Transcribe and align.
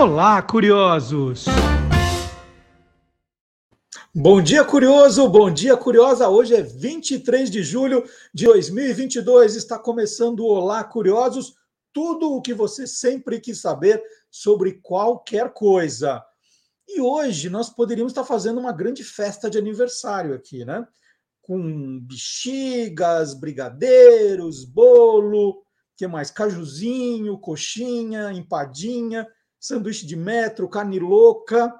Olá, 0.00 0.40
curiosos! 0.40 1.46
Bom 4.14 4.40
dia, 4.40 4.64
curioso! 4.64 5.28
Bom 5.28 5.52
dia, 5.52 5.76
curiosa! 5.76 6.28
Hoje 6.28 6.54
é 6.54 6.62
23 6.62 7.50
de 7.50 7.64
julho 7.64 8.04
de 8.32 8.44
2022. 8.44 9.56
Está 9.56 9.76
começando 9.76 10.38
o 10.38 10.46
Olá, 10.46 10.84
curiosos! 10.84 11.54
Tudo 11.92 12.32
o 12.32 12.40
que 12.40 12.54
você 12.54 12.86
sempre 12.86 13.40
quis 13.40 13.60
saber 13.60 14.00
sobre 14.30 14.74
qualquer 14.74 15.52
coisa. 15.52 16.24
E 16.86 17.00
hoje 17.00 17.50
nós 17.50 17.68
poderíamos 17.68 18.12
estar 18.12 18.22
fazendo 18.22 18.60
uma 18.60 18.70
grande 18.70 19.02
festa 19.02 19.50
de 19.50 19.58
aniversário 19.58 20.32
aqui, 20.32 20.64
né? 20.64 20.86
Com 21.42 21.98
bexigas, 22.02 23.34
brigadeiros, 23.34 24.64
bolo, 24.64 25.60
que 25.96 26.06
mais? 26.06 26.30
Cajuzinho, 26.30 27.36
coxinha, 27.36 28.32
empadinha, 28.32 29.26
sanduíche 29.68 30.06
de 30.06 30.16
metro, 30.16 30.68
carne 30.68 30.98
louca, 30.98 31.72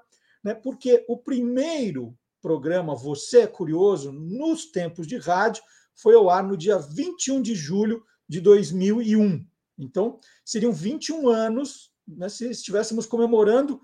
né? 0.45 0.55
Porque 0.55 1.05
o 1.09 1.17
primeiro 1.17 2.17
programa 2.41 2.95
Você 2.95 3.41
é 3.41 3.47
Curioso, 3.47 4.13
nos 4.13 4.71
tempos 4.71 5.07
de 5.07 5.19
rádio, 5.19 5.63
foi 5.95 6.15
ao 6.15 6.31
ar 6.31 6.45
no 6.45 6.57
dia 6.57 6.79
21 6.79 7.43
de 7.43 7.55
julho 7.55 8.05
de 8.29 8.41
2001. 8.41 9.45
Então, 9.79 10.21
seriam 10.45 10.73
21 10.73 11.29
anos 11.29 11.93
né, 12.07 12.29
se 12.29 12.51
estivéssemos 12.51 13.07
comemorando 13.07 13.81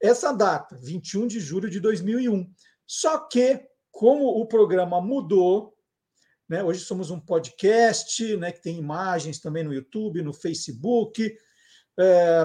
essa 0.00 0.32
data, 0.32 0.78
21 0.82 1.26
de 1.26 1.40
julho 1.40 1.70
de 1.70 1.80
2001. 1.80 2.50
Só 2.86 3.18
que, 3.18 3.66
como 3.90 4.26
o 4.26 4.46
programa 4.46 5.00
mudou, 5.00 5.74
né, 6.48 6.62
hoje 6.62 6.80
somos 6.80 7.10
um 7.10 7.18
podcast 7.18 8.36
né, 8.36 8.52
que 8.52 8.62
tem 8.62 8.76
imagens 8.76 9.40
também 9.40 9.64
no 9.64 9.72
YouTube, 9.72 10.22
no 10.22 10.32
Facebook, 10.32 11.34
é, 11.98 12.44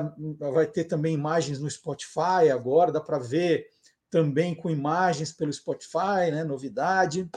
vai 0.52 0.68
ter 0.68 0.86
também 0.86 1.14
imagens 1.14 1.60
no 1.60 1.70
Spotify 1.70 2.50
agora, 2.52 2.92
dá 2.92 3.02
para 3.02 3.18
ver 3.18 3.68
também 4.10 4.56
com 4.56 4.70
imagens 4.70 5.32
pelo 5.32 5.54
Spotify, 5.54 6.32
né, 6.32 6.44
novidade. 6.44 7.30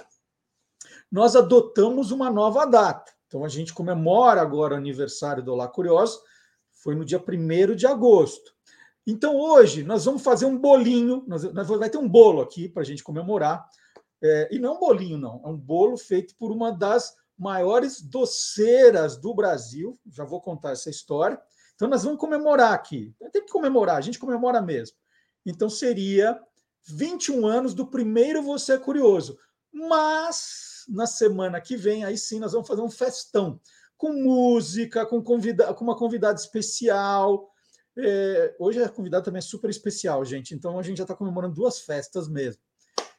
Nós 1.11 1.37
adotamos 1.37 2.11
uma 2.11 2.31
nova 2.31 2.65
data. 2.65 3.13
Então 3.27 3.45
a 3.45 3.49
gente 3.49 3.73
comemora 3.73 4.41
agora 4.41 4.75
o 4.75 4.79
aniversário 4.79 5.43
do 5.43 5.53
Olá 5.53 5.69
Curioso, 5.69 6.21
foi 6.71 6.95
no 6.95 7.05
dia 7.05 7.23
1 7.23 7.75
de 7.75 7.87
agosto. 7.87 8.53
Então 9.07 9.37
hoje 9.37 9.83
nós 9.83 10.05
vamos 10.05 10.23
fazer 10.23 10.47
um 10.47 10.59
bolinho, 10.59 11.25
nós, 11.27 11.43
nós 11.53 11.69
vai 11.69 11.91
ter 11.91 11.99
um 11.99 12.09
bolo 12.09 12.41
aqui 12.41 12.69
para 12.69 12.83
a 12.83 12.85
gente 12.85 13.03
comemorar. 13.03 13.67
É, 14.23 14.49
e 14.53 14.59
não 14.59 14.71
é 14.71 14.73
um 14.77 14.79
bolinho, 14.79 15.19
não, 15.19 15.41
é 15.45 15.49
um 15.49 15.57
bolo 15.57 15.97
feito 15.97 16.35
por 16.37 16.53
uma 16.53 16.71
das 16.71 17.15
maiores 17.37 18.01
doceiras 18.01 19.17
do 19.17 19.35
Brasil. 19.35 19.99
Já 20.07 20.25
vou 20.25 20.41
contar 20.41 20.73
essa 20.73 20.91
história. 20.91 21.41
Então 21.83 21.91
nós 21.91 22.05
vamos 22.05 22.21
comemorar 22.21 22.73
aqui. 22.75 23.13
Tem 23.33 23.45
que 23.45 23.51
comemorar, 23.51 23.97
a 23.97 24.01
gente 24.01 24.17
comemora 24.17 24.63
mesmo. 24.63 24.97
Então 25.45 25.69
seria 25.69 26.41
21 26.87 27.45
anos 27.45 27.75
do 27.75 27.85
primeiro 27.85 28.41
Você 28.41 28.75
é 28.75 28.79
Curioso. 28.79 29.37
Mas 29.73 30.85
na 30.89 31.09
semana 31.09 31.61
que 31.61 31.77
vem, 31.77 32.05
aí 32.05 32.17
sim, 32.17 32.39
nós 32.39 32.53
vamos 32.53 32.69
fazer 32.69 32.83
um 32.83 32.89
festão 32.89 33.61
com 33.97 34.13
música, 34.13 35.05
com, 35.05 35.21
convida 35.21 35.75
com 35.75 35.83
uma 35.83 35.97
convidada 35.97 36.39
especial. 36.39 37.51
É, 37.99 38.55
hoje 38.61 38.81
a 38.81 38.89
convidada 38.89 39.25
também 39.25 39.41
é 39.41 39.43
super 39.43 39.69
especial, 39.69 40.25
gente. 40.25 40.55
Então 40.55 40.79
a 40.79 40.85
gente 40.85 40.99
já 40.99 41.03
está 41.03 41.17
comemorando 41.17 41.57
duas 41.57 41.81
festas 41.81 42.29
mesmo. 42.29 42.63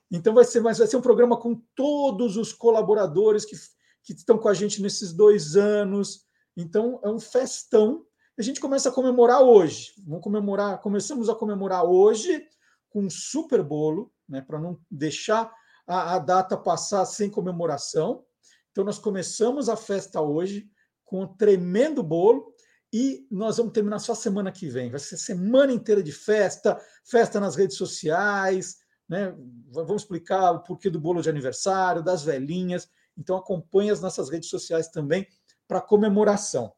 Então 0.09 0.33
vai 0.33 0.45
ser, 0.45 0.61
mas 0.61 0.77
vai 0.77 0.87
ser 0.87 0.95
um 0.95 1.01
programa 1.01 1.35
com 1.35 1.61
todos 1.75 2.37
os 2.37 2.53
colaboradores 2.53 3.43
que, 3.43 3.57
que 4.03 4.13
estão 4.13 4.37
com 4.37 4.47
a 4.47 4.53
gente 4.53 4.81
nesses 4.81 5.11
dois 5.11 5.57
anos. 5.57 6.21
Então 6.55 7.01
é 7.03 7.09
um 7.09 7.19
festão. 7.19 8.05
A 8.37 8.41
gente 8.41 8.59
começa 8.59 8.89
a 8.89 8.91
comemorar 8.91 9.41
hoje. 9.41 9.93
Vamos 10.07 10.23
comemorar, 10.23 10.81
começamos 10.81 11.29
a 11.29 11.35
comemorar 11.35 11.85
hoje 11.85 12.43
com 12.89 13.03
um 13.03 13.09
super 13.09 13.61
bolo, 13.61 14.11
né, 14.27 14.41
para 14.41 14.59
não 14.59 14.79
deixar 14.89 15.53
a, 15.85 16.15
a, 16.15 16.19
data 16.19 16.57
passar 16.57 17.05
sem 17.05 17.29
comemoração. 17.29 18.25
Então, 18.71 18.83
nós 18.83 18.97
começamos 18.97 19.69
a 19.69 19.75
festa 19.75 20.19
hoje 20.19 20.67
com 21.05 21.21
um 21.21 21.27
tremendo 21.27 22.01
bolo 22.01 22.55
e 22.91 23.27
nós 23.29 23.57
vamos 23.57 23.73
terminar 23.73 23.99
só 23.99 24.15
semana 24.15 24.51
que 24.51 24.67
vem. 24.67 24.89
Vai 24.89 24.99
ser 24.99 25.17
semana 25.17 25.71
inteira 25.71 26.01
de 26.01 26.11
festa, 26.11 26.79
festa 27.05 27.39
nas 27.39 27.55
redes 27.55 27.77
sociais, 27.77 28.77
né? 29.07 29.35
Vamos 29.69 30.01
explicar 30.01 30.53
o 30.53 30.63
porquê 30.63 30.89
do 30.89 30.99
bolo 30.99 31.21
de 31.21 31.29
aniversário, 31.29 32.01
das 32.01 32.23
velhinhas. 32.23 32.89
Então, 33.15 33.37
acompanhe 33.37 33.91
as 33.91 34.01
nossas 34.01 34.31
redes 34.31 34.49
sociais 34.49 34.87
também 34.87 35.27
para 35.67 35.79
comemoração. 35.79 36.73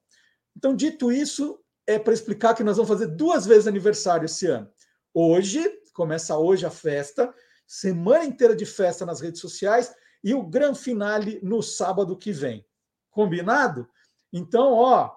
Então, 0.55 0.75
dito 0.75 1.11
isso, 1.11 1.59
é 1.85 1.99
para 1.99 2.13
explicar 2.13 2.55
que 2.55 2.63
nós 2.63 2.77
vamos 2.77 2.89
fazer 2.89 3.07
duas 3.07 3.45
vezes 3.45 3.67
aniversário 3.67 4.25
esse 4.25 4.47
ano. 4.47 4.69
Hoje, 5.13 5.69
começa 5.93 6.37
hoje 6.37 6.65
a 6.65 6.71
festa, 6.71 7.33
semana 7.67 8.25
inteira 8.25 8.55
de 8.55 8.65
festa 8.65 9.05
nas 9.05 9.21
redes 9.21 9.41
sociais 9.41 9.93
e 10.23 10.33
o 10.33 10.43
grande 10.43 10.79
finale 10.79 11.39
no 11.43 11.61
sábado 11.61 12.17
que 12.17 12.31
vem. 12.31 12.65
Combinado? 13.09 13.87
Então, 14.33 14.73
ó, 14.73 15.11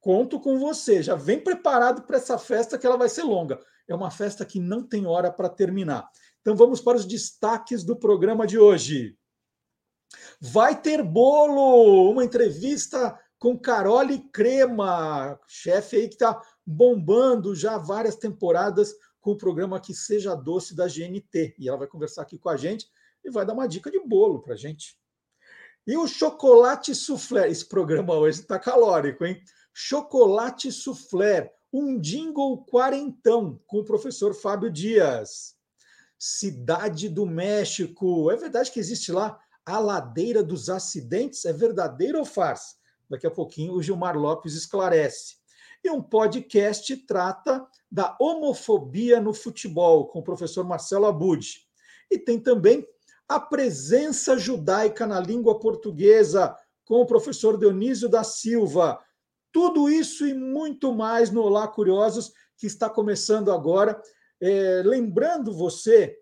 conto 0.00 0.40
com 0.40 0.58
você. 0.58 1.02
Já 1.02 1.14
vem 1.14 1.42
preparado 1.42 2.02
para 2.02 2.16
essa 2.16 2.38
festa 2.38 2.76
que 2.76 2.86
ela 2.86 2.96
vai 2.96 3.08
ser 3.08 3.22
longa. 3.22 3.58
É 3.86 3.94
uma 3.94 4.10
festa 4.10 4.44
que 4.44 4.60
não 4.60 4.82
tem 4.82 5.06
hora 5.06 5.32
para 5.32 5.48
terminar. 5.48 6.08
Então 6.40 6.54
vamos 6.54 6.80
para 6.80 6.96
os 6.96 7.06
destaques 7.06 7.84
do 7.84 7.96
programa 7.96 8.46
de 8.46 8.58
hoje. 8.58 9.16
Vai 10.40 10.80
ter 10.80 11.02
bolo, 11.02 12.10
uma 12.10 12.24
entrevista 12.24 13.18
com 13.38 13.58
Carole 13.58 14.18
Crema, 14.30 15.38
chefe 15.46 15.96
aí 15.96 16.08
que 16.08 16.14
está 16.14 16.40
bombando 16.66 17.54
já 17.54 17.78
várias 17.78 18.16
temporadas 18.16 18.94
com 19.20 19.32
o 19.32 19.38
programa 19.38 19.80
Que 19.80 19.94
Seja 19.94 20.34
Doce 20.34 20.74
da 20.74 20.86
GNT. 20.86 21.54
E 21.58 21.68
ela 21.68 21.78
vai 21.78 21.86
conversar 21.86 22.22
aqui 22.22 22.38
com 22.38 22.48
a 22.48 22.56
gente 22.56 22.86
e 23.24 23.30
vai 23.30 23.46
dar 23.46 23.52
uma 23.52 23.68
dica 23.68 23.90
de 23.90 24.00
bolo 24.00 24.40
para 24.40 24.56
gente. 24.56 24.98
E 25.86 25.96
o 25.96 26.06
chocolate 26.06 26.94
soufflé, 26.94 27.48
esse 27.48 27.66
programa 27.66 28.14
hoje 28.14 28.40
está 28.40 28.58
calórico, 28.58 29.24
hein? 29.24 29.40
Chocolate 29.72 30.70
soufflé, 30.70 31.54
um 31.72 31.98
jingle 31.98 32.64
quarentão 32.64 33.62
com 33.66 33.78
o 33.78 33.84
professor 33.84 34.34
Fábio 34.34 34.70
Dias. 34.70 35.56
Cidade 36.18 37.08
do 37.08 37.24
México, 37.24 38.30
é 38.30 38.36
verdade 38.36 38.70
que 38.72 38.80
existe 38.80 39.12
lá 39.12 39.38
a 39.64 39.78
ladeira 39.78 40.42
dos 40.42 40.68
acidentes? 40.68 41.44
É 41.44 41.52
verdadeiro 41.52 42.18
ou 42.18 42.24
farsa? 42.24 42.77
Daqui 43.08 43.26
a 43.26 43.30
pouquinho 43.30 43.74
o 43.74 43.82
Gilmar 43.82 44.16
Lopes 44.16 44.54
esclarece. 44.54 45.36
E 45.82 45.90
um 45.90 46.02
podcast 46.02 46.96
trata 47.06 47.66
da 47.90 48.16
homofobia 48.20 49.20
no 49.20 49.32
futebol, 49.32 50.06
com 50.08 50.18
o 50.18 50.24
professor 50.24 50.64
Marcelo 50.64 51.06
Abud. 51.06 51.66
E 52.10 52.18
tem 52.18 52.40
também 52.40 52.86
a 53.28 53.38
presença 53.38 54.36
judaica 54.36 55.06
na 55.06 55.20
língua 55.20 55.58
portuguesa, 55.58 56.56
com 56.84 56.96
o 56.96 57.06
professor 57.06 57.58
Dionísio 57.58 58.08
da 58.08 58.24
Silva. 58.24 58.98
Tudo 59.52 59.88
isso 59.88 60.26
e 60.26 60.34
muito 60.34 60.94
mais 60.94 61.30
no 61.30 61.42
Olá 61.42 61.68
Curiosos, 61.68 62.32
que 62.56 62.66
está 62.66 62.88
começando 62.88 63.52
agora. 63.52 64.00
É, 64.40 64.82
lembrando 64.84 65.52
você 65.52 66.16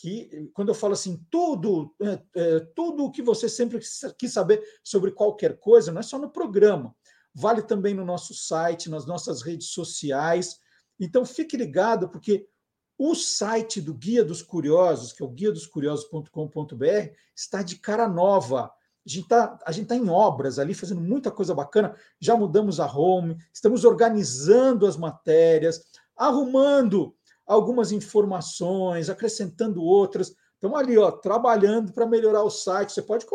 que, 0.00 0.48
quando 0.54 0.68
eu 0.68 0.74
falo 0.74 0.92
assim, 0.92 1.20
tudo, 1.28 1.92
é, 2.00 2.22
é, 2.36 2.60
tudo 2.74 3.04
o 3.04 3.10
que 3.10 3.20
você 3.20 3.48
sempre 3.48 3.80
quis 4.16 4.32
saber 4.32 4.62
sobre 4.82 5.10
qualquer 5.10 5.58
coisa, 5.58 5.90
não 5.90 6.00
é 6.00 6.04
só 6.04 6.18
no 6.18 6.30
programa, 6.30 6.94
vale 7.34 7.62
também 7.62 7.94
no 7.94 8.04
nosso 8.04 8.32
site, 8.32 8.88
nas 8.88 9.06
nossas 9.06 9.42
redes 9.42 9.70
sociais. 9.70 10.56
Então 11.00 11.24
fique 11.24 11.56
ligado, 11.56 12.08
porque 12.08 12.48
o 12.96 13.14
site 13.14 13.80
do 13.80 13.92
Guia 13.92 14.24
dos 14.24 14.40
Curiosos, 14.40 15.12
que 15.12 15.22
é 15.22 15.26
o 15.26 15.30
guia 15.30 15.50
dos 15.50 15.66
curiosos.com.br, 15.66 17.12
está 17.34 17.62
de 17.62 17.76
cara 17.76 18.08
nova. 18.08 18.72
A 19.04 19.10
gente 19.10 19.24
está 19.24 19.56
tá 19.56 19.96
em 19.96 20.08
obras 20.08 20.60
ali, 20.60 20.74
fazendo 20.74 21.00
muita 21.00 21.30
coisa 21.30 21.54
bacana. 21.54 21.96
Já 22.20 22.36
mudamos 22.36 22.78
a 22.78 22.86
home, 22.86 23.36
estamos 23.52 23.84
organizando 23.84 24.86
as 24.86 24.96
matérias, 24.96 25.82
arrumando 26.16 27.16
algumas 27.48 27.90
informações, 27.90 29.10
acrescentando 29.10 29.82
outras. 29.82 30.34
Estamos 30.54 30.78
ali, 30.78 30.96
ó, 30.96 31.10
trabalhando 31.10 31.92
para 31.92 32.06
melhorar 32.06 32.44
o 32.44 32.50
site. 32.50 32.92
Você 32.92 33.02
pode 33.02 33.26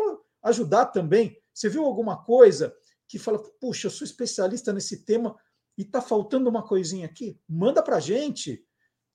ajudar 0.42 0.86
também. 0.86 1.36
Você 1.52 1.68
viu 1.68 1.84
alguma 1.84 2.22
coisa 2.22 2.74
que 3.06 3.18
fala, 3.18 3.38
puxa, 3.60 3.88
eu 3.88 3.90
sou 3.90 4.04
especialista 4.04 4.72
nesse 4.72 5.04
tema, 5.04 5.36
e 5.76 5.82
está 5.82 6.00
faltando 6.00 6.48
uma 6.48 6.62
coisinha 6.62 7.06
aqui, 7.06 7.38
manda 7.48 7.82
para 7.82 7.96
a 7.96 8.00
gente, 8.00 8.64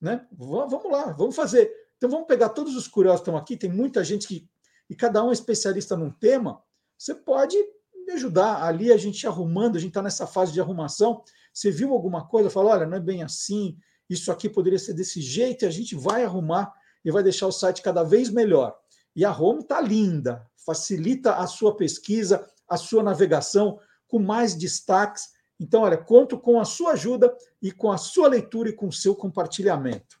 né? 0.00 0.26
Vamos 0.30 0.90
lá, 0.90 1.12
vamos 1.12 1.34
fazer. 1.34 1.72
Então 1.96 2.10
vamos 2.10 2.26
pegar 2.26 2.50
todos 2.50 2.76
os 2.76 2.86
curiosos 2.86 3.20
que 3.20 3.30
estão 3.30 3.36
aqui, 3.36 3.56
tem 3.56 3.70
muita 3.70 4.04
gente 4.04 4.28
que 4.28 4.48
e 4.88 4.94
cada 4.94 5.22
um 5.24 5.30
é 5.30 5.32
especialista 5.32 5.96
num 5.96 6.10
tema. 6.10 6.60
Você 6.98 7.14
pode 7.14 7.56
me 7.94 8.12
ajudar 8.12 8.64
ali 8.64 8.92
a 8.92 8.96
gente 8.96 9.24
arrumando, 9.24 9.76
a 9.76 9.78
gente 9.78 9.90
está 9.90 10.02
nessa 10.02 10.26
fase 10.26 10.52
de 10.52 10.60
arrumação. 10.60 11.22
Você 11.54 11.70
viu 11.70 11.92
alguma 11.92 12.26
coisa, 12.26 12.50
fala, 12.50 12.70
olha, 12.70 12.86
não 12.86 12.96
é 12.96 13.00
bem 13.00 13.22
assim, 13.22 13.78
isso 14.10 14.30
aqui 14.30 14.48
poderia 14.48 14.78
ser 14.78 14.92
desse 14.92 15.22
jeito, 15.22 15.64
e 15.64 15.66
a 15.66 15.70
gente 15.70 15.94
vai 15.94 16.24
arrumar 16.24 16.74
e 17.04 17.10
vai 17.10 17.22
deixar 17.22 17.46
o 17.46 17.52
site 17.52 17.80
cada 17.80 18.02
vez 18.02 18.28
melhor. 18.28 18.76
E 19.16 19.24
a 19.24 19.32
Home 19.32 19.60
está 19.60 19.80
linda, 19.80 20.46
facilita 20.66 21.36
a 21.36 21.46
sua 21.46 21.76
pesquisa, 21.76 22.46
a 22.68 22.76
sua 22.76 23.02
navegação, 23.02 23.78
com 24.06 24.18
mais 24.18 24.54
destaques 24.54 25.28
Então, 25.60 25.82
olha, 25.82 25.98
conto 25.98 26.38
com 26.38 26.58
a 26.58 26.64
sua 26.64 26.92
ajuda 26.92 27.36
e 27.60 27.70
com 27.70 27.92
a 27.92 27.98
sua 27.98 28.28
leitura 28.28 28.70
e 28.70 28.72
com 28.72 28.88
o 28.88 28.92
seu 28.92 29.14
compartilhamento. 29.14 30.18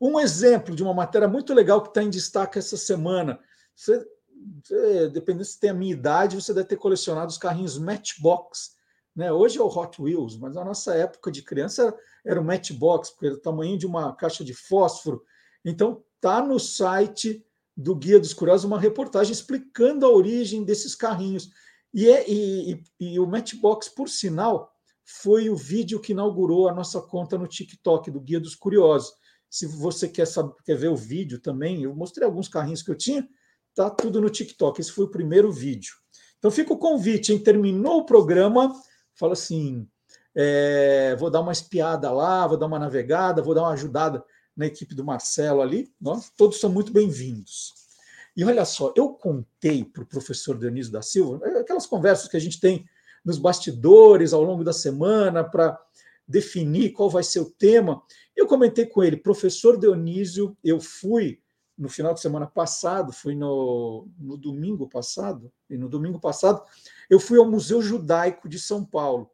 Um 0.00 0.20
exemplo 0.20 0.76
de 0.76 0.84
uma 0.84 0.94
matéria 0.94 1.26
muito 1.26 1.52
legal 1.52 1.82
que 1.82 1.88
está 1.88 2.00
em 2.00 2.10
destaque 2.10 2.58
essa 2.58 2.76
semana. 2.76 3.40
Você, 3.74 4.06
dependendo 5.12 5.44
se 5.44 5.58
tem 5.58 5.70
a 5.70 5.74
minha 5.74 5.92
idade, 5.92 6.36
você 6.36 6.54
deve 6.54 6.68
ter 6.68 6.76
colecionado 6.76 7.28
os 7.28 7.38
carrinhos 7.38 7.76
Matchbox. 7.76 8.76
Né? 9.14 9.32
Hoje 9.32 9.58
é 9.58 9.62
o 9.62 9.68
Hot 9.68 10.00
Wheels, 10.00 10.36
mas 10.36 10.54
na 10.54 10.64
nossa 10.64 10.94
época 10.94 11.30
de 11.30 11.42
criança 11.42 11.94
era 12.24 12.40
o 12.40 12.44
Matchbox, 12.44 13.10
porque 13.10 13.26
era 13.26 13.34
o 13.36 13.40
tamanho 13.40 13.78
de 13.78 13.86
uma 13.86 14.14
caixa 14.14 14.44
de 14.44 14.52
fósforo. 14.52 15.22
Então, 15.64 16.02
tá 16.20 16.42
no 16.42 16.58
site 16.58 17.44
do 17.76 17.94
Guia 17.94 18.18
dos 18.18 18.34
Curiosos 18.34 18.64
uma 18.64 18.78
reportagem 18.78 19.32
explicando 19.32 20.04
a 20.06 20.10
origem 20.10 20.64
desses 20.64 20.94
carrinhos. 20.94 21.50
E, 21.92 22.08
é, 22.08 22.28
e, 22.28 22.82
e, 22.98 23.20
o 23.20 23.26
Matchbox, 23.26 23.88
por 23.88 24.08
sinal, 24.08 24.72
foi 25.04 25.48
o 25.48 25.56
vídeo 25.56 26.00
que 26.00 26.12
inaugurou 26.12 26.68
a 26.68 26.74
nossa 26.74 27.00
conta 27.00 27.38
no 27.38 27.46
TikTok 27.46 28.10
do 28.10 28.20
Guia 28.20 28.40
dos 28.40 28.54
Curiosos. 28.54 29.12
Se 29.48 29.66
você 29.66 30.08
quer, 30.08 30.26
saber, 30.26 30.54
quer 30.64 30.76
ver 30.76 30.88
o 30.88 30.96
vídeo 30.96 31.38
também, 31.38 31.82
eu 31.82 31.94
mostrei 31.94 32.26
alguns 32.26 32.48
carrinhos 32.48 32.82
que 32.82 32.90
eu 32.90 32.96
tinha, 32.96 33.28
tá 33.74 33.88
tudo 33.88 34.20
no 34.20 34.28
TikTok. 34.28 34.80
Esse 34.80 34.90
foi 34.90 35.04
o 35.04 35.10
primeiro 35.10 35.52
vídeo. 35.52 35.94
Então 36.38 36.50
fica 36.50 36.72
o 36.72 36.78
convite, 36.78 37.32
hein? 37.32 37.38
Terminou 37.38 37.98
o 37.98 38.06
programa, 38.06 38.74
fala 39.14 39.32
assim: 39.32 39.88
é, 40.34 41.16
vou 41.16 41.30
dar 41.30 41.40
uma 41.40 41.52
espiada 41.52 42.10
lá, 42.10 42.46
vou 42.46 42.56
dar 42.56 42.66
uma 42.66 42.78
navegada, 42.78 43.42
vou 43.42 43.54
dar 43.54 43.62
uma 43.62 43.72
ajudada 43.72 44.24
na 44.56 44.66
equipe 44.66 44.94
do 44.94 45.04
Marcelo 45.04 45.62
ali. 45.62 45.92
Todos 46.36 46.60
são 46.60 46.70
muito 46.70 46.92
bem-vindos. 46.92 47.72
E 48.36 48.44
olha 48.44 48.64
só, 48.64 48.92
eu 48.96 49.10
contei 49.10 49.84
para 49.84 50.02
o 50.02 50.06
professor 50.06 50.58
Dionísio 50.58 50.92
da 50.92 51.02
Silva, 51.02 51.40
é, 51.46 51.60
aquelas 51.60 51.86
conversas 51.86 52.28
que 52.28 52.36
a 52.36 52.40
gente 52.40 52.60
tem 52.60 52.84
nos 53.24 53.38
bastidores 53.38 54.32
ao 54.32 54.42
longo 54.42 54.64
da 54.64 54.72
semana 54.72 55.44
para 55.44 55.80
definir 56.26 56.92
qual 56.92 57.08
vai 57.08 57.22
ser 57.22 57.40
o 57.40 57.50
tema. 57.50 58.02
Eu 58.34 58.46
comentei 58.46 58.86
com 58.86 59.02
ele, 59.02 59.16
professor 59.16 59.78
Dionísio, 59.78 60.56
eu 60.64 60.80
fui 60.80 61.40
no 61.76 61.88
final 61.88 62.12
de 62.12 62.20
semana 62.20 62.46
passado, 62.46 63.12
fui 63.12 63.34
no, 63.34 64.08
no 64.18 64.36
domingo 64.36 64.88
passado, 64.88 65.52
e 65.68 65.76
no 65.76 65.88
domingo 65.88 66.20
passado 66.20 66.62
eu 67.10 67.20
fui 67.20 67.38
ao 67.38 67.50
Museu 67.50 67.80
Judaico 67.82 68.48
de 68.48 68.58
São 68.58 68.84
Paulo, 68.84 69.30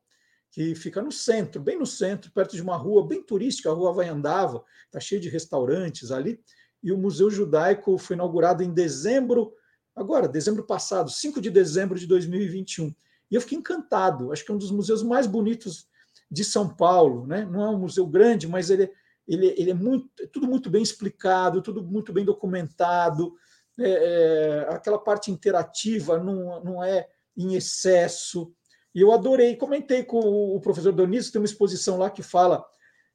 que 0.50 0.74
fica 0.74 1.00
no 1.00 1.12
centro, 1.12 1.60
bem 1.60 1.78
no 1.78 1.86
centro, 1.86 2.30
perto 2.32 2.56
de 2.56 2.62
uma 2.62 2.76
rua 2.76 3.06
bem 3.06 3.22
turística, 3.22 3.70
a 3.70 3.74
rua 3.74 3.92
vai 3.92 4.08
andava, 4.08 4.64
está 4.86 4.98
cheio 4.98 5.20
de 5.20 5.28
restaurantes 5.28 6.10
ali 6.10 6.40
e 6.82 6.92
o 6.92 6.98
Museu 6.98 7.30
Judaico 7.30 7.98
foi 7.98 8.16
inaugurado 8.16 8.62
em 8.62 8.72
dezembro, 8.72 9.52
agora, 9.94 10.26
dezembro 10.26 10.64
passado, 10.64 11.10
5 11.10 11.40
de 11.40 11.50
dezembro 11.50 11.98
de 11.98 12.06
2021. 12.06 12.94
E 13.30 13.34
eu 13.34 13.40
fiquei 13.40 13.58
encantado, 13.58 14.32
acho 14.32 14.44
que 14.44 14.50
é 14.50 14.54
um 14.54 14.58
dos 14.58 14.70
museus 14.70 15.02
mais 15.02 15.26
bonitos 15.26 15.86
de 16.30 16.44
São 16.44 16.68
Paulo, 16.68 17.26
né? 17.26 17.44
Não 17.44 17.62
é 17.62 17.68
um 17.68 17.78
museu 17.78 18.06
grande, 18.06 18.48
mas 18.48 18.70
ele, 18.70 18.90
ele, 19.26 19.54
ele 19.56 19.70
é 19.70 19.74
muito, 19.74 20.08
é 20.20 20.26
tudo 20.26 20.46
muito 20.46 20.70
bem 20.70 20.82
explicado, 20.82 21.62
tudo 21.62 21.82
muito 21.82 22.12
bem 22.12 22.24
documentado, 22.24 23.34
é, 23.78 23.90
é, 23.90 24.74
aquela 24.74 24.98
parte 24.98 25.30
interativa 25.30 26.18
não, 26.18 26.62
não 26.64 26.84
é 26.84 27.08
em 27.42 27.54
excesso. 27.54 28.52
E 28.94 29.00
eu 29.00 29.12
adorei, 29.12 29.56
comentei 29.56 30.04
com 30.04 30.18
o 30.18 30.60
professor 30.60 30.92
Dionísio, 30.92 31.32
tem 31.32 31.40
uma 31.40 31.46
exposição 31.46 31.96
lá 31.96 32.10
que 32.10 32.22
fala 32.22 32.64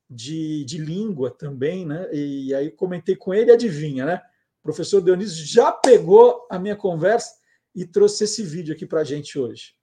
de, 0.10 0.63
de 0.66 0.77
língua 0.77 1.31
também, 1.31 1.86
né? 1.86 2.07
E 2.13 2.54
aí 2.54 2.72
comentei 2.72 3.16
com 3.16 3.33
ele, 3.33 3.51
adivinha, 3.51 4.06
né? 4.06 4.22
O 4.60 4.63
professor 4.63 5.01
Dionísio 5.01 5.45
já 5.45 5.72
pegou 5.72 6.48
a 6.50 6.57
minha 6.57 6.75
conversa 6.75 7.36
e 7.74 7.86
trouxe 7.86 8.24
esse 8.24 8.42
vídeo 8.42 8.74
aqui 8.74 8.86
para 8.86 9.01
a 9.01 9.04
gente 9.04 9.38
hoje. 9.38 9.75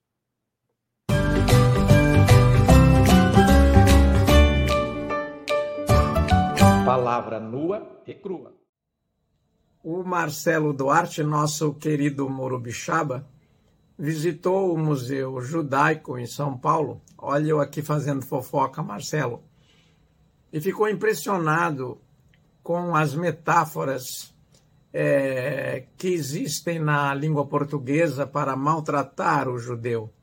Palavra 6.85 7.39
nua 7.39 8.01
e 8.05 8.13
crua. 8.13 8.55
O 9.83 10.03
Marcelo 10.03 10.73
Duarte, 10.73 11.23
nosso 11.23 11.73
querido 11.73 12.29
Morubixaba, 12.29 13.29
visitou 13.97 14.73
o 14.73 14.77
Museu 14.77 15.41
Judaico 15.41 16.17
em 16.17 16.25
São 16.25 16.57
Paulo. 16.57 17.01
Olha 17.17 17.49
eu 17.49 17.59
aqui 17.59 17.81
fazendo 17.81 18.25
fofoca, 18.25 18.81
Marcelo 18.81 19.43
e 20.53 20.61
ficou 20.61 20.87
impressionado 20.87 21.99
com 22.61 22.95
as 22.95 23.15
metáforas 23.15 24.31
é, 24.93 25.87
que 25.97 26.09
existem 26.09 26.77
na 26.77 27.11
língua 27.15 27.43
portuguesa 27.47 28.27
para 28.27 28.55
maltratar 28.55 29.49
o 29.49 29.57
judeu. 29.57 30.13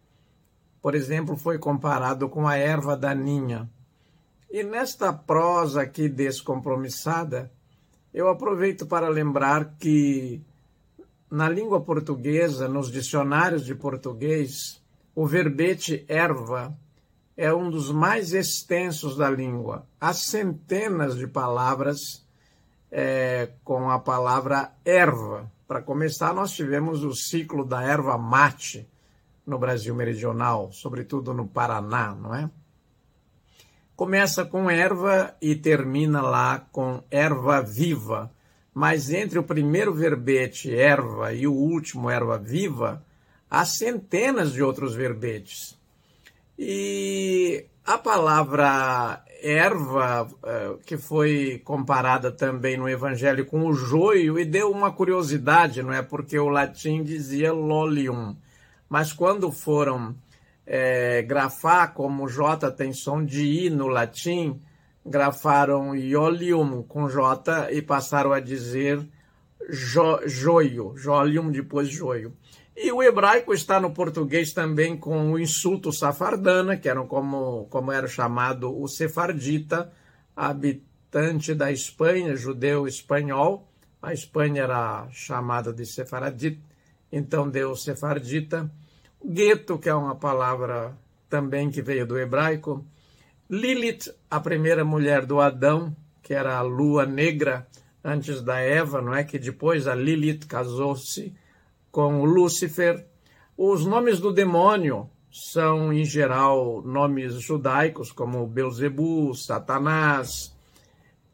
Por 0.80 0.94
exemplo, 0.94 1.36
foi 1.36 1.58
comparado 1.58 2.28
com 2.28 2.46
a 2.46 2.56
erva 2.56 2.96
daninha. 2.96 3.68
E 4.48 4.62
nesta 4.62 5.12
prosa 5.12 5.82
aqui 5.82 6.08
descompromissada, 6.08 7.50
eu 8.14 8.28
aproveito 8.28 8.86
para 8.86 9.08
lembrar 9.08 9.74
que 9.80 10.40
na 11.30 11.48
língua 11.48 11.80
portuguesa, 11.80 12.68
nos 12.68 12.90
dicionários 12.90 13.64
de 13.64 13.74
português, 13.74 14.82
o 15.14 15.26
verbete 15.26 16.04
erva 16.08 16.76
é 17.36 17.54
um 17.54 17.70
dos 17.70 17.90
mais 17.90 18.34
extensos 18.34 19.16
da 19.16 19.30
língua. 19.30 19.86
Há 20.00 20.12
centenas 20.12 21.16
de 21.16 21.26
palavras 21.26 22.26
é, 22.90 23.50
com 23.64 23.90
a 23.90 23.98
palavra 23.98 24.72
erva. 24.84 25.50
Para 25.66 25.80
começar, 25.80 26.34
nós 26.34 26.52
tivemos 26.52 27.04
o 27.04 27.14
ciclo 27.14 27.64
da 27.64 27.82
erva 27.82 28.18
mate 28.18 28.88
no 29.46 29.58
Brasil 29.58 29.94
meridional, 29.94 30.70
sobretudo 30.72 31.32
no 31.32 31.46
Paraná, 31.46 32.14
não 32.14 32.34
é? 32.34 32.50
Começa 33.94 34.44
com 34.44 34.70
erva 34.70 35.34
e 35.40 35.54
termina 35.54 36.22
lá 36.22 36.66
com 36.72 37.02
erva 37.10 37.60
viva. 37.62 38.30
Mas 38.72 39.10
entre 39.10 39.38
o 39.38 39.42
primeiro 39.42 39.92
verbete 39.92 40.74
erva 40.74 41.32
e 41.32 41.46
o 41.46 41.52
último 41.52 42.08
erva 42.08 42.38
viva, 42.38 43.04
há 43.50 43.64
centenas 43.64 44.52
de 44.52 44.62
outros 44.62 44.94
verbetes. 44.94 45.78
E 46.58 47.66
a 47.84 47.98
palavra 47.98 49.24
erva, 49.42 50.28
eh, 50.44 50.76
que 50.84 50.96
foi 50.96 51.60
comparada 51.64 52.30
também 52.30 52.76
no 52.76 52.88
Evangelho 52.88 53.46
com 53.46 53.66
o 53.66 53.72
joio, 53.72 54.38
e 54.38 54.44
deu 54.44 54.70
uma 54.70 54.92
curiosidade, 54.92 55.82
não 55.82 55.92
é? 55.92 56.02
Porque 56.02 56.38
o 56.38 56.48
latim 56.48 57.02
dizia 57.02 57.52
lolium, 57.52 58.36
mas 58.88 59.12
quando 59.12 59.50
foram 59.50 60.14
é, 60.66 61.22
grafar, 61.22 61.94
como 61.94 62.28
J 62.28 62.70
tem 62.70 62.92
som 62.92 63.24
de 63.24 63.66
I 63.66 63.70
no 63.70 63.88
latim, 63.88 64.60
grafaram 65.04 65.94
iolium 65.94 66.82
com 66.82 67.08
J 67.08 67.72
e 67.72 67.82
passaram 67.82 68.32
a 68.32 68.40
dizer 68.40 69.06
jo, 69.68 70.20
joio, 70.26 70.96
jolium 70.96 71.50
depois 71.50 71.88
joio. 71.88 72.36
E 72.76 72.90
o 72.92 73.02
hebraico 73.02 73.52
está 73.52 73.78
no 73.78 73.92
português 73.92 74.52
também 74.52 74.96
com 74.96 75.32
o 75.32 75.38
insulto 75.38 75.92
safardana, 75.92 76.76
que 76.76 76.88
era 76.88 77.02
como, 77.04 77.66
como 77.66 77.92
era 77.92 78.06
chamado 78.06 78.74
o 78.74 78.88
sefardita, 78.88 79.92
habitante 80.34 81.54
da 81.54 81.70
Espanha, 81.70 82.34
judeu 82.34 82.86
espanhol. 82.86 83.68
A 84.00 84.14
Espanha 84.14 84.62
era 84.62 85.06
chamada 85.10 85.74
de 85.74 85.84
sefaradit, 85.84 86.58
então 87.12 87.50
deu 87.50 87.76
sefardita. 87.76 88.70
Gueto, 89.22 89.78
que 89.78 89.90
é 89.90 89.94
uma 89.94 90.16
palavra 90.16 90.96
também 91.28 91.70
que 91.70 91.82
veio 91.82 92.06
do 92.06 92.18
hebraico. 92.18 92.82
Lilith, 93.50 94.14
a 94.30 94.38
primeira 94.38 94.84
mulher 94.84 95.26
do 95.26 95.40
Adão, 95.40 95.96
que 96.22 96.32
era 96.32 96.56
a 96.56 96.62
lua 96.62 97.04
negra 97.04 97.66
antes 98.04 98.40
da 98.42 98.60
Eva, 98.60 99.02
não 99.02 99.12
é? 99.12 99.24
Que 99.24 99.40
depois 99.40 99.88
a 99.88 99.94
Lilith 99.94 100.46
casou-se 100.46 101.34
com 101.90 102.22
Lúcifer. 102.24 103.04
Os 103.58 103.84
nomes 103.84 104.20
do 104.20 104.32
demônio 104.32 105.10
são, 105.32 105.92
em 105.92 106.04
geral, 106.04 106.80
nomes 106.82 107.34
judaicos, 107.40 108.12
como 108.12 108.46
Beuzebu, 108.46 109.34
Satanás. 109.34 110.56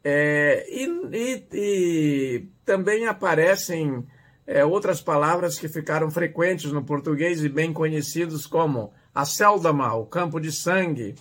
É, 0.03 0.65
e, 0.69 0.85
e, 1.13 1.47
e, 1.53 2.47
também 2.65 3.05
aparecem 3.05 4.03
é, 4.47 4.65
outras 4.65 5.01
palavras 5.01 5.59
que 5.59 5.67
ficaram 5.67 6.09
frequentes 6.09 6.71
no 6.71 6.83
português 6.83 7.43
e 7.43 7.49
bem 7.49 7.71
conhecidos, 7.71 8.47
como 8.47 8.91
a 9.13 9.23
Seldama, 9.23 9.93
o 9.93 10.07
campo 10.07 10.39
de 10.39 10.51
sangue, 10.51 11.13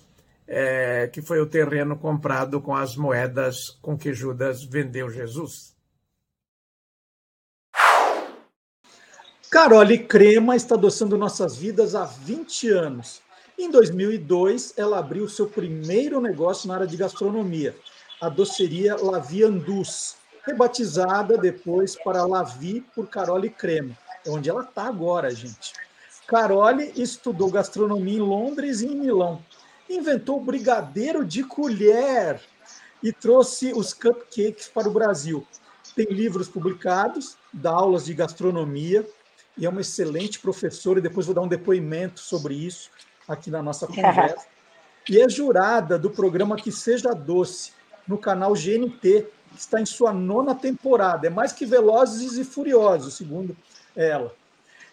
é, 0.47 1.09
que 1.09 1.21
foi 1.21 1.41
o 1.41 1.47
terreno 1.47 1.97
comprado 1.99 2.61
com 2.61 2.75
as 2.75 2.97
moedas 2.97 3.71
com 3.83 3.97
que 3.97 4.15
Judas 4.15 4.63
vendeu 4.65 5.11
Jesus. 5.11 5.75
Carole 9.51 9.99
Crema 9.99 10.55
está 10.55 10.75
adoçando 10.75 11.17
nossas 11.17 11.57
vidas 11.57 11.95
há 11.95 12.05
20 12.05 12.69
anos. 12.69 13.23
Em 13.59 13.71
2002, 13.71 14.75
ela 14.77 14.99
abriu 14.99 15.29
seu 15.29 15.47
primeiro 15.47 16.21
negócio 16.21 16.69
na 16.69 16.75
área 16.75 16.87
de 16.87 16.97
gastronomia, 16.97 17.75
a 18.21 18.29
doceria 18.29 18.97
Lavi 18.97 19.43
Andus, 19.45 20.17
rebatizada 20.45 21.39
depois 21.39 21.97
para 21.97 22.27
Lavi 22.27 22.85
por 22.95 23.09
Carole 23.09 23.49
Crema, 23.49 23.97
é 24.27 24.31
onde 24.31 24.51
ela 24.51 24.63
está 24.63 24.85
agora, 24.85 25.31
gente. 25.31 25.73
Carole 26.27 26.93
estudou 26.97 27.51
gastronomia 27.51 28.19
em 28.19 28.21
Londres 28.21 28.81
e 28.81 28.87
em 28.87 28.97
Milão. 28.97 29.41
Inventou 29.89 30.39
o 30.39 30.45
brigadeiro 30.45 31.25
de 31.25 31.45
colher 31.45 32.41
e 33.03 33.13
trouxe 33.13 33.73
os 33.73 33.93
cupcakes 33.95 34.69
para 34.69 34.89
o 34.89 34.93
Brasil. 34.93 35.47
Tem 35.95 36.07
livros 36.07 36.49
publicados, 36.49 37.37
dá 37.53 37.71
aulas 37.71 38.05
de 38.05 38.15
gastronomia 38.15 39.09
e 39.57 39.65
é 39.65 39.69
uma 39.69 39.81
excelente 39.81 40.39
professora. 40.39 40.99
E 40.99 41.03
depois 41.03 41.27
vou 41.27 41.35
dar 41.35 41.43
um 41.43 41.49
depoimento 41.49 42.21
sobre 42.21 42.55
isso 42.55 42.91
aqui 43.29 43.51
na 43.51 43.63
nossa 43.63 43.87
conversa. 43.89 44.47
E 45.09 45.21
é 45.21 45.29
jurada 45.29 45.99
do 45.99 46.11
programa 46.11 46.57
Que 46.57 46.73
Seja 46.73 47.13
Doce, 47.13 47.73
no 48.09 48.19
canal 48.19 48.55
GNT, 48.55 49.27
que 49.53 49.59
está 49.59 49.81
em 49.81 49.87
sua 49.87 50.13
nona 50.13 50.55
temporada. 50.55 51.27
É 51.29 51.31
mais 51.31 51.53
que 51.53 51.65
Velozes 51.65 52.37
e 52.37 52.45
Furiosos, 52.45 53.15
segundo 53.15 53.57
ela. 53.95 54.35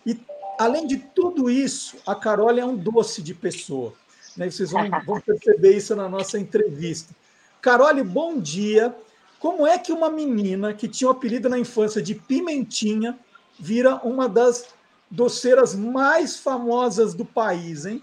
E, 0.05 0.19
além 0.59 0.85
de 0.85 0.97
tudo 0.97 1.49
isso, 1.49 1.97
a 2.05 2.13
Carol 2.13 2.57
é 2.57 2.63
um 2.63 2.75
doce 2.75 3.21
de 3.21 3.33
pessoa. 3.33 3.93
Né? 4.37 4.49
Vocês 4.49 4.71
vão, 4.71 4.89
vão 5.05 5.21
perceber 5.21 5.75
isso 5.75 5.95
na 5.95 6.09
nossa 6.09 6.39
entrevista. 6.39 7.13
Carole, 7.61 8.03
bom 8.03 8.39
dia. 8.39 8.95
Como 9.39 9.67
é 9.67 9.77
que 9.77 9.91
uma 9.91 10.09
menina 10.09 10.73
que 10.73 10.87
tinha 10.87 11.07
o 11.07 11.11
apelido 11.11 11.49
na 11.49 11.59
infância 11.59 12.01
de 12.01 12.15
Pimentinha 12.15 13.17
vira 13.59 13.95
uma 13.97 14.27
das 14.27 14.73
doceiras 15.09 15.75
mais 15.75 16.37
famosas 16.37 17.13
do 17.13 17.25
país, 17.25 17.85
hein? 17.85 18.01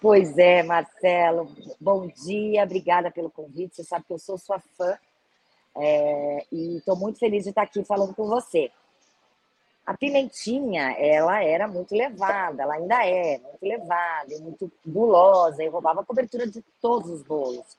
Pois 0.00 0.36
é, 0.36 0.62
Marcelo. 0.62 1.50
Bom 1.80 2.08
dia, 2.08 2.62
obrigada 2.62 3.10
pelo 3.10 3.30
convite. 3.30 3.76
Você 3.76 3.84
sabe 3.84 4.04
que 4.06 4.12
eu 4.12 4.18
sou 4.18 4.36
sua 4.38 4.60
fã 4.76 4.98
é, 5.76 6.44
e 6.52 6.76
estou 6.76 6.96
muito 6.96 7.18
feliz 7.18 7.44
de 7.44 7.50
estar 7.50 7.62
aqui 7.62 7.82
falando 7.84 8.14
com 8.14 8.26
você. 8.26 8.70
A 9.86 9.94
pimentinha, 9.94 10.92
ela 10.92 11.42
era 11.42 11.68
muito 11.68 11.94
levada, 11.94 12.62
ela 12.62 12.74
ainda 12.74 13.06
é 13.06 13.38
muito 13.38 13.62
levada, 13.62 14.38
muito 14.40 14.72
gulosa, 14.86 15.62
e 15.62 15.68
roubava 15.68 16.00
a 16.00 16.04
cobertura 16.04 16.46
de 16.46 16.62
todos 16.80 17.10
os 17.10 17.22
bolos. 17.22 17.76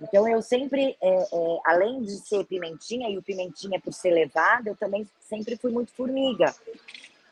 Então 0.00 0.28
eu 0.28 0.42
sempre, 0.42 0.96
é, 1.00 1.08
é, 1.10 1.58
além 1.64 2.02
de 2.02 2.12
ser 2.18 2.44
pimentinha, 2.44 3.08
e 3.08 3.16
o 3.16 3.22
pimentinha 3.22 3.80
por 3.80 3.92
ser 3.92 4.10
levada, 4.10 4.68
eu 4.68 4.76
também 4.76 5.08
sempre 5.20 5.56
fui 5.56 5.72
muito 5.72 5.92
formiga. 5.92 6.54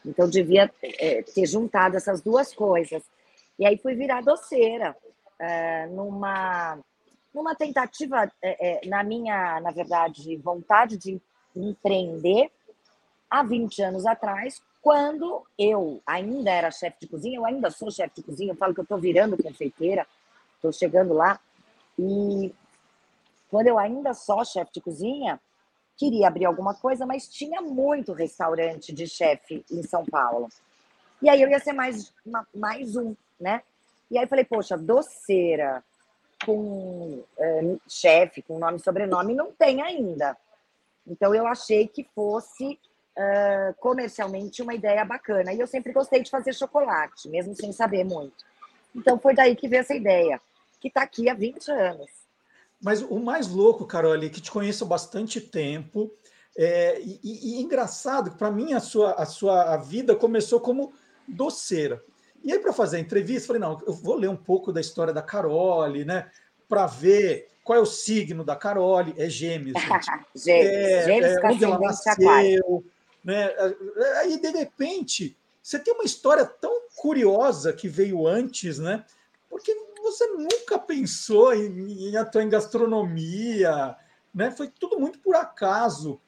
Então 0.05 0.29
devia 0.29 0.71
é, 0.83 1.23
ter 1.23 1.47
juntado 1.47 1.97
essas 1.97 2.23
duas 2.23 2.55
coisas. 2.55 3.03
E 3.59 3.67
aí 3.67 3.77
fui 3.77 3.95
virar 3.95 4.23
doceira, 4.23 4.97
é, 5.39 5.87
numa, 5.89 6.79
numa 7.35 7.55
tentativa, 7.55 8.31
é, 8.43 8.85
é, 8.85 8.89
na 8.89 9.05
minha, 9.05 9.61
na 9.61 9.71
verdade, 9.71 10.37
vontade 10.37 10.97
de 10.97 11.21
empreender 11.55 12.51
há 13.31 13.43
20 13.43 13.83
anos 13.83 14.07
atrás, 14.07 14.63
quando 14.83 15.45
eu 15.59 16.01
ainda 16.07 16.51
era 16.51 16.71
chefe 16.71 17.01
de 17.01 17.09
cozinha, 17.09 17.39
eu 17.39 17.47
ainda 17.47 17.71
sou 17.71 17.91
chefe 17.91 18.17
de 18.17 18.23
cozinha, 18.23 18.53
eu 18.53 18.57
falo 18.57 18.73
que 18.73 18.81
eu 18.81 18.85
estou 18.85 18.99
virando 18.99 19.43
confeiteira, 19.43 20.07
estou 20.55 20.73
chegando 20.73 21.13
lá, 21.13 21.41
e 21.99 22.55
quando 23.51 23.67
eu 23.67 23.79
ainda 23.79 24.15
sou 24.15 24.45
chefe 24.45 24.73
de 24.75 24.81
cozinha, 24.81 25.41
queria 25.97 26.29
abrir 26.29 26.45
alguma 26.45 26.75
coisa, 26.75 27.07
mas 27.07 27.29
tinha 27.29 27.61
muito 27.61 28.13
restaurante 28.13 28.93
de 28.93 29.07
chefe 29.09 29.65
em 29.71 29.83
São 29.83 30.05
Paulo. 30.05 30.49
E 31.23 31.29
aí 31.29 31.41
eu 31.41 31.49
ia 31.49 31.59
ser 31.59 31.73
mais, 31.73 32.13
mais 32.55 32.95
um 32.97 33.17
né? 33.41 33.63
E 34.11 34.19
aí 34.19 34.27
falei, 34.27 34.45
poxa, 34.45 34.77
doceira 34.77 35.85
com 36.45 37.23
é, 37.39 37.77
chefe, 37.89 38.43
com 38.43 38.59
nome 38.59 38.77
e 38.77 38.83
sobrenome, 38.83 39.35
não 39.35 39.53
tem 39.53 39.83
ainda. 39.83 40.37
Então 41.07 41.35
eu 41.35 41.47
achei 41.47 41.87
que 41.87 42.05
fosse 42.15 42.79
uh, 43.17 43.75
comercialmente 43.79 44.63
uma 44.63 44.75
ideia 44.75 45.05
bacana. 45.05 45.53
E 45.53 45.61
eu 45.61 45.67
sempre 45.67 45.93
gostei 45.93 46.23
de 46.23 46.31
fazer 46.31 46.55
chocolate, 46.55 47.29
mesmo 47.29 47.55
sem 47.55 47.73
saber 47.73 48.05
muito. 48.05 48.45
Então 48.95 49.19
foi 49.19 49.35
daí 49.35 49.57
que 49.57 49.69
veio 49.69 49.81
essa 49.81 49.95
ideia, 49.95 50.41
que 50.81 50.89
está 50.89 51.03
aqui 51.03 51.29
há 51.29 51.35
20 51.35 51.71
anos. 51.71 52.11
Mas 52.81 53.03
o 53.03 53.19
mais 53.19 53.49
louco, 53.49 53.87
Carol, 53.87 54.15
é 54.15 54.29
que 54.29 54.41
te 54.41 54.51
conheço 54.51 54.85
há 54.85 54.87
bastante 54.87 55.41
tempo. 55.41 56.11
É, 56.59 57.01
e, 57.01 57.21
e, 57.23 57.59
e 57.59 57.63
engraçado 57.63 58.31
que 58.31 58.39
para 58.39 58.51
mim 58.51 58.73
a 58.73 58.81
sua, 58.81 59.13
a 59.13 59.27
sua 59.27 59.75
a 59.75 59.77
vida 59.77 60.15
começou 60.15 60.61
como 60.61 60.93
doceira. 61.29 62.03
E 62.43 62.53
aí, 62.53 62.59
para 62.59 62.73
fazer 62.73 62.99
a 62.99 63.01
entrevista, 63.01 63.49
falei: 63.49 63.61
não, 63.61 63.81
eu 63.87 63.93
vou 63.93 64.15
ler 64.15 64.29
um 64.29 64.37
pouco 64.37 64.73
da 64.73 64.81
história 64.81 65.13
da 65.13 65.23
Carole, 65.23 66.05
né? 66.05 66.31
Para 66.69 66.87
ver 66.87 67.49
qual 67.65 67.79
é 67.79 67.83
o 67.83 67.87
signo 67.87 68.45
da 68.45 68.55
Carole. 68.55 69.15
É 69.19 69.29
gêmeos, 69.29 69.81
gente. 69.81 70.07
gêmeos, 70.37 70.73
é, 70.73 71.05
gêmeos 71.05 71.37
é, 71.37 71.47
onde 71.47 71.65
ela 71.65 71.79
nasceu. 71.79 72.85
Né? 73.27 73.53
Aí, 74.21 74.41
de 74.41 74.51
repente, 74.51 75.37
você 75.61 75.81
tem 75.81 75.93
uma 75.93 76.05
história 76.05 76.47
tão 76.47 76.83
curiosa 76.95 77.73
que 77.73 77.89
veio 77.89 78.25
antes, 78.25 78.79
né? 78.79 79.05
Porque 79.51 79.75
você 80.01 80.29
nunca 80.29 80.79
pensou 80.79 81.53
em, 81.53 82.09
em 82.09 82.17
atuar 82.17 82.45
em 82.45 82.49
gastronomia, 82.49 83.97
né? 84.33 84.53
Foi 84.53 84.69
tudo 84.69 85.01
muito 85.01 85.19
por 85.19 85.35
acaso. 85.35 86.21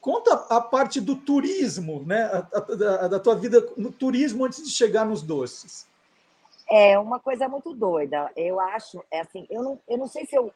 Conta 0.00 0.34
a 0.48 0.60
parte 0.60 1.00
do 1.00 1.16
turismo, 1.16 2.04
né? 2.06 2.30
Da 3.10 3.18
tua 3.18 3.34
vida 3.34 3.66
no 3.76 3.90
turismo 3.90 4.44
antes 4.44 4.62
de 4.62 4.70
chegar 4.70 5.04
nos 5.04 5.22
doces. 5.22 5.88
É 6.70 6.96
uma 6.96 7.18
coisa 7.18 7.48
muito 7.48 7.74
doida. 7.74 8.30
Eu 8.36 8.60
acho, 8.60 9.02
é 9.10 9.18
assim, 9.18 9.48
eu 9.50 9.64
não, 9.64 9.80
eu 9.88 9.98
não 9.98 10.06
sei 10.06 10.24
se 10.26 10.36
eu. 10.36 10.54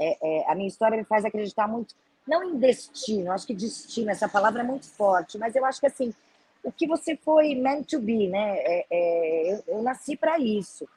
É, 0.00 0.18
é, 0.20 0.50
a 0.50 0.54
minha 0.56 0.66
história 0.66 0.98
me 0.98 1.04
faz 1.04 1.24
acreditar 1.24 1.68
muito, 1.68 1.94
não 2.26 2.42
em 2.44 2.58
destino, 2.58 3.32
acho 3.32 3.46
que 3.46 3.54
destino, 3.54 4.10
essa 4.10 4.28
palavra 4.28 4.62
é 4.62 4.64
muito 4.64 4.86
forte, 4.86 5.38
mas 5.38 5.56
eu 5.56 5.64
acho 5.64 5.80
que 5.80 5.86
assim, 5.86 6.14
o 6.62 6.70
que 6.70 6.86
você 6.86 7.16
foi 7.16 7.54
meant 7.54 7.88
to 7.88 7.98
be, 7.98 8.28
né? 8.28 8.58
É, 8.58 8.86
é 8.90 9.52
eu, 9.52 9.64
eu 9.66 9.82
nasci 9.82 10.16
para 10.16 10.38
isso. 10.38 10.88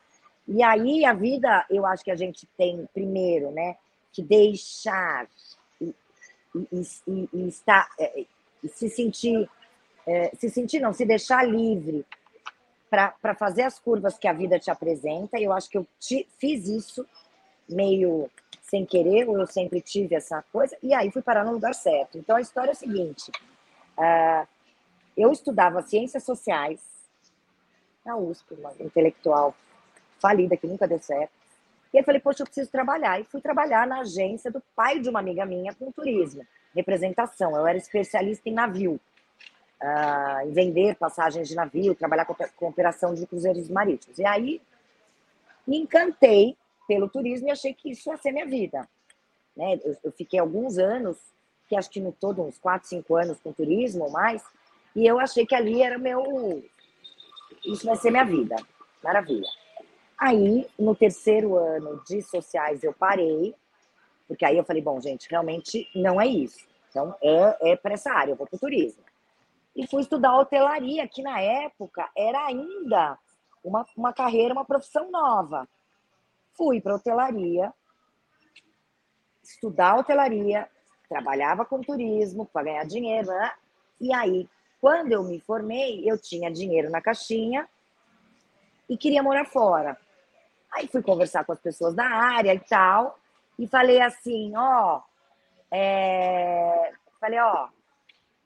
E 0.47 0.61
aí 0.61 1.03
a 1.03 1.13
vida, 1.13 1.65
eu 1.69 1.85
acho 1.85 2.03
que 2.03 2.11
a 2.11 2.15
gente 2.15 2.47
tem 2.57 2.87
primeiro, 2.93 3.51
né? 3.51 3.75
Que 4.13 4.21
deixar 4.21 5.27
e, 5.81 5.93
e, 6.53 7.29
e 7.33 7.47
estar, 7.47 7.89
é, 7.99 8.25
e 8.63 8.69
se 8.69 8.89
sentir, 8.89 9.49
é, 10.05 10.31
se 10.35 10.49
sentir 10.49 10.79
não, 10.79 10.93
se 10.93 11.05
deixar 11.05 11.43
livre 11.43 12.05
para 12.89 13.35
fazer 13.35 13.63
as 13.63 13.79
curvas 13.79 14.17
que 14.17 14.27
a 14.27 14.33
vida 14.33 14.59
te 14.59 14.69
apresenta. 14.69 15.39
E 15.39 15.43
eu 15.43 15.51
acho 15.51 15.69
que 15.69 15.77
eu 15.77 15.87
te, 15.99 16.27
fiz 16.37 16.67
isso 16.67 17.05
meio 17.67 18.29
sem 18.67 18.85
querer, 18.85 19.29
ou 19.29 19.39
eu 19.39 19.47
sempre 19.47 19.79
tive 19.79 20.15
essa 20.15 20.41
coisa, 20.51 20.75
e 20.81 20.93
aí 20.93 21.11
fui 21.11 21.21
parar 21.21 21.45
no 21.45 21.53
lugar 21.53 21.73
certo. 21.73 22.17
Então 22.17 22.35
a 22.35 22.41
história 22.41 22.71
é 22.71 22.73
a 22.73 22.75
seguinte: 22.75 23.31
uh, 23.97 24.47
eu 25.15 25.31
estudava 25.31 25.81
ciências 25.81 26.23
sociais 26.23 26.79
na 28.05 28.17
USP, 28.17 28.55
uma 28.55 28.73
intelectual 28.79 29.55
falida 30.19 30.57
que 30.57 30.67
nunca 30.67 30.87
deu 30.87 30.99
certo. 30.99 31.31
E 31.93 31.97
aí 31.97 32.03
falei, 32.03 32.19
poxa, 32.19 32.41
eu 32.41 32.45
preciso 32.45 32.69
trabalhar. 32.69 33.19
E 33.19 33.23
fui 33.23 33.39
trabalhar 33.39 33.87
na 33.87 34.01
agência 34.01 34.51
do 34.51 34.61
pai 34.75 34.99
de 34.99 35.09
uma 35.09 35.19
amiga 35.19 35.45
minha 35.45 35.73
com 35.73 35.91
turismo, 35.91 36.45
representação. 36.75 37.55
Eu 37.55 37.65
era 37.65 37.77
especialista 37.77 38.49
em 38.49 38.53
navio, 38.53 38.99
uh, 39.81 40.47
em 40.47 40.51
vender 40.51 40.95
passagens 40.95 41.47
de 41.47 41.55
navio, 41.55 41.95
trabalhar 41.95 42.25
com, 42.25 42.35
com 42.55 42.67
operação 42.67 43.13
de 43.13 43.25
cruzeiros 43.25 43.69
marítimos. 43.69 44.19
E 44.19 44.25
aí 44.25 44.61
me 45.65 45.77
encantei 45.77 46.57
pelo 46.87 47.09
turismo 47.09 47.47
e 47.47 47.51
achei 47.51 47.73
que 47.73 47.91
isso 47.91 48.09
ia 48.09 48.17
ser 48.17 48.31
minha 48.31 48.45
vida. 48.45 48.87
Né? 49.55 49.79
Eu, 49.83 49.97
eu 50.05 50.11
fiquei 50.11 50.39
alguns 50.39 50.77
anos, 50.77 51.17
que 51.67 51.75
acho 51.75 51.89
que 51.89 51.99
no 51.99 52.11
todo 52.11 52.41
uns 52.41 52.57
4, 52.57 52.87
5 52.87 53.15
anos 53.15 53.39
com 53.39 53.51
turismo 53.51 54.05
ou 54.05 54.11
mais, 54.11 54.43
e 54.95 55.05
eu 55.05 55.19
achei 55.19 55.45
que 55.45 55.55
ali 55.55 55.81
era 55.81 55.97
meu. 55.97 56.63
Isso 57.65 57.85
vai 57.85 57.95
ser 57.95 58.11
minha 58.11 58.23
vida. 58.23 58.55
Maravilha. 59.03 59.47
Aí, 60.17 60.67
no 60.79 60.95
terceiro 60.95 61.57
ano 61.57 62.01
de 62.07 62.21
sociais, 62.21 62.83
eu 62.83 62.93
parei, 62.93 63.53
porque 64.27 64.45
aí 64.45 64.57
eu 64.57 64.63
falei, 64.63 64.81
bom, 64.81 64.99
gente, 65.01 65.29
realmente 65.29 65.89
não 65.93 66.19
é 66.19 66.25
isso. 66.25 66.65
Então, 66.89 67.13
é, 67.21 67.71
é 67.71 67.75
para 67.75 67.93
essa 67.93 68.11
área, 68.11 68.31
eu 68.31 68.35
vou 68.35 68.47
para 68.47 68.55
o 68.55 68.59
turismo. 68.59 69.03
E 69.75 69.85
fui 69.87 70.01
estudar 70.01 70.37
hotelaria, 70.37 71.05
que 71.07 71.21
na 71.21 71.41
época 71.41 72.09
era 72.15 72.45
ainda 72.45 73.17
uma, 73.61 73.85
uma 73.97 74.13
carreira, 74.13 74.53
uma 74.53 74.63
profissão 74.63 75.11
nova. 75.11 75.67
Fui 76.57 76.79
para 76.81 76.95
hotelaria, 76.95 77.73
estudar 79.43 79.97
hotelaria, 79.97 80.69
trabalhava 81.07 81.65
com 81.65 81.81
turismo 81.81 82.45
para 82.45 82.63
ganhar 82.63 82.85
dinheiro, 82.85 83.27
né? 83.27 83.51
E 83.99 84.13
aí, 84.13 84.49
quando 84.81 85.11
eu 85.11 85.23
me 85.23 85.39
formei, 85.39 86.09
eu 86.09 86.17
tinha 86.17 86.51
dinheiro 86.51 86.89
na 86.89 87.01
caixinha 87.01 87.67
e 88.89 88.97
queria 88.97 89.23
morar 89.23 89.45
fora. 89.45 89.97
Aí 90.71 90.87
fui 90.87 91.01
conversar 91.01 91.45
com 91.45 91.51
as 91.51 91.59
pessoas 91.59 91.95
da 91.95 92.05
área 92.05 92.53
e 92.53 92.59
tal, 92.59 93.17
e 93.57 93.67
falei 93.67 94.01
assim, 94.01 94.53
ó, 94.55 95.01
é... 95.71 96.91
falei, 97.19 97.39
ó, 97.39 97.65
o 97.65 97.69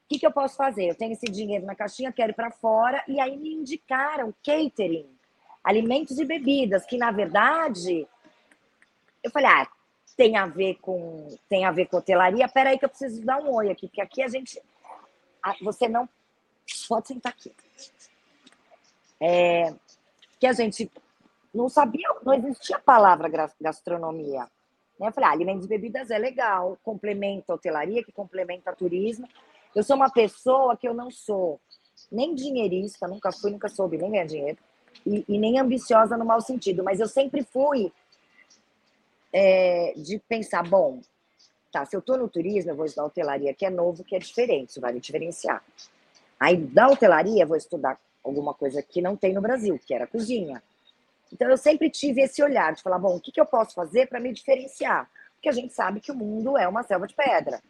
que, 0.07 0.19
que 0.19 0.25
eu 0.25 0.31
posso 0.31 0.55
fazer? 0.55 0.89
Eu 0.89 0.95
tenho 0.95 1.13
esse 1.13 1.25
dinheiro 1.25 1.65
na 1.65 1.75
caixinha, 1.75 2.11
quero 2.11 2.31
ir 2.31 2.35
para 2.35 2.51
fora, 2.51 3.03
e 3.07 3.19
aí 3.19 3.35
me 3.35 3.53
indicaram 3.53 4.33
catering, 4.43 5.09
alimentos 5.63 6.17
e 6.17 6.25
bebidas, 6.25 6.85
que 6.85 6.97
na 6.97 7.11
verdade, 7.11 8.07
eu 9.23 9.31
falei, 9.31 9.49
ah, 9.49 9.67
tem 10.15 10.35
a 10.35 10.45
ver 10.45 10.75
com 10.81 11.37
tem 11.47 11.65
a 11.65 11.71
ver 11.71 11.87
com 11.87 11.97
hotelaria. 11.97 12.47
Peraí 12.47 12.77
que 12.77 12.85
eu 12.85 12.89
preciso 12.89 13.21
dar 13.23 13.41
um 13.41 13.53
oi 13.53 13.71
aqui, 13.71 13.87
porque 13.87 14.01
aqui 14.01 14.21
a 14.21 14.27
gente 14.27 14.61
você 15.61 15.87
não 15.87 16.07
pode 16.87 17.07
sentar 17.07 17.31
aqui. 17.31 17.53
é, 19.19 19.73
que 20.39 20.45
a 20.47 20.53
gente 20.53 20.91
não 21.53 21.69
sabia, 21.69 22.07
não 22.23 22.33
existia 22.33 22.77
a 22.77 22.81
palavra 22.81 23.29
gastronomia. 23.59 24.47
Né? 24.99 25.07
Eu 25.07 25.11
falei, 25.11 25.29
ah, 25.29 25.33
alimentos 25.33 25.65
e 25.65 25.69
bebidas 25.69 26.11
é 26.11 26.17
legal, 26.17 26.77
complementa 26.83 27.53
hotelaria, 27.53 28.03
que 28.03 28.11
complementa 28.11 28.75
turismo. 28.75 29.27
Eu 29.75 29.83
sou 29.83 29.95
uma 29.95 30.09
pessoa 30.09 30.75
que 30.75 30.87
eu 30.87 30.93
não 30.93 31.09
sou 31.09 31.59
nem 32.11 32.35
dinheirista, 32.35 33.07
nunca 33.07 33.31
fui, 33.31 33.51
nunca 33.51 33.69
soube 33.69 33.97
nem 33.97 34.11
ganhar 34.11 34.25
dinheiro, 34.25 34.57
e, 35.05 35.25
e 35.27 35.37
nem 35.37 35.59
ambiciosa 35.59 36.17
no 36.17 36.25
mau 36.25 36.41
sentido, 36.41 36.83
mas 36.83 36.99
eu 36.99 37.07
sempre 37.07 37.43
fui 37.43 37.91
é, 39.33 39.93
de 39.95 40.19
pensar, 40.19 40.63
bom, 40.67 41.01
tá, 41.71 41.85
se 41.85 41.95
eu 41.95 41.99
estou 41.99 42.17
no 42.17 42.27
turismo, 42.27 42.71
eu 42.71 42.75
vou 42.75 42.85
estudar 42.85 43.05
hotelaria, 43.05 43.53
que 43.53 43.65
é 43.65 43.69
novo, 43.69 44.03
que 44.03 44.15
é 44.15 44.19
diferente, 44.19 44.69
isso 44.69 44.81
vai 44.81 44.93
me 44.93 44.99
diferenciar. 44.99 45.63
Aí, 46.39 46.57
da 46.57 46.87
hotelaria, 46.87 47.43
eu 47.43 47.47
vou 47.47 47.57
estudar 47.57 47.99
alguma 48.23 48.53
coisa 48.53 48.81
que 48.81 49.01
não 49.01 49.15
tem 49.15 49.33
no 49.33 49.41
Brasil, 49.41 49.79
que 49.85 49.93
era 49.93 50.07
cozinha. 50.07 50.61
Então, 51.31 51.49
eu 51.49 51.57
sempre 51.57 51.89
tive 51.89 52.21
esse 52.21 52.41
olhar 52.41 52.73
de 52.73 52.81
falar, 52.81 52.97
bom, 52.97 53.15
o 53.15 53.21
que, 53.21 53.31
que 53.31 53.39
eu 53.39 53.45
posso 53.45 53.73
fazer 53.73 54.07
para 54.07 54.19
me 54.19 54.33
diferenciar? 54.33 55.09
Porque 55.33 55.49
a 55.49 55.53
gente 55.53 55.73
sabe 55.73 55.99
que 55.99 56.11
o 56.11 56.15
mundo 56.15 56.57
é 56.57 56.67
uma 56.67 56.83
selva 56.83 57.07
de 57.07 57.13
pedra, 57.13 57.61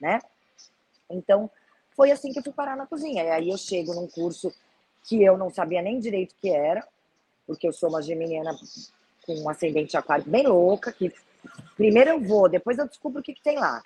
né? 0.00 0.18
Então, 1.08 1.50
foi 1.90 2.10
assim 2.10 2.32
que 2.32 2.38
eu 2.38 2.42
fui 2.42 2.52
parar 2.52 2.76
na 2.76 2.86
cozinha. 2.86 3.22
E 3.22 3.30
aí 3.30 3.50
eu 3.50 3.58
chego 3.58 3.94
num 3.94 4.08
curso 4.08 4.52
que 5.04 5.22
eu 5.22 5.36
não 5.36 5.50
sabia 5.50 5.82
nem 5.82 5.98
direito 5.98 6.32
o 6.32 6.36
que 6.40 6.50
era, 6.50 6.86
porque 7.46 7.66
eu 7.66 7.72
sou 7.72 7.88
uma 7.88 8.02
geminiana 8.02 8.52
com 9.26 9.34
um 9.34 9.48
ascendente 9.48 9.96
aquário 9.96 10.24
bem 10.26 10.46
louca, 10.46 10.92
que 10.92 11.12
primeiro 11.76 12.10
eu 12.10 12.20
vou, 12.20 12.48
depois 12.48 12.78
eu 12.78 12.86
descubro 12.86 13.20
o 13.20 13.22
que, 13.22 13.34
que 13.34 13.42
tem 13.42 13.58
lá. 13.58 13.82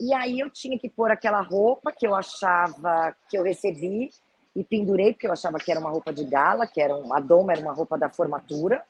E 0.00 0.12
aí 0.12 0.40
eu 0.40 0.50
tinha 0.50 0.78
que 0.78 0.88
pôr 0.88 1.10
aquela 1.10 1.40
roupa 1.40 1.92
que 1.92 2.06
eu 2.06 2.14
achava 2.14 3.14
que 3.28 3.38
eu 3.38 3.42
recebi 3.42 4.10
e 4.54 4.64
pendurei, 4.64 5.12
porque 5.12 5.26
eu 5.26 5.32
achava 5.32 5.58
que 5.58 5.70
era 5.70 5.80
uma 5.80 5.90
roupa 5.90 6.12
de 6.12 6.24
gala, 6.24 6.66
que 6.66 6.80
era 6.80 6.96
uma 6.96 7.20
doma, 7.20 7.52
era 7.52 7.62
uma 7.62 7.72
roupa 7.72 7.96
da 7.96 8.08
formatura. 8.08 8.84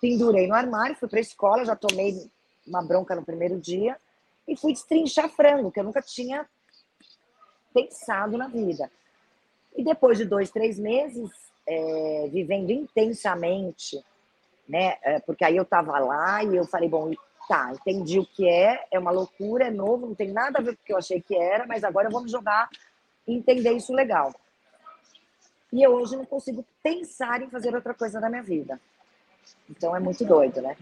Pendurei 0.00 0.46
no 0.46 0.54
armário, 0.54 0.96
fui 0.96 1.08
para 1.08 1.18
a 1.18 1.22
escola, 1.22 1.64
já 1.64 1.76
tomei 1.76 2.30
uma 2.66 2.82
bronca 2.82 3.14
no 3.14 3.24
primeiro 3.24 3.60
dia 3.60 3.96
e 4.46 4.56
fui 4.56 4.72
destrinchar 4.72 5.28
frango, 5.28 5.70
que 5.70 5.80
eu 5.80 5.84
nunca 5.84 6.00
tinha 6.00 6.46
pensado 7.74 8.38
na 8.38 8.48
vida. 8.48 8.90
E 9.76 9.84
depois 9.84 10.18
de 10.18 10.24
dois, 10.24 10.50
três 10.50 10.78
meses, 10.78 11.30
é, 11.66 12.28
vivendo 12.30 12.70
intensamente, 12.70 14.02
né? 14.68 14.96
É, 15.02 15.20
porque 15.20 15.44
aí 15.44 15.56
eu 15.56 15.62
estava 15.62 15.98
lá 15.98 16.44
e 16.44 16.56
eu 16.56 16.64
falei, 16.66 16.88
bom, 16.88 17.12
tá, 17.48 17.72
entendi 17.72 18.18
o 18.18 18.26
que 18.26 18.48
é, 18.48 18.84
é 18.90 18.98
uma 18.98 19.10
loucura, 19.10 19.66
é 19.66 19.70
novo, 19.70 20.06
não 20.06 20.14
tem 20.14 20.32
nada 20.32 20.58
a 20.58 20.62
ver 20.62 20.76
com 20.76 20.82
o 20.82 20.86
que 20.86 20.92
eu 20.92 20.98
achei 20.98 21.20
que 21.20 21.34
era, 21.34 21.66
mas 21.66 21.84
agora 21.84 22.10
vamos 22.10 22.30
jogar 22.30 22.68
e 23.26 23.34
entender 23.34 23.72
isso 23.72 23.92
legal. 23.92 24.34
E 25.72 25.82
eu 25.82 25.92
hoje 25.92 26.16
não 26.16 26.24
consigo 26.24 26.64
pensar 26.82 27.42
em 27.42 27.48
fazer 27.48 27.74
outra 27.74 27.94
coisa 27.94 28.20
na 28.20 28.28
minha 28.28 28.42
vida. 28.42 28.78
Então 29.70 29.96
é 29.96 30.00
muito 30.00 30.24
doido, 30.24 30.60
né? 30.60 30.76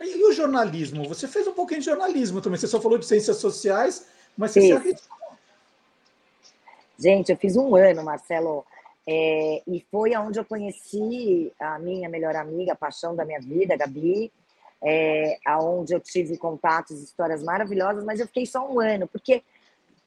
E 0.00 0.24
o 0.24 0.32
jornalismo? 0.32 1.06
Você 1.08 1.28
fez 1.28 1.46
um 1.46 1.52
pouquinho 1.52 1.80
de 1.80 1.86
jornalismo 1.86 2.40
também. 2.40 2.58
Você 2.58 2.66
só 2.66 2.80
falou 2.80 2.98
de 2.98 3.06
ciências 3.06 3.36
sociais, 3.36 4.08
mas 4.36 4.50
você 4.50 4.60
Sim. 4.62 4.66
se 4.68 4.72
arriscou. 4.72 5.21
Gente, 7.02 7.32
eu 7.32 7.36
fiz 7.36 7.56
um 7.56 7.74
ano, 7.74 8.04
Marcelo, 8.04 8.64
é, 9.04 9.60
e 9.66 9.84
foi 9.90 10.14
aonde 10.14 10.38
eu 10.38 10.44
conheci 10.44 11.52
a 11.58 11.76
minha 11.76 12.08
melhor 12.08 12.36
amiga, 12.36 12.74
a 12.74 12.76
paixão 12.76 13.16
da 13.16 13.24
minha 13.24 13.40
vida, 13.40 13.76
Gabi, 13.76 14.32
é, 14.80 15.36
aonde 15.44 15.92
eu 15.92 15.98
tive 15.98 16.38
contatos, 16.38 17.02
histórias 17.02 17.42
maravilhosas, 17.42 18.04
mas 18.04 18.20
eu 18.20 18.26
fiquei 18.28 18.46
só 18.46 18.64
um 18.70 18.78
ano, 18.78 19.08
porque 19.08 19.42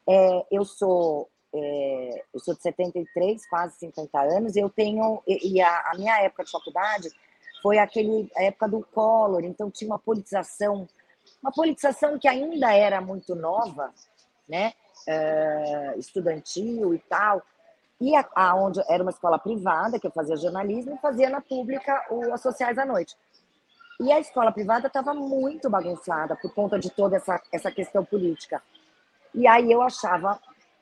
é, 0.07 0.45
eu 0.49 0.63
sou 0.63 1.27
é, 1.53 2.23
eu 2.33 2.39
sou 2.39 2.55
de 2.55 2.61
73, 2.61 3.45
quase 3.49 3.77
50 3.77 4.21
anos, 4.21 4.55
e 4.55 4.61
eu 4.61 4.69
tenho 4.69 5.21
e, 5.27 5.55
e 5.55 5.61
a, 5.61 5.91
a, 5.91 5.95
minha 5.97 6.17
época 6.21 6.45
de 6.45 6.51
faculdade 6.51 7.09
foi 7.61 7.77
aquele 7.77 8.31
a 8.37 8.43
época 8.43 8.69
do 8.69 8.81
Collor, 8.93 9.43
então 9.43 9.69
tinha 9.69 9.89
uma 9.89 9.99
politização, 9.99 10.87
uma 11.43 11.51
politização 11.51 12.17
que 12.17 12.27
ainda 12.29 12.73
era 12.73 13.01
muito 13.01 13.35
nova, 13.35 13.93
né, 14.47 14.71
uh, 15.07 15.99
estudantil 15.99 16.93
e 16.93 16.99
tal, 16.99 17.41
e 17.99 18.13
a, 18.15 18.55
onde 18.55 18.81
era 18.89 19.01
uma 19.01 19.11
escola 19.11 19.39
privada 19.39 19.99
que 19.99 20.07
eu 20.07 20.11
fazia 20.11 20.35
jornalismo 20.35 20.95
e 20.95 21.01
fazia 21.01 21.29
na 21.29 21.41
pública 21.41 22.05
o 22.09 22.33
as 22.33 22.41
sociais 22.41 22.77
à 22.77 22.85
noite. 22.85 23.15
E 23.99 24.11
a 24.11 24.19
escola 24.19 24.51
privada 24.51 24.87
estava 24.87 25.13
muito 25.13 25.69
bagunçada 25.69 26.35
por 26.35 26.53
conta 26.53 26.77
de 26.77 26.89
toda 26.89 27.15
essa, 27.15 27.41
essa 27.51 27.71
questão 27.71 28.03
política. 28.03 28.61
E 29.33 29.47
aí 29.47 29.71
eu 29.71 29.81
achava, 29.81 30.39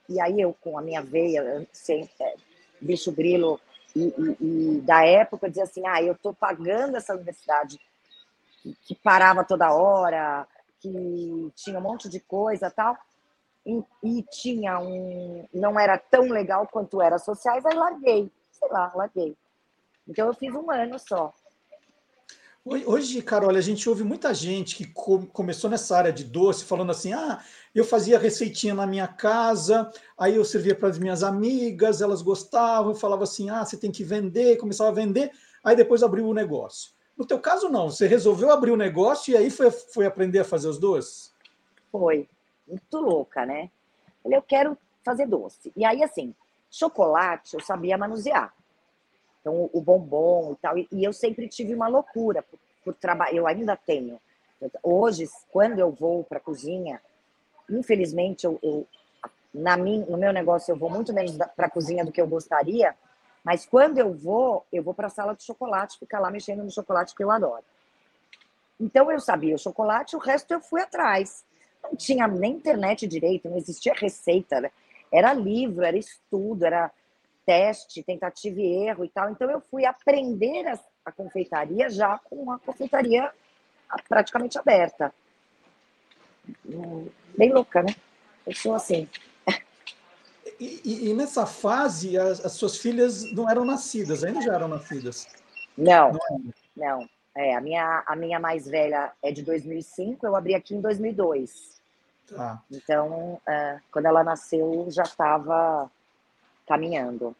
e 0.10 0.20
aí 0.20 0.42
eu 0.42 0.56
com 0.62 0.78
a 0.78 0.82
minha 0.82 1.02
veia, 1.02 1.68
sem, 1.72 2.10
é, 2.20 2.36
bicho 2.82 3.12
grilo, 3.12 3.60
e, 3.96 4.02
e, 4.02 4.78
e, 4.78 4.82
da 4.82 5.06
época, 5.06 5.48
dizia 5.48 5.64
assim, 5.64 5.86
ah, 5.86 6.02
eu 6.02 6.14
estou 6.14 6.34
pagando 6.34 6.98
essa 6.98 7.14
universidade 7.14 7.80
que, 8.62 8.76
que, 8.86 8.96
parava 8.96 9.44
toda 9.44 9.72
hora, 9.72 10.48
que 10.80 11.52
tinha 11.56 11.78
um 11.78 11.82
monte 11.82 12.10
de 12.10 12.20
coisa 12.20 12.72
tal, 12.72 12.98
e, 13.66 13.84
e 14.04 14.24
tinha 14.24 14.80
um... 14.80 15.48
não 15.54 15.80
era 15.80 15.98
tão 15.98 16.30
legal 16.30 16.68
quanto 16.68 17.02
era 17.02 17.18
sociais, 17.18 17.66
aí 17.66 17.76
larguei, 17.76 18.32
sei 18.52 18.70
lá, 18.70 18.92
larguei. 18.96 19.36
Então 20.08 20.28
eu 20.28 20.34
fiz 20.34 20.54
um 20.54 20.70
ano 20.70 21.00
só. 21.00 21.34
Hoje, 22.66 23.22
Carol, 23.22 23.50
a 23.50 23.60
gente 23.60 23.90
ouve 23.90 24.06
muita 24.06 24.34
gente 24.34 24.78
que 24.78 24.86
começou 25.34 25.70
nessa 25.70 25.98
área 25.98 26.14
de 26.14 26.24
doce 26.24 26.64
falando 26.64 26.92
assim: 26.92 27.12
ah, 27.12 27.44
eu 27.76 27.84
fazia 27.84 28.18
receitinha 28.18 28.74
na 28.74 28.88
minha 28.88 29.06
casa, 29.06 29.92
aí 30.18 30.36
eu 30.36 30.46
servia 30.46 30.74
para 30.74 30.88
as 30.88 30.98
minhas 30.98 31.24
amigas, 31.24 32.02
elas 32.02 32.22
gostavam, 32.22 32.96
falava 32.96 33.24
assim: 33.24 33.50
ah, 33.50 33.66
você 33.66 33.76
tem 33.76 33.92
que 33.92 34.06
vender, 34.06 34.56
começava 34.56 34.92
a 34.92 34.94
vender, 34.94 35.32
aí 35.62 35.76
depois 35.76 36.04
abriu 36.04 36.26
o 36.26 36.34
negócio. 36.34 36.92
No 37.18 37.26
teu 37.26 37.38
caso, 37.38 37.68
não, 37.68 37.90
você 37.90 38.08
resolveu 38.08 38.50
abrir 38.50 38.72
o 38.72 38.78
negócio 38.78 39.34
e 39.34 39.38
aí 39.38 39.50
foi, 39.50 39.70
foi 39.70 40.06
aprender 40.06 40.40
a 40.40 40.46
fazer 40.46 40.70
os 40.70 40.80
doces? 40.80 41.34
Foi, 41.92 42.30
muito 42.68 42.98
louca, 42.98 43.46
né? 43.46 43.70
Eu 44.26 44.42
quero 44.42 44.78
fazer 45.04 45.28
doce. 45.28 45.72
E 45.76 45.86
aí, 45.86 46.04
assim, 46.04 46.34
chocolate 46.70 47.56
eu 47.56 47.60
sabia 47.60 47.98
manusear. 47.98 48.54
Então, 49.42 49.70
o 49.74 49.82
bombom 49.82 50.54
e 50.54 50.56
tal. 50.56 50.78
E, 50.78 50.88
eu 50.92 51.12
sempre 51.12 51.48
tive 51.48 51.76
uma 51.76 51.88
loucura 51.88 52.42
por, 52.42 52.58
por 52.84 52.94
trabalhar. 52.94 53.36
Eu 53.36 53.46
ainda 53.46 53.76
tenho. 53.76 54.20
Hoje, 54.82 55.28
quando 55.52 55.80
eu 55.80 55.92
vou 55.92 56.24
para 56.24 56.38
a 56.38 56.42
cozinha, 56.42 57.02
infelizmente, 57.70 58.46
eu, 58.46 58.58
eu 58.64 58.88
na 59.54 59.78
minha, 59.78 60.06
no 60.06 60.18
meu 60.18 60.32
negócio, 60.32 60.72
eu 60.72 60.78
vou 60.78 60.90
muito 60.90 61.14
menos 61.14 61.38
para 61.56 61.68
a 61.68 61.70
cozinha 61.70 62.04
do 62.04 62.12
que 62.12 62.22
eu 62.22 62.28
gostaria. 62.28 62.96
Mas 63.44 63.66
quando 63.66 63.98
eu 63.98 64.14
vou, 64.14 64.66
eu 64.72 64.82
vou 64.82 64.94
para 64.94 65.08
a 65.08 65.10
sala 65.10 65.36
de 65.36 65.44
chocolate, 65.44 66.00
ficar 66.00 66.20
lá 66.20 66.32
mexendo 66.32 66.64
no 66.64 66.72
chocolate 66.72 67.14
que 67.14 67.24
eu 67.24 67.30
adoro. 67.30 67.64
Então 68.80 69.12
eu 69.12 69.20
sabia 69.20 69.54
o 69.54 69.60
chocolate, 69.60 70.16
o 70.16 70.20
resto 70.20 70.52
eu 70.52 70.62
fui 70.62 70.82
atrás. 70.82 71.46
Não 71.94 71.96
tinha 71.96 72.28
nem 72.28 72.54
internet 72.54 73.06
direito, 73.06 73.48
não 73.48 73.56
existia 73.56 73.94
receita. 73.94 74.60
Né? 74.60 74.72
Era 75.12 75.32
livro, 75.32 75.84
era 75.84 75.96
estudo, 75.96 76.66
era 76.66 76.92
teste, 77.46 78.02
tentativa 78.02 78.60
e 78.60 78.88
erro 78.88 79.06
e 79.06 79.10
tal. 79.10 79.30
Então 79.30 79.48
eu 79.48 79.62
fui 79.62 79.86
aprender 79.86 80.68
a, 80.68 80.80
a 81.06 81.12
confeitaria 81.12 81.92
já 81.92 82.18
com 82.18 82.52
a 82.52 82.58
confeitaria 82.58 83.32
praticamente 84.10 84.58
aberta. 84.58 85.14
Bem 87.38 87.54
louca, 87.54 87.84
né? 87.84 87.96
Eu 88.48 88.56
sou 88.56 88.74
assim. 88.74 89.08
E, 90.60 90.82
e, 90.84 91.10
e 91.10 91.14
nessa 91.14 91.46
fase, 91.46 92.18
as, 92.18 92.44
as, 92.44 92.54
suas 92.54 92.78
filhas 92.78 93.32
não 93.34 93.48
eram 93.48 93.64
nascidas, 93.64 94.24
ainda 94.24 94.42
já 94.42 94.56
eram 94.56 94.68
nascidas? 94.68 95.28
Não, 95.78 96.12
não. 96.12 96.54
não. 96.76 97.10
É, 97.36 97.56
a, 97.56 97.62
minha, 97.62 98.04
a 98.06 98.16
minha 98.16 98.40
mais 98.40 98.68
velha 98.68 99.12
é 99.22 99.32
de 99.32 99.44
2005, 99.44 100.26
eu 100.26 100.36
abri 100.36 100.56
aqui 100.56 100.74
em 100.74 100.82
2002. 100.82 101.74
Tá. 102.28 102.62
Então, 102.72 103.40
é, 103.48 103.80
quando 103.92 104.06
ela 104.06 104.24
nasceu, 104.24 104.88
já 104.90 105.04
estava 105.04 105.90
caminhando. 106.68 107.36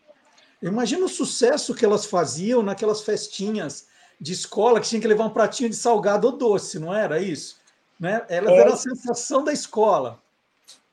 Imagina 0.62 1.06
o 1.06 1.10
sucesso 1.10 1.76
que 1.76 1.86
elas 1.86 2.06
faziam 2.06 2.62
naquelas 2.62 3.02
festinhas 3.02 3.88
de 4.20 4.32
escola 4.32 4.80
que 4.80 4.88
tinha 4.88 5.02
que 5.02 5.08
levar 5.08 5.26
um 5.26 5.30
pratinho 5.30 5.70
de 5.70 5.76
salgado 5.76 6.28
ou 6.28 6.38
doce, 6.38 6.80
não 6.80 6.94
era 6.94 7.20
isso? 7.20 7.62
Né? 8.00 8.26
Elas 8.30 8.52
é. 8.52 8.58
eram 8.58 8.74
a 8.74 8.78
sensação 8.78 9.44
da 9.44 9.52
escola. 9.52 10.22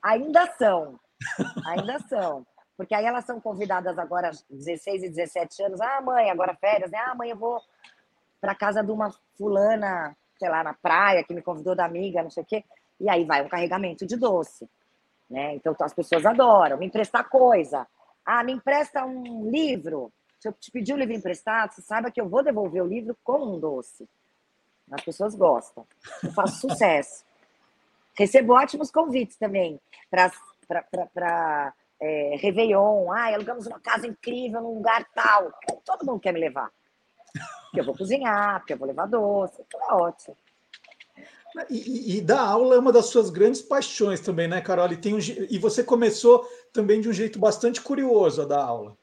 Ainda 0.01 0.47
são, 0.57 0.99
ainda 1.65 1.99
são. 2.09 2.45
Porque 2.75 2.95
aí 2.95 3.05
elas 3.05 3.25
são 3.25 3.39
convidadas 3.39 3.99
agora, 3.99 4.31
16 4.49 5.03
e 5.03 5.09
17 5.09 5.63
anos. 5.63 5.81
Ah, 5.81 6.01
mãe, 6.01 6.31
agora 6.31 6.55
férias, 6.55 6.89
né? 6.89 6.97
Ah, 6.97 7.13
mãe, 7.13 7.29
eu 7.29 7.37
vou 7.37 7.61
para 8.39 8.55
casa 8.55 8.81
de 8.81 8.91
uma 8.91 9.13
fulana, 9.37 10.17
sei 10.39 10.49
lá, 10.49 10.63
na 10.63 10.73
praia, 10.73 11.23
que 11.23 11.33
me 11.33 11.43
convidou 11.43 11.75
da 11.75 11.85
amiga, 11.85 12.23
não 12.23 12.31
sei 12.31 12.41
o 12.41 12.45
quê. 12.45 12.63
E 13.01 13.09
aí 13.09 13.25
vai 13.25 13.43
um 13.43 13.49
carregamento 13.49 14.05
de 14.05 14.15
doce. 14.15 14.69
Né? 15.29 15.55
Então 15.55 15.75
as 15.79 15.93
pessoas 15.93 16.25
adoram 16.25 16.77
me 16.77 16.85
emprestar 16.85 17.27
coisa. 17.27 17.87
Ah, 18.25 18.43
me 18.43 18.53
empresta 18.53 19.03
um 19.05 19.49
livro. 19.49 20.13
Se 20.39 20.47
eu 20.47 20.53
te 20.53 20.71
pedir 20.71 20.93
um 20.93 20.97
livro 20.97 21.13
emprestado, 21.13 21.73
você 21.73 21.81
saiba 21.81 22.11
que 22.11 22.21
eu 22.21 22.29
vou 22.29 22.43
devolver 22.43 22.83
o 22.83 22.87
livro 22.87 23.17
com 23.23 23.55
um 23.55 23.59
doce. 23.59 24.07
As 24.91 25.01
pessoas 25.03 25.35
gostam. 25.35 25.87
Eu 26.23 26.31
faço 26.31 26.61
sucesso. 26.69 27.25
Recebo 28.17 28.53
ótimos 28.53 28.91
convites 28.91 29.37
também 29.37 29.79
para 30.09 31.73
é, 31.99 32.35
Réveillon, 32.39 33.11
ah, 33.11 33.33
alugamos 33.33 33.67
uma 33.67 33.79
casa 33.79 34.05
incrível 34.05 34.61
num 34.61 34.75
lugar 34.75 35.05
tal. 35.13 35.51
Todo 35.85 36.05
mundo 36.05 36.19
quer 36.19 36.33
me 36.33 36.39
levar. 36.39 36.71
Porque 37.65 37.79
eu 37.79 37.85
vou 37.85 37.95
cozinhar, 37.95 38.59
porque 38.59 38.73
eu 38.73 38.77
vou 38.77 38.87
levar 38.87 39.07
doce, 39.07 39.63
tudo 39.69 39.83
é 39.83 39.93
ótimo. 39.93 40.37
E, 41.69 42.17
e, 42.17 42.21
dar 42.21 42.41
aula 42.41 42.75
é 42.75 42.79
uma 42.79 42.93
das 42.93 43.07
suas 43.07 43.29
grandes 43.29 43.61
paixões 43.61 44.21
também, 44.21 44.47
né, 44.47 44.61
Carol? 44.61 44.91
E, 44.91 44.97
tem 44.97 45.13
um, 45.13 45.19
e 45.19 45.57
você 45.57 45.83
começou 45.83 46.47
também 46.71 47.01
de 47.01 47.09
um 47.09 47.13
jeito 47.13 47.37
bastante 47.37 47.81
curioso 47.81 48.41
a 48.41 48.45
dar 48.45 48.63
aula. 48.63 48.97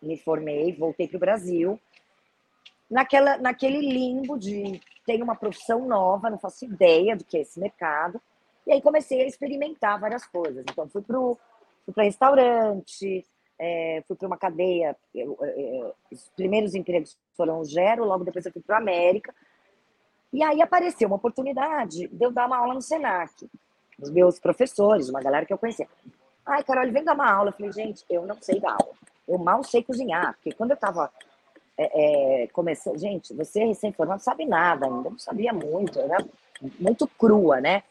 Me 0.00 0.16
formei, 0.16 0.72
voltei 0.72 1.08
para 1.08 1.16
o 1.16 1.20
Brasil, 1.20 1.80
naquela, 2.90 3.38
naquele 3.38 3.80
limbo 3.80 4.38
de 4.38 4.80
tenho 5.06 5.24
uma 5.24 5.36
profissão 5.36 5.86
nova, 5.86 6.30
não 6.30 6.38
faço 6.38 6.64
ideia 6.64 7.16
do 7.16 7.24
que 7.24 7.36
é 7.36 7.40
esse 7.40 7.58
mercado. 7.58 8.20
E 8.66 8.72
aí 8.72 8.80
comecei 8.80 9.22
a 9.22 9.26
experimentar 9.26 9.98
várias 9.98 10.24
coisas. 10.24 10.64
Então 10.68 10.88
fui 10.88 11.02
para 11.02 12.04
restaurante, 12.04 13.26
é, 13.58 14.02
fui 14.06 14.16
para 14.16 14.26
uma 14.26 14.36
cadeia. 14.36 14.96
Eu, 15.14 15.36
eu, 15.40 15.94
os 16.10 16.28
primeiros 16.36 16.74
empregos 16.74 17.18
foram 17.36 17.60
o 17.60 17.64
Gero, 17.64 18.04
logo 18.04 18.24
depois 18.24 18.46
eu 18.46 18.52
fui 18.52 18.62
para 18.62 18.76
a 18.76 18.80
América. 18.80 19.34
E 20.32 20.42
aí 20.42 20.62
apareceu 20.62 21.08
uma 21.08 21.16
oportunidade 21.16 22.08
de 22.08 22.24
eu 22.24 22.30
dar 22.30 22.46
uma 22.46 22.58
aula 22.58 22.74
no 22.74 22.82
Senac. 22.82 23.48
Os 24.00 24.10
meus 24.10 24.38
professores, 24.38 25.08
uma 25.08 25.20
galera 25.20 25.44
que 25.44 25.52
eu 25.52 25.58
conhecia. 25.58 25.88
Ai, 26.46 26.62
Carol, 26.64 26.90
vem 26.90 27.04
dar 27.04 27.14
uma 27.14 27.30
aula. 27.30 27.50
Eu 27.50 27.52
falei, 27.52 27.72
gente, 27.72 28.04
eu 28.08 28.26
não 28.26 28.36
sei 28.40 28.60
dar 28.60 28.72
aula. 28.72 28.94
Eu 29.26 29.38
mal 29.38 29.62
sei 29.64 29.82
cozinhar. 29.82 30.34
Porque 30.34 30.52
quando 30.52 30.70
eu 30.70 30.74
estava 30.74 31.12
é, 31.76 32.42
é, 32.42 32.46
começando... 32.48 32.98
Gente, 32.98 33.34
você 33.34 33.64
recém-formado 33.64 34.22
sabe 34.22 34.46
nada 34.46 34.86
ainda. 34.86 35.08
Eu 35.08 35.12
não 35.12 35.18
sabia 35.18 35.52
muito. 35.52 35.98
Era 35.98 36.24
muito 36.78 37.06
crua, 37.06 37.60
né? 37.60 37.82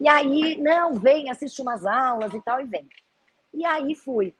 E 0.00 0.08
aí, 0.08 0.56
não, 0.56 0.94
vem, 0.94 1.30
assiste 1.30 1.60
umas 1.60 1.84
aulas 1.84 2.32
e 2.32 2.40
tal, 2.40 2.60
e 2.60 2.64
vem. 2.64 2.88
E 3.52 3.66
aí 3.66 3.94
fui. 3.94 4.34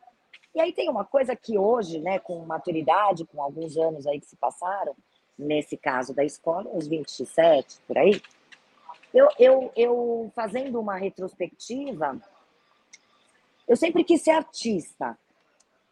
E 0.55 0.61
aí 0.61 0.73
tem 0.73 0.89
uma 0.89 1.05
coisa 1.05 1.37
que 1.37 1.59
hoje, 1.59 2.01
né, 2.01 2.19
com 2.19 2.39
maturidade, 2.47 3.27
com 3.27 3.43
alguns 3.43 3.77
anos 3.77 4.07
aí 4.07 4.19
que 4.19 4.27
se 4.27 4.37
passaram, 4.37 4.97
nesse 5.41 5.77
caso 5.77 6.15
da 6.15 6.25
escola, 6.25 6.71
uns 6.73 6.87
27 6.87 7.81
por 7.87 7.99
aí, 7.99 8.21
eu, 9.13 9.29
eu, 9.39 9.73
eu 9.77 10.33
fazendo 10.35 10.79
uma 10.79 10.97
retrospectiva, 10.97 12.21
eu 13.67 13.77
sempre 13.77 14.05
quis 14.05 14.23
ser 14.23 14.33
artista, 14.33 15.19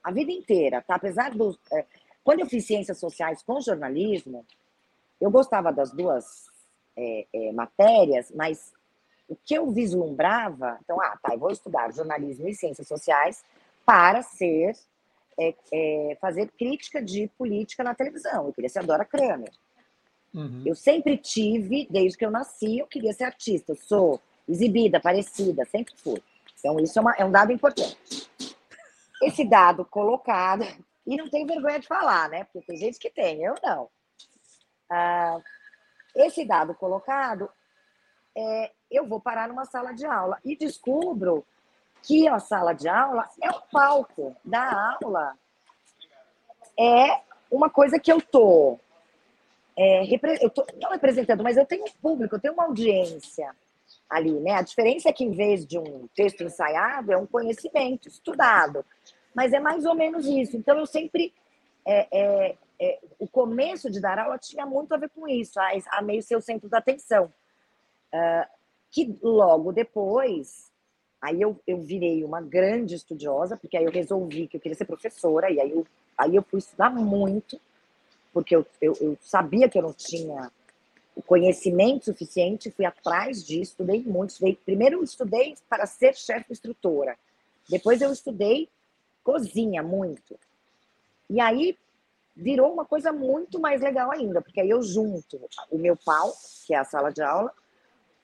a 0.02 0.10
vida 0.10 0.30
inteira, 0.30 0.82
tá? 0.82 0.94
Apesar 0.94 1.30
do. 1.32 1.58
É, 1.72 1.84
quando 2.22 2.40
eu 2.40 2.46
fiz 2.46 2.66
ciências 2.66 2.98
sociais 2.98 3.42
com 3.42 3.60
jornalismo, 3.60 4.44
eu 5.20 5.30
gostava 5.30 5.72
das 5.72 5.90
duas 5.90 6.46
é, 6.96 7.26
é, 7.32 7.52
matérias, 7.52 8.30
mas 8.34 8.72
o 9.28 9.36
que 9.36 9.54
eu 9.54 9.70
vislumbrava, 9.70 10.78
então, 10.82 11.00
ah, 11.00 11.18
tá, 11.22 11.34
eu 11.34 11.38
vou 11.38 11.50
estudar 11.50 11.92
jornalismo 11.92 12.48
e 12.48 12.54
ciências 12.54 12.86
sociais 12.86 13.44
para 13.84 14.22
ser 14.22 14.76
é, 15.38 15.54
é, 15.72 16.18
fazer 16.20 16.50
crítica 16.58 17.02
de 17.02 17.28
política 17.38 17.84
na 17.84 17.94
televisão. 17.94 18.46
Eu 18.46 18.52
queria 18.52 18.68
ser 18.68 18.80
a 18.80 18.82
Dora 18.82 19.04
Kramer. 19.04 19.50
Uhum. 20.34 20.62
Eu 20.66 20.74
sempre 20.74 21.16
tive, 21.16 21.86
desde 21.90 22.18
que 22.18 22.24
eu 22.24 22.30
nasci, 22.30 22.78
eu 22.78 22.86
queria 22.86 23.12
ser 23.12 23.24
artista. 23.24 23.72
Eu 23.72 23.76
sou 23.76 24.20
exibida, 24.48 25.00
parecida, 25.00 25.64
sempre 25.64 25.94
fui. 25.96 26.22
Então, 26.58 26.78
isso 26.80 26.98
é, 26.98 27.02
uma, 27.02 27.14
é 27.16 27.24
um 27.24 27.30
dado 27.30 27.52
importante. 27.52 28.28
Esse 29.22 29.44
dado 29.44 29.84
colocado, 29.84 30.64
e 31.06 31.16
não 31.16 31.28
tenho 31.28 31.46
vergonha 31.46 31.78
de 31.78 31.86
falar, 31.86 32.28
né? 32.28 32.44
Porque 32.44 32.66
tem 32.66 32.76
gente 32.76 32.98
que 32.98 33.10
tem, 33.10 33.42
eu 33.42 33.54
não. 33.62 33.88
Ah, 34.90 35.40
esse 36.14 36.44
dado 36.44 36.74
colocado, 36.74 37.48
é, 38.36 38.72
eu 38.90 39.06
vou 39.06 39.20
parar 39.20 39.48
numa 39.48 39.64
sala 39.64 39.92
de 39.92 40.04
aula 40.06 40.38
e 40.44 40.56
descubro 40.56 41.44
que 42.02 42.26
a 42.28 42.38
sala 42.38 42.72
de 42.72 42.88
aula 42.88 43.28
é 43.42 43.50
o 43.50 43.60
palco 43.72 44.36
da 44.44 44.96
aula. 45.00 45.34
É 46.78 47.20
uma 47.50 47.68
coisa 47.68 47.98
que 47.98 48.12
eu 48.12 48.20
tô, 48.20 48.78
é, 49.76 50.04
eu 50.42 50.50
tô 50.50 50.66
não 50.80 50.90
representando, 50.90 51.42
mas 51.42 51.56
eu 51.56 51.66
tenho 51.66 51.84
um 51.84 51.92
público, 52.00 52.36
eu 52.36 52.40
tenho 52.40 52.54
uma 52.54 52.64
audiência 52.64 53.54
ali, 54.08 54.32
né? 54.40 54.52
A 54.52 54.62
diferença 54.62 55.08
é 55.08 55.12
que 55.12 55.24
em 55.24 55.32
vez 55.32 55.66
de 55.66 55.78
um 55.78 56.08
texto 56.14 56.42
ensaiado, 56.42 57.12
é 57.12 57.16
um 57.16 57.26
conhecimento 57.26 58.08
estudado. 58.08 58.84
Mas 59.34 59.52
é 59.52 59.60
mais 59.60 59.84
ou 59.84 59.94
menos 59.94 60.26
isso. 60.26 60.56
Então 60.56 60.78
eu 60.78 60.86
sempre 60.86 61.32
é, 61.86 62.08
é, 62.10 62.56
é, 62.80 62.98
o 63.18 63.28
começo 63.28 63.90
de 63.90 64.00
dar 64.00 64.18
aula 64.18 64.38
tinha 64.38 64.66
muito 64.66 64.92
a 64.92 64.98
ver 64.98 65.10
com 65.10 65.28
isso, 65.28 65.58
a, 65.60 65.68
a 65.92 66.02
meio 66.02 66.22
ser 66.22 66.36
o 66.36 66.40
centro 66.40 66.68
da 66.68 66.78
atenção. 66.78 67.32
Uh, 68.12 68.58
que 68.90 69.18
logo 69.22 69.72
depois 69.72 70.72
Aí 71.20 71.40
eu, 71.40 71.58
eu 71.66 71.80
virei 71.80 72.22
uma 72.22 72.40
grande 72.40 72.94
estudiosa, 72.94 73.56
porque 73.56 73.76
aí 73.76 73.84
eu 73.84 73.90
resolvi 73.90 74.46
que 74.46 74.56
eu 74.56 74.60
queria 74.60 74.76
ser 74.76 74.84
professora, 74.84 75.50
e 75.50 75.60
aí 75.60 75.70
eu, 75.70 75.86
aí 76.16 76.36
eu 76.36 76.42
fui 76.42 76.58
estudar 76.58 76.90
muito, 76.90 77.60
porque 78.32 78.54
eu, 78.54 78.64
eu, 78.80 78.92
eu 79.00 79.18
sabia 79.20 79.68
que 79.68 79.78
eu 79.78 79.82
não 79.82 79.92
tinha 79.92 80.50
conhecimento 81.26 82.06
suficiente, 82.06 82.70
fui 82.70 82.84
atrás 82.84 83.44
disso, 83.44 83.72
estudei 83.72 84.02
muito. 84.02 84.30
Estudei, 84.30 84.58
primeiro 84.64 84.96
eu 84.96 85.02
estudei 85.02 85.56
para 85.68 85.86
ser 85.86 86.14
chefe 86.14 86.52
instrutora, 86.52 87.16
depois 87.68 88.00
eu 88.00 88.12
estudei 88.12 88.68
cozinha 89.22 89.82
muito. 89.82 90.38
E 91.28 91.40
aí 91.40 91.76
virou 92.34 92.72
uma 92.72 92.84
coisa 92.84 93.12
muito 93.12 93.60
mais 93.60 93.80
legal 93.80 94.10
ainda, 94.12 94.40
porque 94.40 94.60
aí 94.60 94.70
eu 94.70 94.82
junto 94.82 95.40
o 95.70 95.76
meu 95.76 95.96
pau, 95.96 96.32
que 96.66 96.72
é 96.72 96.78
a 96.78 96.84
sala 96.84 97.12
de 97.12 97.20
aula, 97.20 97.52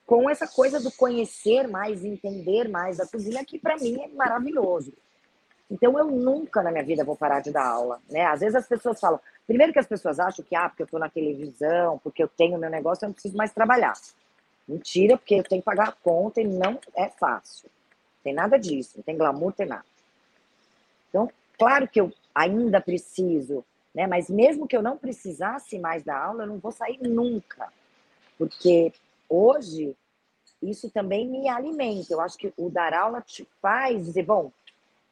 com 0.06 0.28
essa 0.28 0.46
coisa 0.46 0.80
do 0.80 0.92
conhecer 0.92 1.66
mais, 1.68 2.04
entender 2.04 2.68
mais 2.68 2.98
da 2.98 3.06
cozinha, 3.06 3.44
que 3.44 3.58
para 3.58 3.76
mim 3.76 4.00
é 4.00 4.08
maravilhoso. 4.08 4.92
Então 5.70 5.98
eu 5.98 6.06
nunca 6.06 6.62
na 6.62 6.70
minha 6.70 6.84
vida 6.84 7.04
vou 7.04 7.16
parar 7.16 7.40
de 7.40 7.50
dar 7.50 7.66
aula, 7.66 8.00
né? 8.08 8.24
Às 8.26 8.40
vezes 8.40 8.54
as 8.54 8.68
pessoas 8.68 9.00
falam, 9.00 9.18
primeiro 9.46 9.72
que 9.72 9.78
as 9.78 9.86
pessoas 9.86 10.20
acham 10.20 10.44
que 10.44 10.54
ah, 10.54 10.68
porque 10.68 10.82
eu 10.82 10.86
estou 10.86 11.00
na 11.00 11.08
televisão, 11.08 11.98
porque 11.98 12.22
eu 12.22 12.28
tenho 12.28 12.58
meu 12.58 12.70
negócio, 12.70 13.04
eu 13.04 13.08
não 13.08 13.14
preciso 13.14 13.36
mais 13.36 13.52
trabalhar. 13.52 13.94
Mentira, 14.68 15.16
porque 15.16 15.34
eu 15.34 15.44
tenho 15.44 15.62
que 15.62 15.66
pagar 15.66 15.88
a 15.88 15.92
conta 15.92 16.40
e 16.40 16.44
não 16.44 16.78
é 16.94 17.08
fácil. 17.08 17.70
Tem 18.22 18.34
nada 18.34 18.58
disso, 18.58 18.94
não 18.96 19.02
tem 19.02 19.16
glamour, 19.16 19.52
tem 19.52 19.66
nada. 19.66 19.84
Então, 21.08 21.30
claro 21.58 21.88
que 21.88 22.00
eu 22.00 22.12
ainda 22.34 22.80
preciso, 22.80 23.64
né? 23.94 24.06
Mas 24.06 24.28
mesmo 24.28 24.66
que 24.66 24.76
eu 24.76 24.82
não 24.82 24.98
precisasse 24.98 25.78
mais 25.78 26.02
da 26.02 26.16
aula, 26.16 26.44
eu 26.44 26.48
não 26.48 26.58
vou 26.58 26.72
sair 26.72 26.98
nunca. 27.02 27.68
Porque 28.36 28.92
hoje, 29.28 29.96
isso 30.62 30.90
também 30.90 31.28
me 31.28 31.48
alimenta. 31.48 32.12
Eu 32.12 32.20
acho 32.20 32.36
que 32.38 32.52
o 32.56 32.70
dar 32.70 32.94
aula 32.94 33.20
te 33.20 33.46
faz 33.60 34.04
dizer, 34.04 34.24
bom, 34.24 34.50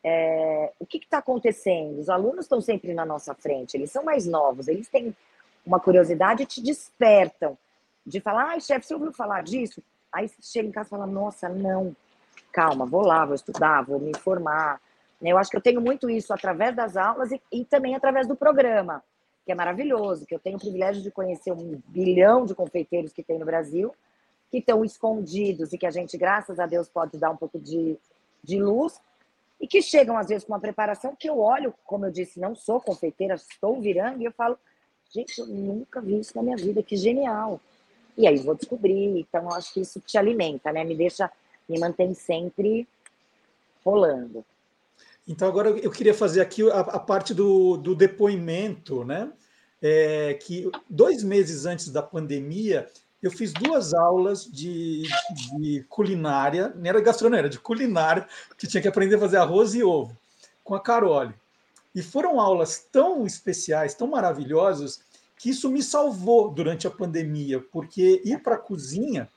é, 0.04 0.72
o 0.78 0.86
que 0.86 0.98
está 0.98 1.18
acontecendo? 1.18 1.98
Os 1.98 2.08
alunos 2.08 2.44
estão 2.44 2.60
sempre 2.60 2.92
na 2.92 3.06
nossa 3.06 3.34
frente, 3.34 3.76
eles 3.76 3.90
são 3.90 4.04
mais 4.04 4.26
novos, 4.26 4.68
eles 4.68 4.88
têm 4.88 5.14
uma 5.64 5.78
curiosidade 5.78 6.42
e 6.42 6.46
te 6.46 6.60
despertam 6.60 7.56
de 8.04 8.20
falar, 8.20 8.50
ai, 8.50 8.60
chefe, 8.60 8.86
você 8.86 8.94
ouviu 8.94 9.12
falar 9.12 9.42
disso? 9.42 9.82
Aí 10.12 10.28
você 10.28 10.42
chega 10.42 10.68
em 10.68 10.72
casa 10.72 10.88
e 10.88 10.90
fala, 10.90 11.06
nossa, 11.06 11.48
não, 11.48 11.94
calma, 12.52 12.84
vou 12.84 13.02
lá, 13.02 13.24
vou 13.24 13.34
estudar, 13.34 13.82
vou 13.82 14.00
me 14.00 14.10
informar. 14.10 14.80
Eu 15.20 15.38
acho 15.38 15.50
que 15.50 15.56
eu 15.56 15.60
tenho 15.60 15.80
muito 15.80 16.10
isso 16.10 16.32
através 16.32 16.74
das 16.74 16.96
aulas 16.96 17.30
e, 17.30 17.40
e 17.52 17.64
também 17.64 17.94
através 17.94 18.26
do 18.26 18.34
programa, 18.34 19.02
que 19.44 19.52
é 19.52 19.54
maravilhoso, 19.54 20.26
que 20.26 20.34
eu 20.34 20.38
tenho 20.38 20.56
o 20.56 20.60
privilégio 20.60 21.02
de 21.02 21.10
conhecer 21.10 21.52
um 21.52 21.80
bilhão 21.88 22.46
de 22.46 22.54
confeiteiros 22.54 23.12
que 23.12 23.22
tem 23.22 23.38
no 23.38 23.44
Brasil 23.44 23.92
que 24.52 24.58
estão 24.58 24.84
escondidos 24.84 25.72
e 25.72 25.78
que 25.78 25.86
a 25.86 25.90
gente, 25.90 26.18
graças 26.18 26.60
a 26.60 26.66
Deus, 26.66 26.86
pode 26.86 27.16
dar 27.16 27.30
um 27.30 27.36
pouco 27.36 27.58
de, 27.58 27.96
de 28.44 28.62
luz 28.62 29.00
e 29.58 29.66
que 29.66 29.80
chegam, 29.80 30.18
às 30.18 30.28
vezes, 30.28 30.44
com 30.44 30.52
uma 30.52 30.60
preparação 30.60 31.16
que 31.16 31.28
eu 31.28 31.38
olho, 31.38 31.72
como 31.86 32.04
eu 32.04 32.10
disse, 32.10 32.38
não 32.38 32.54
sou 32.54 32.78
confeiteira, 32.78 33.34
estou 33.34 33.80
virando 33.80 34.20
e 34.20 34.26
eu 34.26 34.32
falo, 34.32 34.58
gente, 35.10 35.38
eu 35.38 35.46
nunca 35.46 36.02
vi 36.02 36.20
isso 36.20 36.36
na 36.36 36.42
minha 36.42 36.56
vida, 36.56 36.82
que 36.82 36.96
genial. 36.96 37.58
E 38.14 38.26
aí 38.26 38.36
vou 38.36 38.54
descobrir, 38.54 39.20
então 39.20 39.44
eu 39.44 39.52
acho 39.52 39.72
que 39.72 39.80
isso 39.80 39.98
te 40.00 40.18
alimenta, 40.18 40.70
né? 40.70 40.84
Me 40.84 40.94
deixa, 40.94 41.32
me 41.66 41.78
mantém 41.78 42.12
sempre 42.12 42.86
rolando. 43.82 44.44
Então 45.26 45.46
agora 45.46 45.70
eu 45.70 45.90
queria 45.90 46.14
fazer 46.14 46.40
aqui 46.40 46.68
a, 46.70 46.80
a 46.80 46.98
parte 46.98 47.32
do, 47.32 47.76
do 47.76 47.94
depoimento, 47.94 49.04
né? 49.04 49.32
É, 49.80 50.34
que 50.34 50.70
dois 50.88 51.24
meses 51.24 51.66
antes 51.66 51.88
da 51.88 52.02
pandemia 52.02 52.88
eu 53.22 53.30
fiz 53.30 53.52
duas 53.52 53.94
aulas 53.94 54.44
de, 54.44 55.02
de 55.56 55.84
culinária, 55.88 56.72
não 56.74 56.86
era 56.86 57.00
gastronomia, 57.00 57.40
era 57.40 57.48
de 57.48 57.58
culinária, 57.58 58.26
que 58.58 58.66
tinha 58.66 58.82
que 58.82 58.88
aprender 58.88 59.14
a 59.14 59.20
fazer 59.20 59.36
arroz 59.36 59.74
e 59.74 59.82
ovo, 59.82 60.16
com 60.64 60.74
a 60.74 60.80
Carole. 60.80 61.32
E 61.94 62.02
foram 62.02 62.40
aulas 62.40 62.84
tão 62.90 63.24
especiais, 63.24 63.94
tão 63.94 64.08
maravilhosas, 64.08 65.00
que 65.36 65.50
isso 65.50 65.70
me 65.70 65.82
salvou 65.82 66.50
durante 66.50 66.86
a 66.86 66.90
pandemia, 66.90 67.60
porque 67.60 68.20
ir 68.24 68.42
para 68.42 68.56
a 68.56 68.58
cozinha 68.58 69.28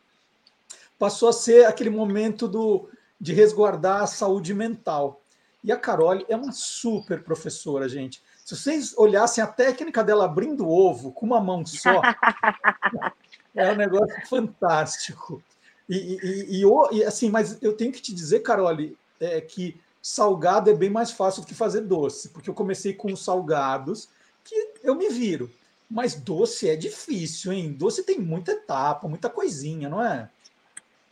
passou 0.98 1.30
a 1.30 1.34
ser 1.34 1.66
aquele 1.66 1.90
momento 1.92 2.48
do, 2.48 2.90
de 3.22 3.34
resguardar 3.34 4.02
a 4.02 4.08
saúde 4.08 4.54
mental. 4.54 5.22
E 5.66 5.72
a 5.72 5.78
Carole 5.78 6.26
é 6.30 6.36
uma 6.36 6.52
super 6.52 7.24
professora, 7.24 7.90
gente. 7.90 8.22
Se 8.46 8.56
vocês 8.56 8.96
olhassem 8.96 9.44
a 9.44 9.48
técnica 9.48 10.04
dela 10.04 10.26
abrindo 10.26 10.70
ovo 10.70 11.12
com 11.12 11.26
uma 11.26 11.42
mão 11.42 11.66
só, 11.66 12.02
É 13.56 13.72
um 13.72 13.76
negócio 13.76 14.28
fantástico. 14.28 15.42
E, 15.88 15.96
e, 15.98 16.62
e, 16.62 16.98
e, 16.98 17.04
assim, 17.06 17.30
mas 17.30 17.62
eu 17.64 17.74
tenho 17.74 17.92
que 17.92 18.02
te 18.02 18.14
dizer, 18.14 18.42
Carole, 18.42 18.98
é, 19.20 19.40
que 19.40 19.80
salgado 20.02 20.70
é 20.70 20.74
bem 20.74 20.90
mais 20.90 21.12
fácil 21.12 21.42
do 21.42 21.48
que 21.48 21.54
fazer 21.56 21.82
doce, 21.82 22.30
porque 22.30 22.50
eu 22.50 22.54
comecei 22.54 22.94
com 22.94 23.12
os 23.14 23.24
salgados, 23.24 24.10
que 24.44 24.74
eu 24.84 24.94
me 24.94 25.10
viro. 25.10 25.50
Mas 25.90 26.16
doce 26.16 26.70
é 26.70 26.76
difícil, 26.76 27.54
hein? 27.54 27.72
Doce 27.72 28.04
tem 28.04 28.20
muita 28.20 28.52
etapa, 28.52 29.08
muita 29.08 29.30
coisinha, 29.30 29.88
não 29.88 30.04
é? 30.04 30.30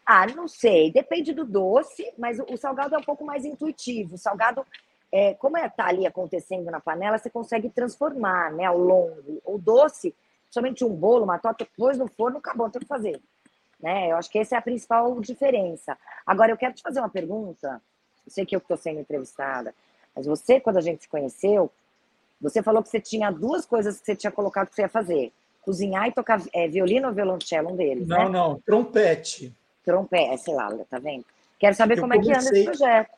Ah, 0.05 0.25
não 0.27 0.47
sei. 0.47 0.91
Depende 0.91 1.33
do 1.33 1.45
doce, 1.45 2.13
mas 2.17 2.39
o 2.39 2.57
salgado 2.57 2.95
é 2.95 2.97
um 2.97 3.03
pouco 3.03 3.25
mais 3.25 3.45
intuitivo. 3.45 4.15
O 4.15 4.17
salgado, 4.17 4.65
é, 5.11 5.33
como 5.35 5.57
está 5.57 5.87
ali 5.87 6.05
acontecendo 6.05 6.69
na 6.69 6.79
panela, 6.79 7.17
você 7.17 7.29
consegue 7.29 7.69
transformar 7.69 8.51
né, 8.51 8.65
ao 8.65 8.77
longo. 8.77 9.41
O 9.45 9.57
doce, 9.57 10.13
somente 10.49 10.83
um 10.83 10.93
bolo, 10.93 11.23
uma 11.23 11.39
torta, 11.39 11.67
pôs 11.77 11.97
no 11.97 12.07
forno, 12.07 12.37
acabou, 12.37 12.69
tem 12.69 12.81
que 12.81 12.87
fazer. 12.87 13.21
Né? 13.79 14.11
Eu 14.11 14.17
acho 14.17 14.29
que 14.29 14.39
essa 14.39 14.55
é 14.55 14.57
a 14.57 14.61
principal 14.61 15.19
diferença. 15.19 15.97
Agora, 16.25 16.51
eu 16.51 16.57
quero 16.57 16.73
te 16.73 16.81
fazer 16.81 16.99
uma 16.99 17.09
pergunta. 17.09 17.81
Eu 18.25 18.31
sei 18.31 18.45
que 18.45 18.55
eu 18.55 18.59
estou 18.59 18.77
sendo 18.77 18.99
entrevistada, 18.99 19.73
mas 20.15 20.25
você, 20.25 20.59
quando 20.59 20.77
a 20.77 20.81
gente 20.81 21.03
se 21.03 21.09
conheceu, 21.09 21.71
você 22.39 22.61
falou 22.61 22.83
que 22.83 22.89
você 22.89 22.99
tinha 22.99 23.31
duas 23.31 23.65
coisas 23.65 23.99
que 23.99 24.05
você 24.05 24.15
tinha 24.15 24.31
colocado 24.31 24.67
que 24.67 24.75
você 24.75 24.83
ia 24.83 24.89
fazer: 24.89 25.31
cozinhar 25.61 26.07
e 26.07 26.11
tocar 26.11 26.41
é, 26.53 26.67
violino 26.67 27.07
ou 27.07 27.13
violoncelo, 27.13 27.71
um 27.71 27.75
deles. 27.75 28.07
Não, 28.07 28.25
né? 28.25 28.29
não, 28.29 28.59
trompete. 28.65 29.53
Trompete, 29.85 30.43
sei 30.43 30.53
lá, 30.53 30.69
tá 30.89 30.99
vendo? 30.99 31.25
Quero 31.59 31.75
saber 31.75 31.97
Eu 31.97 32.01
como 32.01 32.13
é 32.13 32.19
que 32.19 32.29
anda 32.29 32.37
comecei- 32.39 32.59
esse 32.61 32.65
projeto. 32.65 33.09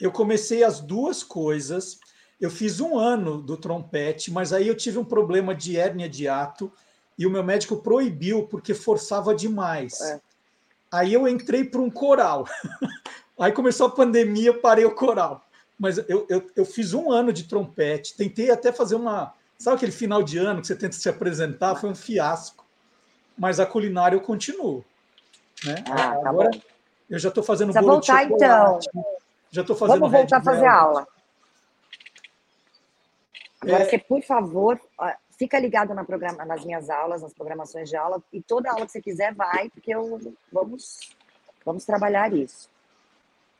Eu 0.00 0.10
comecei 0.12 0.64
as 0.64 0.80
duas 0.80 1.22
coisas. 1.22 1.98
Eu 2.40 2.50
fiz 2.50 2.80
um 2.80 2.98
ano 2.98 3.40
do 3.42 3.56
trompete, 3.56 4.30
mas 4.30 4.52
aí 4.52 4.66
eu 4.68 4.74
tive 4.74 4.98
um 4.98 5.04
problema 5.04 5.54
de 5.54 5.76
hérnia 5.78 6.08
de 6.08 6.26
ato 6.26 6.72
e 7.18 7.26
o 7.26 7.30
meu 7.30 7.44
médico 7.44 7.76
proibiu 7.76 8.46
porque 8.46 8.72
forçava 8.72 9.34
demais. 9.34 10.00
É. 10.00 10.20
Aí 10.90 11.12
eu 11.12 11.28
entrei 11.28 11.64
para 11.64 11.80
um 11.80 11.90
coral. 11.90 12.46
Aí 13.38 13.52
começou 13.52 13.86
a 13.86 13.90
pandemia, 13.90 14.52
parei 14.58 14.84
o 14.84 14.94
coral. 14.94 15.42
Mas 15.78 15.96
eu, 15.96 16.26
eu, 16.28 16.50
eu 16.54 16.64
fiz 16.66 16.92
um 16.92 17.10
ano 17.10 17.32
de 17.32 17.44
trompete, 17.44 18.14
tentei 18.14 18.50
até 18.50 18.70
fazer 18.70 18.96
uma. 18.96 19.32
Sabe 19.58 19.76
aquele 19.76 19.92
final 19.92 20.22
de 20.22 20.36
ano 20.36 20.60
que 20.60 20.66
você 20.66 20.76
tenta 20.76 20.94
se 20.94 21.08
apresentar? 21.08 21.76
Foi 21.76 21.88
um 21.88 21.94
fiasco. 21.94 22.66
Mas 23.38 23.58
a 23.58 23.64
culinária 23.64 24.14
eu 24.16 24.20
continuo. 24.20 24.84
Né? 25.64 25.84
Ah, 25.88 26.16
tá 26.16 26.28
Agora 26.28 26.50
bom. 26.50 26.60
eu 27.10 27.18
já 27.18 27.28
estou 27.28 27.42
fazendo 27.44 27.72
Precisa 27.72 27.86
bolo 27.90 28.00
de 28.00 28.06
voltar, 28.06 28.24
então. 28.24 28.80
chocolate. 28.82 28.88
Já 29.50 29.60
estou 29.62 29.76
fazendo 29.76 30.00
Vamos 30.00 30.12
voltar 30.12 30.36
a 30.38 30.42
fazer 30.42 30.66
aula. 30.66 31.06
Agora, 33.60 33.82
É. 33.82 33.84
você, 33.90 33.98
por 33.98 34.22
favor, 34.22 34.80
fica 35.38 35.58
ligado 35.58 35.92
na 35.94 36.04
programa, 36.04 36.44
nas 36.44 36.64
minhas 36.64 36.88
aulas, 36.88 37.20
nas 37.22 37.34
programações 37.34 37.88
de 37.90 37.96
aula, 37.96 38.22
e 38.32 38.40
toda 38.40 38.70
aula 38.70 38.86
que 38.86 38.92
você 38.92 39.02
quiser 39.02 39.34
vai, 39.34 39.68
porque 39.70 39.94
eu 39.94 40.18
vamos, 40.52 41.10
vamos 41.64 41.84
trabalhar 41.84 42.32
isso. 42.32 42.68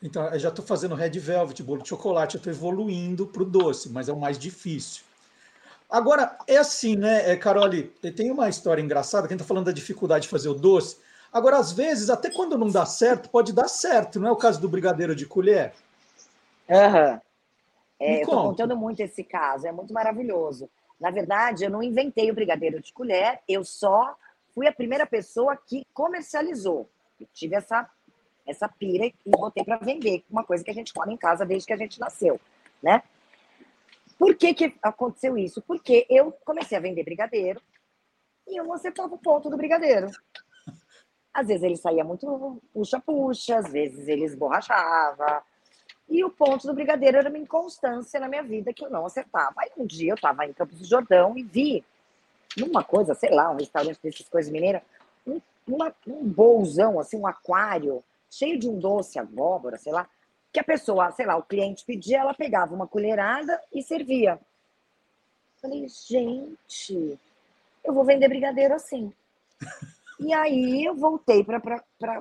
Então, 0.03 0.27
eu 0.29 0.39
já 0.39 0.49
estou 0.49 0.65
fazendo 0.65 0.95
red 0.95 1.11
velvet, 1.19 1.63
bolo 1.63 1.83
de 1.83 1.89
chocolate, 1.89 2.37
eu 2.37 2.39
estou 2.39 2.53
evoluindo 2.53 3.27
para 3.27 3.43
o 3.43 3.45
doce, 3.45 3.91
mas 3.91 4.09
é 4.09 4.13
o 4.13 4.19
mais 4.19 4.39
difícil. 4.39 5.03
Agora, 5.91 6.39
é 6.47 6.57
assim, 6.57 6.97
né, 6.97 7.31
eh, 7.33 7.37
Carole? 7.37 7.83
Tem 7.83 8.31
uma 8.31 8.49
história 8.49 8.81
engraçada, 8.81 9.27
que 9.27 9.35
a 9.35 9.37
gente 9.37 9.43
está 9.43 9.49
falando 9.49 9.67
da 9.67 9.73
dificuldade 9.73 10.23
de 10.23 10.29
fazer 10.31 10.49
o 10.49 10.55
doce. 10.55 10.99
Agora, 11.33 11.59
às 11.59 11.73
vezes, 11.73 12.11
até 12.11 12.31
quando 12.31 12.59
não 12.59 12.69
dá 12.69 12.85
certo, 12.85 13.31
pode 13.31 13.53
dar 13.53 13.69
certo, 13.69 14.19
não 14.19 14.29
é 14.29 14.33
o 14.33 14.37
caso 14.37 14.61
do 14.61 14.69
brigadeiro 14.69 15.15
de 15.15 15.27
colher? 15.27 15.73
Aham. 16.69 17.21
Me 18.01 18.07
É, 18.07 18.25
conta. 18.25 18.49
contando 18.49 18.77
muito 18.77 19.01
esse 19.01 19.23
caso, 19.23 19.67
é 19.67 19.73
muito 19.73 19.93
maravilhoso. 19.93 20.69
Na 20.99 21.11
verdade, 21.11 21.65
eu 21.65 21.71
não 21.71 21.83
inventei 21.83 22.31
o 22.31 22.35
brigadeiro 22.35 22.81
de 22.81 22.93
colher, 22.93 23.41
eu 23.49 23.65
só 23.65 24.17
fui 24.55 24.67
a 24.67 24.73
primeira 24.73 25.07
pessoa 25.07 25.57
que 25.57 25.87
comercializou. 25.95 26.89
Eu 27.21 27.27
tive 27.33 27.55
essa, 27.55 27.89
essa 28.47 28.69
pira 28.69 29.07
e 29.07 29.15
botei 29.27 29.63
para 29.65 29.77
vender, 29.77 30.25
uma 30.31 30.43
coisa 30.43 30.65
que 30.65 30.71
a 30.71 30.75
gente 30.75 30.93
come 30.93 31.15
em 31.15 31.17
casa 31.17 31.47
desde 31.47 31.67
que 31.67 31.73
a 31.73 31.77
gente 31.77 32.01
nasceu, 32.01 32.41
né? 32.83 33.03
Por 34.19 34.35
que, 34.35 34.53
que 34.53 34.75
aconteceu 34.83 35.39
isso? 35.39 35.63
Porque 35.63 36.07
eu 36.11 36.33
comecei 36.45 36.77
a 36.77 36.81
vender 36.81 37.05
brigadeiro 37.05 37.61
e 38.47 38.59
eu 38.59 38.65
não 38.65 38.75
acertava 38.75 39.15
o 39.15 39.19
ponto 39.19 39.49
do 39.49 39.57
brigadeiro. 39.57 40.11
Às 41.33 41.47
vezes 41.47 41.63
ele 41.63 41.77
saía 41.77 42.05
muito 42.05 42.61
puxa-puxa, 42.73 43.59
às 43.59 43.71
vezes 43.71 44.09
ele 44.09 44.25
esborrachava, 44.25 45.43
e 46.09 46.25
o 46.25 46.31
ponto 46.31 46.67
do 46.67 46.75
brigadeiro 46.75 47.19
era 47.19 47.29
uma 47.29 47.39
inconstância 47.39 48.19
na 48.19 48.29
minha 48.29 48.43
vida 48.43 48.73
que 48.73 48.85
eu 48.85 48.91
não 48.91 49.07
acertava. 49.07 49.55
Aí 49.59 49.71
um 49.77 49.87
dia 49.87 50.11
eu 50.11 50.17
estava 50.17 50.45
em 50.45 50.53
Campos 50.53 50.79
do 50.79 50.85
Jordão 50.85 51.39
e 51.39 51.43
vi 51.45 51.85
numa 52.57 52.83
coisa, 52.83 53.15
sei 53.15 53.31
lá, 53.31 53.49
um 53.51 53.57
restaurante 53.57 54.01
dessas 54.03 54.29
coisas 54.29 54.51
mineiras, 54.51 54.83
um, 55.25 55.41
uma- 55.69 55.95
um 56.09 56.25
bolzão, 56.29 56.99
assim, 56.99 57.17
um 57.17 57.27
aquário, 57.29 58.03
cheio 58.29 58.59
de 58.59 58.69
um 58.69 58.77
doce, 58.79 59.21
abóbora, 59.21 59.79
sei 59.79 59.93
lá, 59.93 60.09
que 60.53 60.59
a 60.59 60.65
pessoa, 60.65 61.13
sei 61.13 61.27
lá, 61.27 61.37
o 61.37 61.45
cliente 61.45 61.85
pedia, 61.85 62.19
ela 62.19 62.35
pegava 62.35 62.75
uma 62.75 62.89
colherada 62.89 63.61
e 63.73 63.81
servia. 63.81 64.41
Falei, 65.63 65.87
gente, 65.89 67.19
eu 67.85 67.95
vou 67.95 68.05
vender 68.05 68.29
brigadeiro 68.29 68.75
assim. 68.75 69.13
E 70.23 70.35
aí 70.35 70.85
eu 70.85 70.95
voltei 70.95 71.43
para 71.43 71.63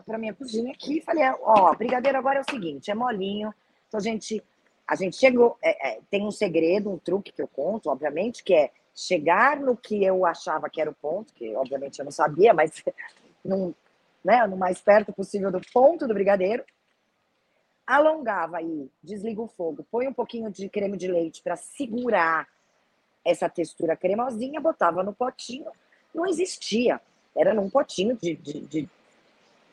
a 0.07 0.17
minha 0.17 0.33
cozinha 0.33 0.71
aqui 0.71 0.99
e 0.99 1.01
falei, 1.01 1.23
ó, 1.41 1.75
brigadeiro 1.75 2.17
agora 2.17 2.39
é 2.39 2.41
o 2.41 2.49
seguinte, 2.49 2.89
é 2.89 2.95
molinho, 2.95 3.53
então 3.88 3.99
a 3.99 4.01
gente, 4.01 4.41
a 4.88 4.95
gente 4.95 5.17
chegou, 5.17 5.57
é, 5.62 5.89
é, 5.89 5.99
tem 6.09 6.25
um 6.25 6.31
segredo, 6.31 6.89
um 6.89 6.97
truque 6.97 7.33
que 7.33 7.41
eu 7.41 7.47
conto, 7.47 7.89
obviamente, 7.89 8.41
que 8.41 8.53
é 8.53 8.71
chegar 8.95 9.59
no 9.59 9.75
que 9.75 10.01
eu 10.01 10.25
achava 10.25 10.69
que 10.69 10.79
era 10.79 10.89
o 10.89 10.95
ponto, 10.95 11.33
que 11.33 11.53
obviamente 11.55 11.99
eu 11.99 12.05
não 12.05 12.12
sabia, 12.12 12.53
mas 12.53 12.71
num, 13.43 13.75
né, 14.23 14.47
no 14.47 14.55
mais 14.55 14.79
perto 14.79 15.12
possível 15.12 15.51
do 15.51 15.59
ponto 15.73 16.07
do 16.07 16.13
brigadeiro, 16.13 16.63
alongava 17.85 18.57
aí, 18.57 18.89
desliga 19.03 19.41
o 19.41 19.47
fogo, 19.47 19.85
põe 19.91 20.07
um 20.07 20.13
pouquinho 20.13 20.49
de 20.49 20.69
creme 20.69 20.95
de 20.95 21.07
leite 21.09 21.43
para 21.43 21.57
segurar 21.57 22.47
essa 23.25 23.49
textura 23.49 23.97
cremosinha, 23.97 24.62
botava 24.62 25.03
no 25.03 25.13
potinho, 25.13 25.69
não 26.15 26.25
existia, 26.25 27.01
era 27.35 27.53
num 27.53 27.69
potinho 27.69 28.17
de, 28.17 28.35
de, 28.35 28.61
de 28.61 28.89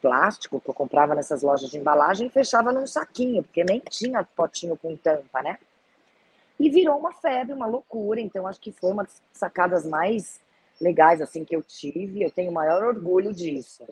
plástico 0.00 0.60
que 0.60 0.68
eu 0.68 0.74
comprava 0.74 1.14
nessas 1.14 1.42
lojas 1.42 1.70
de 1.70 1.78
embalagem 1.78 2.26
e 2.26 2.30
fechava 2.30 2.72
num 2.72 2.86
saquinho, 2.86 3.42
porque 3.42 3.64
nem 3.64 3.80
tinha 3.80 4.22
potinho 4.22 4.76
com 4.76 4.96
tampa, 4.96 5.42
né? 5.42 5.58
E 6.58 6.70
virou 6.70 6.98
uma 6.98 7.12
febre, 7.12 7.52
uma 7.52 7.66
loucura. 7.66 8.20
Então, 8.20 8.46
acho 8.46 8.60
que 8.60 8.72
foi 8.72 8.92
uma 8.92 9.04
das 9.04 9.20
sacadas 9.32 9.84
mais 9.84 10.40
legais 10.80 11.20
assim 11.20 11.44
que 11.44 11.54
eu 11.54 11.62
tive. 11.62 12.22
Eu 12.22 12.30
tenho 12.30 12.50
o 12.50 12.54
maior 12.54 12.82
orgulho 12.82 13.32
disso. 13.32 13.84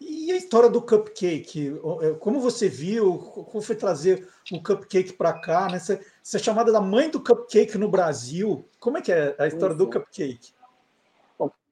E 0.00 0.32
a 0.32 0.36
história 0.36 0.68
do 0.68 0.82
cupcake? 0.82 1.78
Como 2.18 2.40
você 2.40 2.68
viu? 2.68 3.18
Como 3.18 3.62
foi 3.62 3.76
trazer 3.76 4.28
o 4.50 4.62
cupcake 4.62 5.12
para 5.12 5.32
cá? 5.32 5.68
Né? 5.68 5.78
Você, 5.78 6.00
é 6.34 6.38
chamada 6.38 6.72
da 6.72 6.80
mãe 6.80 7.08
do 7.08 7.22
cupcake 7.22 7.78
no 7.78 7.88
Brasil. 7.88 8.64
Como 8.80 8.98
é 8.98 9.02
que 9.02 9.12
é 9.12 9.36
a 9.38 9.46
história 9.46 9.76
do 9.76 9.88
cupcake? 9.88 10.52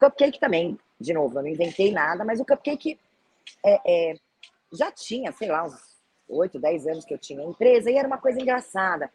Cupcake 0.00 0.40
também, 0.40 0.78
de 0.98 1.12
novo, 1.12 1.38
eu 1.38 1.42
não 1.42 1.50
inventei 1.50 1.92
nada, 1.92 2.24
mas 2.24 2.40
o 2.40 2.44
cupcake 2.44 2.98
é, 3.64 3.80
é, 3.86 4.14
já 4.72 4.90
tinha, 4.90 5.30
sei 5.32 5.48
lá, 5.48 5.64
uns 5.64 5.78
8, 6.26 6.58
10 6.58 6.86
anos 6.86 7.04
que 7.04 7.12
eu 7.12 7.18
tinha 7.18 7.44
empresa, 7.44 7.90
e 7.90 7.96
era 7.96 8.08
uma 8.08 8.18
coisa 8.18 8.40
engraçada. 8.40 9.10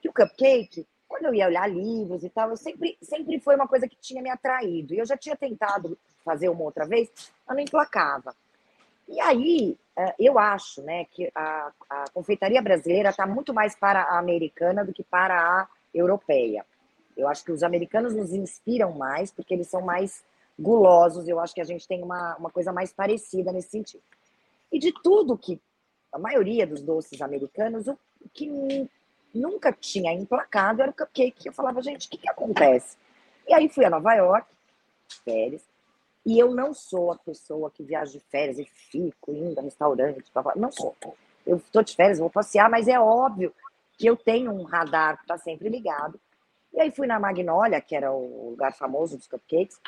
Que 0.00 0.08
o 0.08 0.12
cupcake, 0.12 0.86
quando 1.06 1.26
eu 1.26 1.34
ia 1.34 1.46
olhar 1.46 1.70
livros 1.70 2.24
e 2.24 2.30
tal, 2.30 2.48
eu 2.48 2.56
sempre, 2.56 2.96
sempre 3.02 3.38
foi 3.38 3.54
uma 3.54 3.68
coisa 3.68 3.86
que 3.86 3.96
tinha 4.00 4.22
me 4.22 4.30
atraído. 4.30 4.94
E 4.94 4.98
eu 4.98 5.04
já 5.04 5.16
tinha 5.16 5.36
tentado 5.36 5.98
fazer 6.24 6.48
uma 6.48 6.62
outra 6.62 6.86
vez, 6.86 7.10
eu 7.46 7.54
não 7.54 7.60
emplacava. 7.60 8.34
E 9.06 9.20
aí, 9.20 9.76
eu 10.18 10.38
acho 10.38 10.80
né, 10.82 11.04
que 11.06 11.30
a, 11.34 11.72
a 11.90 12.04
confeitaria 12.14 12.62
brasileira 12.62 13.10
está 13.10 13.26
muito 13.26 13.52
mais 13.52 13.74
para 13.74 14.02
a 14.02 14.18
americana 14.18 14.84
do 14.84 14.92
que 14.92 15.02
para 15.02 15.36
a 15.36 15.68
europeia. 15.92 16.64
Eu 17.16 17.28
acho 17.28 17.44
que 17.44 17.52
os 17.52 17.62
americanos 17.62 18.14
nos 18.14 18.32
inspiram 18.32 18.92
mais, 18.92 19.30
porque 19.30 19.52
eles 19.52 19.68
são 19.68 19.82
mais 19.82 20.22
gulosos. 20.60 21.26
Eu 21.26 21.40
acho 21.40 21.54
que 21.54 21.60
a 21.60 21.64
gente 21.64 21.88
tem 21.88 22.02
uma, 22.02 22.36
uma 22.36 22.50
coisa 22.50 22.72
mais 22.72 22.92
parecida 22.92 23.52
nesse 23.52 23.70
sentido. 23.70 24.02
E 24.70 24.78
de 24.78 24.92
tudo 25.02 25.38
que, 25.38 25.60
a 26.12 26.18
maioria 26.18 26.66
dos 26.66 26.82
doces 26.82 27.20
americanos, 27.22 27.86
o 27.88 27.98
que 28.32 28.48
nunca 29.34 29.72
tinha 29.72 30.12
emplacado 30.12 30.82
era 30.82 30.90
o 30.90 30.94
cupcake. 30.94 31.46
Eu 31.46 31.52
falava, 31.52 31.82
gente, 31.82 32.06
o 32.06 32.10
que, 32.10 32.18
que 32.18 32.28
acontece? 32.28 32.96
E 33.48 33.54
aí 33.54 33.68
fui 33.68 33.84
a 33.84 33.90
Nova 33.90 34.14
York, 34.14 34.46
férias, 35.24 35.62
e 36.24 36.38
eu 36.38 36.54
não 36.54 36.74
sou 36.74 37.12
a 37.12 37.16
pessoa 37.16 37.70
que 37.70 37.82
viaja 37.82 38.12
de 38.12 38.20
férias 38.20 38.58
e 38.58 38.64
fico 38.64 39.32
indo 39.32 39.58
a 39.58 39.62
restaurante. 39.62 40.30
Não 40.56 40.70
sou. 40.70 40.94
Eu 41.46 41.56
estou 41.56 41.82
de 41.82 41.94
férias, 41.94 42.18
vou 42.18 42.30
passear, 42.30 42.68
mas 42.68 42.86
é 42.86 43.00
óbvio 43.00 43.52
que 43.96 44.06
eu 44.06 44.16
tenho 44.16 44.52
um 44.52 44.62
radar 44.64 45.16
que 45.16 45.22
está 45.22 45.38
sempre 45.38 45.68
ligado. 45.68 46.20
E 46.72 46.80
aí 46.80 46.90
fui 46.90 47.06
na 47.06 47.18
Magnólia, 47.18 47.80
que 47.80 47.96
era 47.96 48.12
o 48.12 48.50
lugar 48.50 48.72
famoso 48.72 49.16
dos 49.16 49.26
cupcakes. 49.26 49.80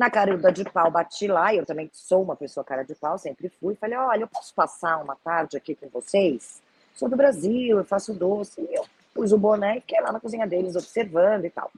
Na 0.00 0.10
Caruda 0.10 0.50
de 0.50 0.64
Pau, 0.64 0.90
bati 0.90 1.26
lá, 1.26 1.54
eu 1.54 1.66
também 1.66 1.90
sou 1.92 2.22
uma 2.22 2.34
pessoa 2.34 2.64
cara 2.64 2.82
de 2.82 2.94
pau, 2.94 3.18
sempre 3.18 3.50
fui. 3.50 3.74
Falei, 3.74 3.98
olha, 3.98 4.22
eu 4.22 4.28
posso 4.28 4.54
passar 4.54 4.96
uma 4.96 5.14
tarde 5.14 5.58
aqui 5.58 5.74
com 5.74 5.90
vocês? 5.90 6.62
Sou 6.94 7.06
do 7.06 7.18
Brasil, 7.18 7.76
eu 7.76 7.84
faço 7.84 8.14
doce. 8.14 8.62
E 8.62 8.74
eu 8.76 8.86
pus 9.12 9.30
o 9.30 9.36
boné 9.36 9.76
e 9.76 9.80
fiquei 9.82 10.00
lá 10.00 10.10
na 10.10 10.18
cozinha 10.18 10.46
deles, 10.46 10.74
observando 10.74 11.44
e 11.44 11.50
tal. 11.50 11.70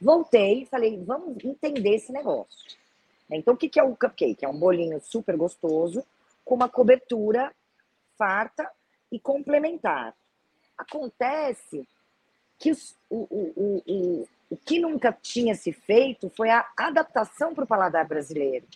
Voltei 0.00 0.64
falei, 0.66 0.96
vamos 1.04 1.44
entender 1.44 1.96
esse 1.96 2.12
negócio. 2.12 2.76
Então, 3.28 3.54
o 3.54 3.56
que 3.56 3.80
é 3.80 3.82
o 3.82 3.96
cupcake? 3.96 4.44
É 4.44 4.48
um 4.48 4.56
bolinho 4.56 5.00
super 5.00 5.36
gostoso, 5.36 6.04
com 6.44 6.54
uma 6.54 6.68
cobertura 6.68 7.52
farta 8.16 8.70
e 9.10 9.18
complementar. 9.18 10.14
Acontece 10.78 11.84
que 12.60 12.70
os, 12.70 12.94
o, 13.10 13.26
o, 13.28 13.82
o, 13.88 14.28
o 14.50 14.56
que 14.56 14.80
nunca 14.80 15.12
tinha 15.12 15.54
se 15.54 15.72
feito 15.72 16.28
foi 16.28 16.50
a 16.50 16.66
adaptação 16.76 17.54
para 17.54 17.62
o 17.62 17.66
paladar 17.66 18.06
brasileiro. 18.06 18.66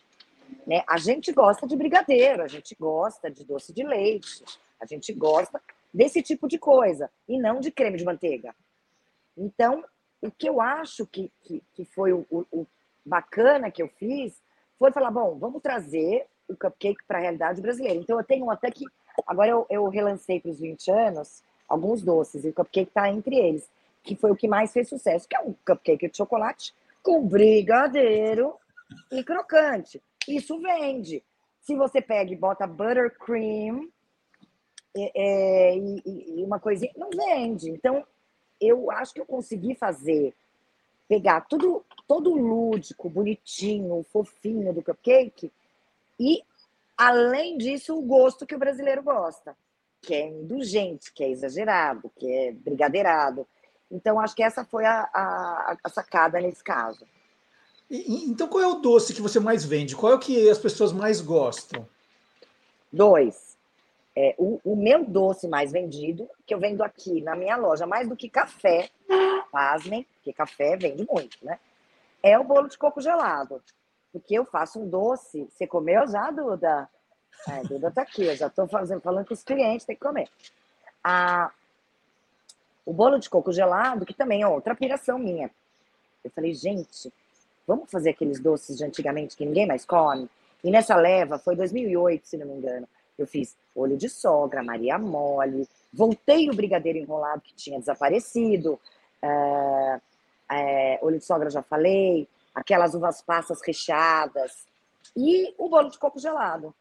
Né? 0.64 0.84
A 0.86 0.96
gente 0.96 1.32
gosta 1.32 1.66
de 1.66 1.76
brigadeiro, 1.76 2.42
a 2.42 2.48
gente 2.48 2.76
gosta 2.78 3.28
de 3.28 3.44
doce 3.44 3.72
de 3.72 3.82
leite, 3.82 4.44
a 4.80 4.86
gente 4.86 5.12
gosta 5.12 5.60
desse 5.92 6.22
tipo 6.22 6.48
de 6.48 6.58
coisa, 6.58 7.10
e 7.28 7.38
não 7.38 7.60
de 7.60 7.72
creme 7.72 7.98
de 7.98 8.04
manteiga. 8.04 8.54
Então, 9.36 9.84
o 10.22 10.30
que 10.30 10.48
eu 10.48 10.60
acho 10.60 11.06
que, 11.06 11.30
que, 11.42 11.62
que 11.74 11.84
foi 11.84 12.12
o, 12.12 12.24
o, 12.30 12.66
bacana 13.04 13.70
que 13.70 13.82
eu 13.82 13.88
fiz 13.88 14.40
foi 14.78 14.92
falar: 14.92 15.10
bom, 15.10 15.36
vamos 15.38 15.60
trazer 15.60 16.26
o 16.48 16.56
cupcake 16.56 17.04
para 17.06 17.18
a 17.18 17.20
realidade 17.20 17.60
brasileira. 17.60 17.98
Então, 17.98 18.18
eu 18.18 18.24
tenho 18.24 18.48
até 18.50 18.70
que. 18.70 18.84
Agora 19.26 19.50
eu, 19.50 19.66
eu 19.70 19.88
relancei 19.88 20.40
para 20.40 20.50
os 20.50 20.58
20 20.58 20.90
anos 20.90 21.42
alguns 21.68 22.02
doces, 22.02 22.44
e 22.44 22.48
o 22.48 22.52
cupcake 22.52 22.90
está 22.90 23.08
entre 23.08 23.36
eles, 23.36 23.68
que 24.04 24.14
foi 24.14 24.30
o 24.30 24.36
que 24.36 24.46
mais 24.46 24.72
fez 24.72 24.88
sucesso, 24.88 25.26
que 25.26 25.34
é 25.34 25.40
um 25.40 25.54
cupcake 25.66 26.08
de 26.08 26.16
chocolate 26.16 26.74
com 27.02 27.26
brigadeiro 27.26 28.54
e 29.10 29.24
crocante. 29.24 30.00
Isso 30.28 30.60
vende. 30.60 31.24
Se 31.60 31.74
você 31.74 32.00
pega 32.00 32.30
e 32.32 32.36
bota 32.36 32.66
buttercream 32.66 33.88
é, 34.96 35.76
e, 35.76 36.02
e, 36.06 36.44
uma 36.44 36.60
coisinha, 36.60 36.92
não 36.96 37.10
vende. 37.10 37.70
Então, 37.70 38.06
eu 38.60 38.90
acho 38.90 39.14
que 39.14 39.20
eu 39.20 39.26
consegui 39.26 39.74
fazer, 39.74 40.34
pegar 41.08 41.40
tudo, 41.42 41.84
todo 42.06 42.34
lúdico, 42.34 43.08
bonitinho, 43.08 44.04
fofinho 44.12 44.72
do 44.72 44.82
cupcake 44.82 45.50
e, 46.20 46.42
além 46.96 47.58
disso, 47.58 47.98
o 47.98 48.02
gosto 48.02 48.46
que 48.46 48.54
o 48.54 48.58
brasileiro 48.58 49.02
gosta, 49.02 49.56
que 50.00 50.14
é 50.14 50.28
indulgente, 50.28 51.12
que 51.12 51.24
é 51.24 51.30
exagerado, 51.30 52.10
que 52.16 52.30
é 52.30 52.52
brigadeirado. 52.52 53.46
Então, 53.90 54.18
acho 54.18 54.34
que 54.34 54.42
essa 54.42 54.64
foi 54.64 54.84
a, 54.84 55.08
a, 55.12 55.76
a 55.84 55.88
sacada 55.88 56.40
nesse 56.40 56.62
caso. 56.62 57.06
E, 57.90 58.24
então, 58.28 58.48
qual 58.48 58.62
é 58.62 58.66
o 58.66 58.74
doce 58.74 59.14
que 59.14 59.22
você 59.22 59.38
mais 59.38 59.64
vende? 59.64 59.94
Qual 59.94 60.12
é 60.12 60.16
o 60.16 60.18
que 60.18 60.48
as 60.48 60.58
pessoas 60.58 60.92
mais 60.92 61.20
gostam? 61.20 61.86
Dois. 62.92 63.56
É, 64.16 64.34
o, 64.38 64.60
o, 64.64 64.76
meu 64.76 65.04
doce 65.04 65.48
mais 65.48 65.72
vendido, 65.72 66.28
que 66.46 66.54
eu 66.54 66.60
vendo 66.60 66.82
aqui 66.82 67.20
na 67.20 67.34
minha 67.34 67.56
loja, 67.56 67.86
mais 67.86 68.08
do 68.08 68.16
que 68.16 68.28
café, 68.28 68.88
pasmem, 69.50 70.06
porque 70.14 70.32
café 70.32 70.76
vende 70.76 71.04
muito, 71.10 71.36
né? 71.42 71.58
É 72.22 72.38
o 72.38 72.44
bolo 72.44 72.68
de 72.68 72.78
coco 72.78 73.00
gelado. 73.00 73.60
Porque 74.12 74.34
eu 74.34 74.44
faço 74.44 74.78
um 74.78 74.88
doce. 74.88 75.48
Você 75.50 75.66
comeu 75.66 76.06
já, 76.06 76.30
Duda? 76.30 76.88
É, 77.48 77.62
Duda 77.64 77.90
tá 77.90 78.02
aqui, 78.02 78.24
eu 78.24 78.36
já 78.36 78.48
tô 78.48 78.66
fazendo, 78.68 79.00
falando 79.00 79.26
com 79.26 79.34
os 79.34 79.42
clientes, 79.42 79.84
tem 79.84 79.96
que 79.96 80.02
comer. 80.02 80.28
A, 81.02 81.50
o 82.84 82.92
bolo 82.92 83.18
de 83.18 83.28
coco 83.30 83.52
gelado, 83.52 84.04
que 84.04 84.14
também 84.14 84.42
é 84.42 84.48
outra 84.48 84.74
piração 84.74 85.18
minha. 85.18 85.50
Eu 86.22 86.30
falei, 86.30 86.54
gente, 86.54 87.12
vamos 87.66 87.90
fazer 87.90 88.10
aqueles 88.10 88.40
doces 88.40 88.76
de 88.76 88.84
antigamente 88.84 89.36
que 89.36 89.44
ninguém 89.44 89.66
mais 89.66 89.84
come? 89.84 90.28
E 90.62 90.70
nessa 90.70 90.96
leva, 90.96 91.38
foi 91.38 91.56
2008, 91.56 92.26
se 92.26 92.36
não 92.36 92.46
me 92.46 92.54
engano, 92.54 92.88
eu 93.18 93.26
fiz 93.26 93.56
olho 93.74 93.96
de 93.96 94.08
sogra, 94.08 94.62
Maria 94.62 94.98
Mole, 94.98 95.68
voltei 95.92 96.48
o 96.50 96.54
brigadeiro 96.54 96.98
enrolado 96.98 97.42
que 97.42 97.54
tinha 97.54 97.78
desaparecido, 97.78 98.80
é, 99.22 100.00
é, 100.50 100.98
olho 101.02 101.18
de 101.18 101.24
sogra 101.24 101.50
já 101.50 101.62
falei, 101.62 102.28
aquelas 102.54 102.94
uvas 102.94 103.20
passas 103.22 103.60
recheadas 103.62 104.66
e 105.16 105.54
o 105.58 105.68
bolo 105.68 105.90
de 105.90 105.98
coco 105.98 106.18
gelado. 106.18 106.74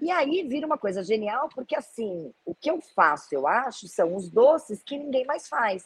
E 0.00 0.10
aí 0.10 0.42
vira 0.48 0.66
uma 0.66 0.78
coisa 0.78 1.02
genial, 1.02 1.48
porque 1.54 1.76
assim, 1.76 2.32
o 2.44 2.54
que 2.54 2.70
eu 2.70 2.80
faço, 2.80 3.34
eu 3.34 3.46
acho, 3.46 3.86
são 3.88 4.14
os 4.16 4.28
doces 4.28 4.82
que 4.82 4.96
ninguém 4.96 5.24
mais 5.26 5.48
faz, 5.48 5.84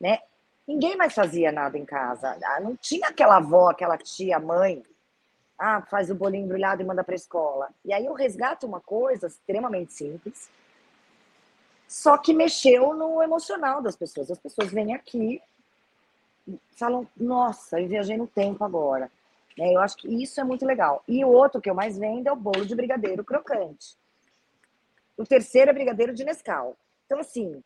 né? 0.00 0.20
Ninguém 0.66 0.96
mais 0.96 1.14
fazia 1.14 1.52
nada 1.52 1.76
em 1.76 1.84
casa. 1.84 2.38
Ah, 2.42 2.60
não 2.60 2.76
tinha 2.76 3.08
aquela 3.08 3.36
avó, 3.36 3.70
aquela 3.70 3.98
tia, 3.98 4.38
mãe 4.38 4.82
ah, 5.58 5.82
faz 5.82 6.10
o 6.10 6.14
bolinho 6.14 6.44
embrulhado 6.44 6.82
e 6.82 6.84
manda 6.84 7.04
para 7.04 7.14
escola. 7.14 7.70
E 7.84 7.92
aí 7.92 8.06
eu 8.06 8.12
resgato 8.12 8.66
uma 8.66 8.80
coisa 8.80 9.26
extremamente 9.26 9.92
simples, 9.92 10.50
só 11.88 12.18
que 12.18 12.34
mexeu 12.34 12.94
no 12.94 13.22
emocional 13.22 13.80
das 13.80 13.96
pessoas. 13.96 14.30
As 14.30 14.38
pessoas 14.38 14.70
vêm 14.70 14.94
aqui 14.94 15.40
falam, 16.76 17.08
nossa, 17.16 17.80
eu 17.80 17.88
viajei 17.88 18.18
no 18.18 18.26
tempo 18.26 18.62
agora. 18.64 19.10
Né, 19.58 19.72
eu 19.72 19.80
acho 19.80 19.96
que 19.96 20.08
isso 20.08 20.40
é 20.40 20.44
muito 20.44 20.64
legal. 20.64 21.02
E 21.06 21.24
o 21.24 21.28
outro 21.28 21.60
que 21.60 21.70
eu 21.70 21.74
mais 21.74 21.98
vendo 21.98 22.26
é 22.26 22.32
o 22.32 22.36
bolo 22.36 22.64
de 22.66 22.74
brigadeiro 22.74 23.24
crocante. 23.24 23.96
O 25.16 25.24
terceiro 25.24 25.70
é 25.70 25.74
brigadeiro 25.74 26.12
de 26.12 26.24
Nescau. 26.24 26.76
Então, 27.06 27.18
assim, 27.20 27.62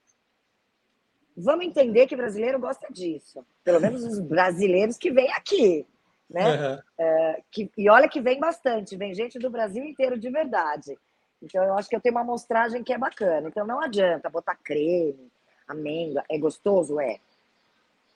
vamos 1.36 1.64
entender 1.64 2.06
que 2.06 2.16
brasileiro 2.16 2.58
gosta 2.58 2.86
disso. 2.92 3.44
Pelo 3.64 3.80
menos 3.80 4.04
os 4.04 4.20
brasileiros 4.20 4.98
que 4.98 5.10
vêm 5.10 5.32
aqui 5.32 5.86
né? 6.28 6.50
Uhum. 6.50 6.78
É, 6.98 7.42
que, 7.50 7.70
e 7.76 7.88
olha 7.88 8.08
que 8.08 8.20
vem 8.20 8.38
bastante, 8.38 8.96
vem 8.96 9.14
gente 9.14 9.38
do 9.38 9.48
Brasil 9.48 9.84
inteiro 9.84 10.18
de 10.18 10.28
verdade. 10.30 10.98
Então 11.42 11.62
eu 11.64 11.74
acho 11.74 11.88
que 11.88 11.96
eu 11.96 12.00
tenho 12.00 12.14
uma 12.14 12.20
amostragem 12.20 12.82
que 12.84 12.92
é 12.92 12.98
bacana. 12.98 13.48
Então 13.48 13.66
não 13.66 13.80
adianta 13.80 14.28
botar 14.28 14.56
creme, 14.56 15.30
amêndoa. 15.66 16.24
É 16.28 16.36
gostoso? 16.36 17.00
É. 17.00 17.18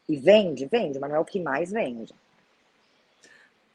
E 0.09 0.17
vende? 0.17 0.67
Vende, 0.67 0.99
mas 0.99 1.09
não 1.09 1.17
é 1.17 1.21
o 1.21 1.25
que 1.25 1.41
mais 1.41 1.71
vende. 1.71 2.13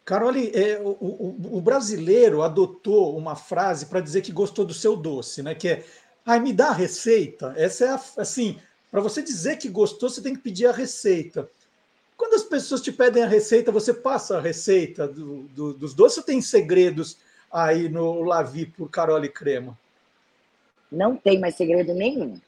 Carole, 0.07 0.49
é, 0.55 0.79
o, 0.79 0.91
o, 0.91 1.57
o, 1.57 1.61
brasileiro 1.61 2.41
adotou 2.41 3.17
uma 3.17 3.35
frase 3.35 3.87
para 3.87 3.99
dizer 3.99 4.21
que 4.21 4.31
gostou 4.31 4.63
do 4.63 4.73
seu 4.73 4.95
doce, 4.95 5.43
né? 5.43 5.53
Que 5.53 5.67
é, 5.67 5.85
ai, 6.25 6.39
me 6.39 6.53
dá 6.53 6.69
a 6.69 6.73
receita. 6.73 7.53
Essa 7.57 7.83
é 7.83 7.89
a, 7.89 8.01
assim, 8.15 8.57
para 8.89 9.01
você 9.01 9.21
dizer 9.21 9.57
que 9.57 9.67
gostou, 9.67 10.09
você 10.09 10.21
tem 10.21 10.33
que 10.33 10.41
pedir 10.41 10.65
a 10.65 10.71
receita. 10.71 11.49
Quando 12.15 12.35
as 12.35 12.43
pessoas 12.43 12.79
te 12.79 12.89
pedem 12.89 13.21
a 13.21 13.27
receita, 13.27 13.69
você 13.69 13.93
passa 13.93 14.37
a 14.37 14.41
receita 14.41 15.09
do, 15.09 15.43
do, 15.49 15.73
dos 15.73 15.93
doces 15.93 16.19
ou 16.19 16.23
tem 16.23 16.41
segredos 16.41 17.17
aí 17.51 17.89
no 17.89 18.21
Lavi 18.21 18.65
por 18.65 18.89
Carole 18.89 19.27
Crema? 19.27 19.77
Não 20.89 21.17
tem 21.17 21.37
mais 21.37 21.55
segredo 21.55 21.93
nenhum. 21.93 22.39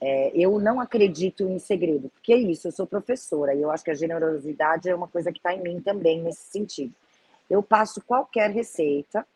É, 0.00 0.32
eu 0.34 0.58
não 0.58 0.80
acredito 0.80 1.44
em 1.44 1.58
segredo, 1.58 2.10
porque 2.10 2.32
é 2.32 2.36
isso, 2.36 2.68
eu 2.68 2.72
sou 2.72 2.86
professora 2.86 3.54
e 3.54 3.62
eu 3.62 3.70
acho 3.70 3.84
que 3.84 3.90
a 3.90 3.94
generosidade 3.94 4.88
é 4.88 4.94
uma 4.94 5.08
coisa 5.08 5.32
que 5.32 5.38
está 5.38 5.54
em 5.54 5.62
mim 5.62 5.80
também 5.80 6.20
nesse 6.20 6.50
sentido. 6.50 6.92
Eu 7.48 7.62
passo 7.62 8.02
qualquer 8.02 8.50
receita. 8.50 9.26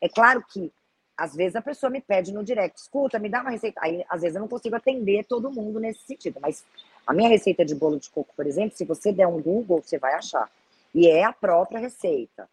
É 0.00 0.08
claro 0.08 0.44
que 0.46 0.72
às 1.16 1.34
vezes 1.34 1.56
a 1.56 1.62
pessoa 1.62 1.90
me 1.90 2.00
pede 2.00 2.32
no 2.32 2.44
direct, 2.44 2.78
escuta, 2.78 3.18
me 3.18 3.28
dá 3.28 3.40
uma 3.40 3.50
receita. 3.50 3.80
Aí, 3.82 4.04
às 4.08 4.22
vezes 4.22 4.36
eu 4.36 4.40
não 4.40 4.48
consigo 4.48 4.76
atender 4.76 5.24
todo 5.24 5.50
mundo 5.50 5.80
nesse 5.80 6.00
sentido, 6.00 6.38
mas 6.40 6.64
a 7.04 7.12
minha 7.12 7.28
receita 7.28 7.64
de 7.64 7.74
bolo 7.74 7.98
de 7.98 8.08
coco, 8.08 8.32
por 8.36 8.46
exemplo, 8.46 8.76
se 8.76 8.84
você 8.84 9.12
der 9.12 9.26
um 9.26 9.42
Google, 9.42 9.82
você 9.82 9.98
vai 9.98 10.14
achar. 10.14 10.48
E 10.94 11.08
é 11.08 11.24
a 11.24 11.32
própria 11.32 11.80
receita. 11.80 12.48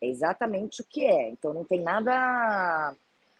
É 0.00 0.06
exatamente 0.06 0.80
o 0.80 0.84
que 0.84 1.04
é. 1.04 1.28
Então 1.28 1.52
não 1.52 1.64
tem 1.64 1.82
nada 1.82 2.94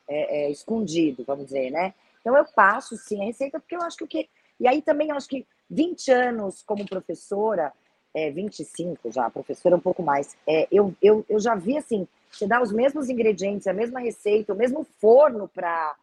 é, 0.07 0.46
é, 0.46 0.50
escondido, 0.50 1.24
vamos 1.24 1.46
dizer, 1.46 1.70
né? 1.70 1.94
Então 2.29 2.37
eu 2.37 2.45
passo 2.45 2.95
sim 2.95 3.23
a 3.23 3.25
receita, 3.25 3.59
porque 3.59 3.75
eu 3.75 3.81
acho 3.81 3.97
que 3.97 4.05
o 4.05 4.07
que. 4.07 4.29
E 4.61 4.69
aí 4.69 4.83
também 4.83 5.09
eu 5.09 5.17
acho 5.17 5.27
que 5.27 5.47
20 5.71 6.12
anos 6.12 6.62
como 6.62 6.87
professora, 6.87 7.73
é, 8.12 8.31
25 8.31 9.11
já, 9.11 9.31
professora 9.31 9.77
um 9.77 9.81
pouco 9.81 10.03
mais, 10.03 10.37
é, 10.47 10.69
eu, 10.71 10.95
eu, 11.01 11.25
eu 11.27 11.41
já 11.41 11.55
vi 11.55 11.79
assim, 11.79 12.07
você 12.31 12.47
dá 12.47 12.61
os 12.61 12.71
mesmos 12.71 13.09
ingredientes, 13.09 13.67
a 13.67 13.73
mesma 13.73 13.99
receita, 13.99 14.53
o 14.53 14.57
mesmo 14.57 14.85
forno 15.01 15.49
para 15.49 15.97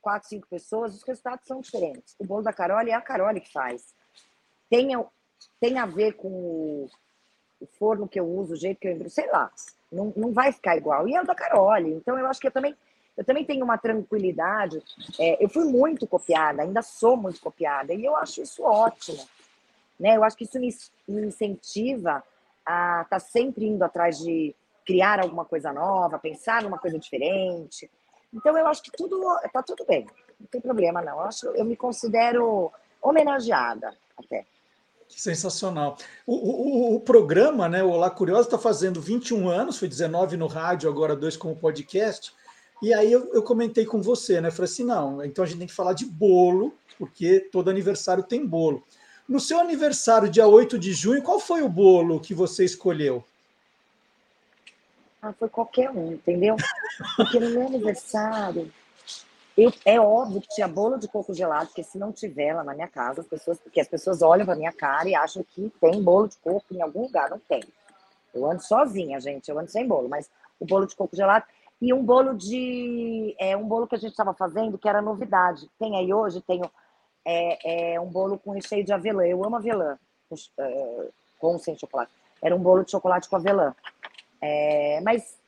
quatro, 0.00 0.28
cinco 0.28 0.46
pessoas, 0.46 0.94
os 0.94 1.02
resultados 1.02 1.44
são 1.44 1.60
diferentes. 1.60 2.14
O 2.20 2.24
bolo 2.24 2.42
da 2.42 2.52
Carole 2.52 2.90
é 2.90 2.94
a 2.94 3.00
Carole 3.00 3.40
que 3.40 3.50
faz. 3.50 3.92
Tem, 4.70 4.90
tem 5.60 5.78
a 5.80 5.86
ver 5.86 6.12
com 6.12 6.28
o, 6.28 6.90
o 7.60 7.66
forno 7.66 8.06
que 8.06 8.20
eu 8.20 8.28
uso, 8.28 8.52
o 8.52 8.56
jeito 8.56 8.78
que 8.78 8.86
eu 8.86 9.10
sei 9.10 9.28
lá. 9.28 9.50
Não, 9.90 10.12
não 10.16 10.32
vai 10.32 10.52
ficar 10.52 10.76
igual. 10.76 11.08
E 11.08 11.16
é 11.16 11.20
o 11.20 11.26
da 11.26 11.34
Carole. 11.34 11.94
Então, 11.94 12.16
eu 12.16 12.26
acho 12.26 12.40
que 12.40 12.46
eu 12.46 12.52
também, 12.52 12.76
eu 13.16 13.24
também 13.24 13.44
tenho 13.44 13.64
uma 13.64 13.78
tranquilidade. 13.78 14.82
É, 15.18 15.42
eu 15.42 15.48
fui 15.48 15.64
muito 15.64 16.06
copiada, 16.06 16.62
ainda 16.62 16.82
sou 16.82 17.16
muito 17.16 17.40
copiada. 17.40 17.94
E 17.94 18.04
eu 18.04 18.16
acho 18.16 18.42
isso 18.42 18.62
ótimo. 18.62 19.24
Né? 19.98 20.16
Eu 20.16 20.24
acho 20.24 20.36
que 20.36 20.44
isso 20.44 20.58
me, 20.58 20.74
me 21.06 21.26
incentiva 21.26 22.22
a 22.66 23.02
estar 23.02 23.08
tá 23.08 23.18
sempre 23.20 23.66
indo 23.66 23.82
atrás 23.82 24.18
de 24.18 24.54
criar 24.84 25.20
alguma 25.20 25.44
coisa 25.44 25.72
nova, 25.72 26.18
pensar 26.18 26.62
numa 26.62 26.78
coisa 26.78 26.98
diferente. 26.98 27.90
Então 28.32 28.56
eu 28.58 28.66
acho 28.66 28.82
que 28.82 28.90
tudo 28.90 29.22
tá 29.52 29.62
tudo 29.62 29.84
bem, 29.86 30.06
não 30.40 30.46
tem 30.48 30.60
problema 30.60 31.00
não. 31.00 31.12
Eu 31.12 31.20
acho, 31.20 31.46
eu 31.48 31.64
me 31.64 31.76
considero 31.76 32.72
homenageada 33.00 33.94
até. 34.16 34.44
Sensacional. 35.08 35.96
O, 36.26 36.34
o, 36.34 36.96
o, 36.96 37.00
programa, 37.00 37.68
né, 37.68 37.84
o 37.84 37.90
Olá 37.90 38.10
Curiosa, 38.10 38.48
está 38.48 38.58
fazendo 38.58 39.00
21 39.00 39.48
anos, 39.48 39.78
foi 39.78 39.86
19 39.86 40.36
no 40.36 40.46
rádio, 40.46 40.88
agora 40.88 41.14
dois 41.14 41.36
como 41.36 41.54
podcast. 41.54 42.32
E 42.82 42.92
aí 42.92 43.10
eu, 43.10 43.32
eu, 43.32 43.42
comentei 43.42 43.86
com 43.86 44.02
você, 44.02 44.40
né? 44.40 44.50
Falei 44.50 44.70
assim: 44.70 44.84
não, 44.84 45.24
então 45.24 45.44
a 45.44 45.46
gente 45.46 45.58
tem 45.58 45.66
que 45.66 45.74
falar 45.74 45.92
de 45.92 46.04
bolo, 46.04 46.74
porque 46.98 47.40
todo 47.40 47.70
aniversário 47.70 48.22
tem 48.22 48.44
bolo. 48.44 48.82
No 49.28 49.40
seu 49.40 49.58
aniversário, 49.58 50.28
dia 50.28 50.46
8 50.46 50.78
de 50.78 50.92
junho, 50.92 51.22
qual 51.22 51.40
foi 51.40 51.62
o 51.62 51.68
bolo 51.68 52.20
que 52.20 52.34
você 52.34 52.64
escolheu? 52.64 53.24
Ah, 55.22 55.32
foi 55.32 55.48
qualquer 55.48 55.90
um, 55.90 56.12
entendeu? 56.12 56.56
Porque 57.16 57.40
no 57.40 57.48
meu 57.48 57.66
aniversário, 57.66 58.70
Eu, 59.56 59.72
é 59.84 59.98
óbvio 59.98 60.42
que 60.42 60.48
tinha 60.48 60.68
bolo 60.68 60.98
de 60.98 61.08
coco 61.08 61.32
gelado, 61.32 61.68
porque 61.68 61.82
se 61.82 61.96
não 61.96 62.12
tiver 62.12 62.52
lá 62.52 62.62
na 62.62 62.74
minha 62.74 62.88
casa, 62.88 63.22
as 63.22 63.26
pessoas, 63.26 63.58
porque 63.58 63.80
as 63.80 63.88
pessoas 63.88 64.20
olham 64.20 64.44
para 64.44 64.56
minha 64.56 64.72
cara 64.72 65.08
e 65.08 65.14
acham 65.14 65.42
que 65.42 65.72
tem 65.80 66.02
bolo 66.02 66.28
de 66.28 66.36
coco 66.36 66.66
em 66.72 66.82
algum 66.82 67.02
lugar, 67.02 67.30
não 67.30 67.38
tem. 67.38 67.62
Eu 68.34 68.50
ando 68.50 68.62
sozinha, 68.62 69.18
gente, 69.18 69.48
eu 69.48 69.58
ando 69.58 69.70
sem 69.70 69.86
bolo, 69.86 70.08
mas 70.08 70.28
o 70.60 70.66
bolo 70.66 70.86
de 70.86 70.94
coco 70.94 71.16
gelado 71.16 71.46
e 71.80 71.92
um 71.92 72.04
bolo 72.04 72.34
de 72.34 73.34
é 73.38 73.56
um 73.56 73.66
bolo 73.66 73.86
que 73.86 73.94
a 73.94 73.98
gente 73.98 74.12
estava 74.12 74.34
fazendo 74.34 74.78
que 74.78 74.88
era 74.88 75.02
novidade. 75.02 75.68
Tem 75.78 75.96
aí 75.96 76.12
hoje, 76.12 76.40
tenho 76.40 76.70
é, 77.24 77.94
é 77.94 78.00
um 78.00 78.06
bolo 78.06 78.38
com 78.38 78.52
recheio 78.52 78.84
de 78.84 78.92
avelã. 78.92 79.26
Eu 79.26 79.44
amo 79.44 79.56
avelã 79.56 79.98
com, 80.28 81.54
é, 81.54 81.58
sem 81.58 81.76
chocolate. 81.76 82.12
Era 82.42 82.54
um 82.54 82.60
bolo 82.60 82.84
de 82.84 82.90
chocolate 82.90 83.28
com 83.28 83.36
avelã. 83.36 83.74
É, 84.40 85.00
mas 85.02 85.38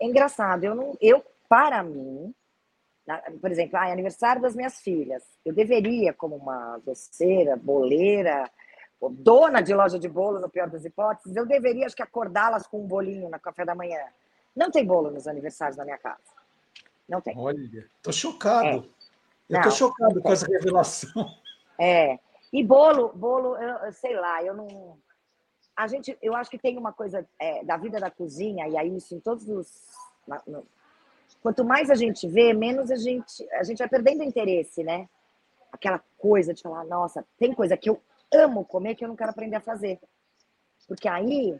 é 0.00 0.06
engraçado. 0.06 0.64
Eu 0.64 0.74
não, 0.74 0.96
eu 1.00 1.24
para 1.48 1.82
mim, 1.82 2.34
por 3.40 3.50
exemplo, 3.50 3.76
ah, 3.76 3.88
é 3.88 3.92
aniversário 3.92 4.40
das 4.40 4.54
minhas 4.54 4.80
filhas. 4.80 5.22
Eu 5.44 5.52
deveria, 5.52 6.12
como 6.12 6.36
uma 6.36 6.78
doceira, 6.78 7.56
boleira, 7.56 8.48
dona 9.08 9.60
de 9.60 9.74
loja 9.74 9.98
de 9.98 10.08
bolo, 10.08 10.38
no 10.38 10.48
pior 10.48 10.68
das 10.68 10.84
hipóteses, 10.84 11.34
eu 11.34 11.46
deveria, 11.46 11.86
acho 11.86 11.96
que, 11.96 12.02
acordá-las 12.02 12.66
com 12.66 12.82
um 12.82 12.86
bolinho 12.86 13.30
no 13.30 13.40
café 13.40 13.64
da 13.64 13.74
manhã. 13.74 14.00
Não 14.54 14.70
tem 14.70 14.84
bolo 14.84 15.10
nos 15.10 15.26
aniversários 15.26 15.76
da 15.76 15.84
minha 15.84 15.98
casa. 15.98 16.18
Não 17.08 17.20
tem. 17.20 17.36
Olha, 17.36 17.88
tô 18.02 18.12
chocado. 18.12 18.86
É. 19.48 19.56
Eu 19.56 19.62
tô 19.62 19.70
chocado 19.70 20.20
com 20.20 20.32
essa 20.32 20.46
revelação. 20.46 21.26
É. 21.78 22.18
E 22.52 22.62
bolo, 22.62 23.12
bolo, 23.14 23.56
eu, 23.56 23.92
sei 23.92 24.14
lá, 24.14 24.42
eu 24.42 24.54
não. 24.54 24.98
A 25.76 25.86
gente, 25.86 26.16
eu 26.20 26.34
acho 26.34 26.50
que 26.50 26.58
tem 26.58 26.76
uma 26.76 26.92
coisa 26.92 27.26
é, 27.38 27.64
da 27.64 27.76
vida 27.76 27.98
da 27.98 28.10
cozinha, 28.10 28.68
e 28.68 28.76
aí 28.76 28.96
isso 28.96 29.14
em 29.14 29.20
todos 29.20 29.48
os. 29.48 29.66
Na, 30.26 30.42
no, 30.46 30.66
quanto 31.42 31.64
mais 31.64 31.90
a 31.90 31.94
gente 31.94 32.28
vê, 32.28 32.52
menos 32.52 32.90
a 32.90 32.96
gente, 32.96 33.48
a 33.52 33.62
gente 33.62 33.78
vai 33.78 33.88
perdendo 33.88 34.22
interesse, 34.22 34.84
né? 34.84 35.08
Aquela 35.72 36.00
coisa 36.18 36.52
de 36.52 36.62
falar, 36.62 36.84
nossa, 36.84 37.24
tem 37.38 37.54
coisa 37.54 37.76
que 37.76 37.88
eu 37.88 38.00
amo 38.32 38.64
comer 38.64 38.94
que 38.94 39.04
eu 39.04 39.08
não 39.08 39.16
quero 39.16 39.30
aprender 39.30 39.56
a 39.56 39.60
fazer. 39.60 40.00
Porque 40.86 41.08
aí 41.08 41.58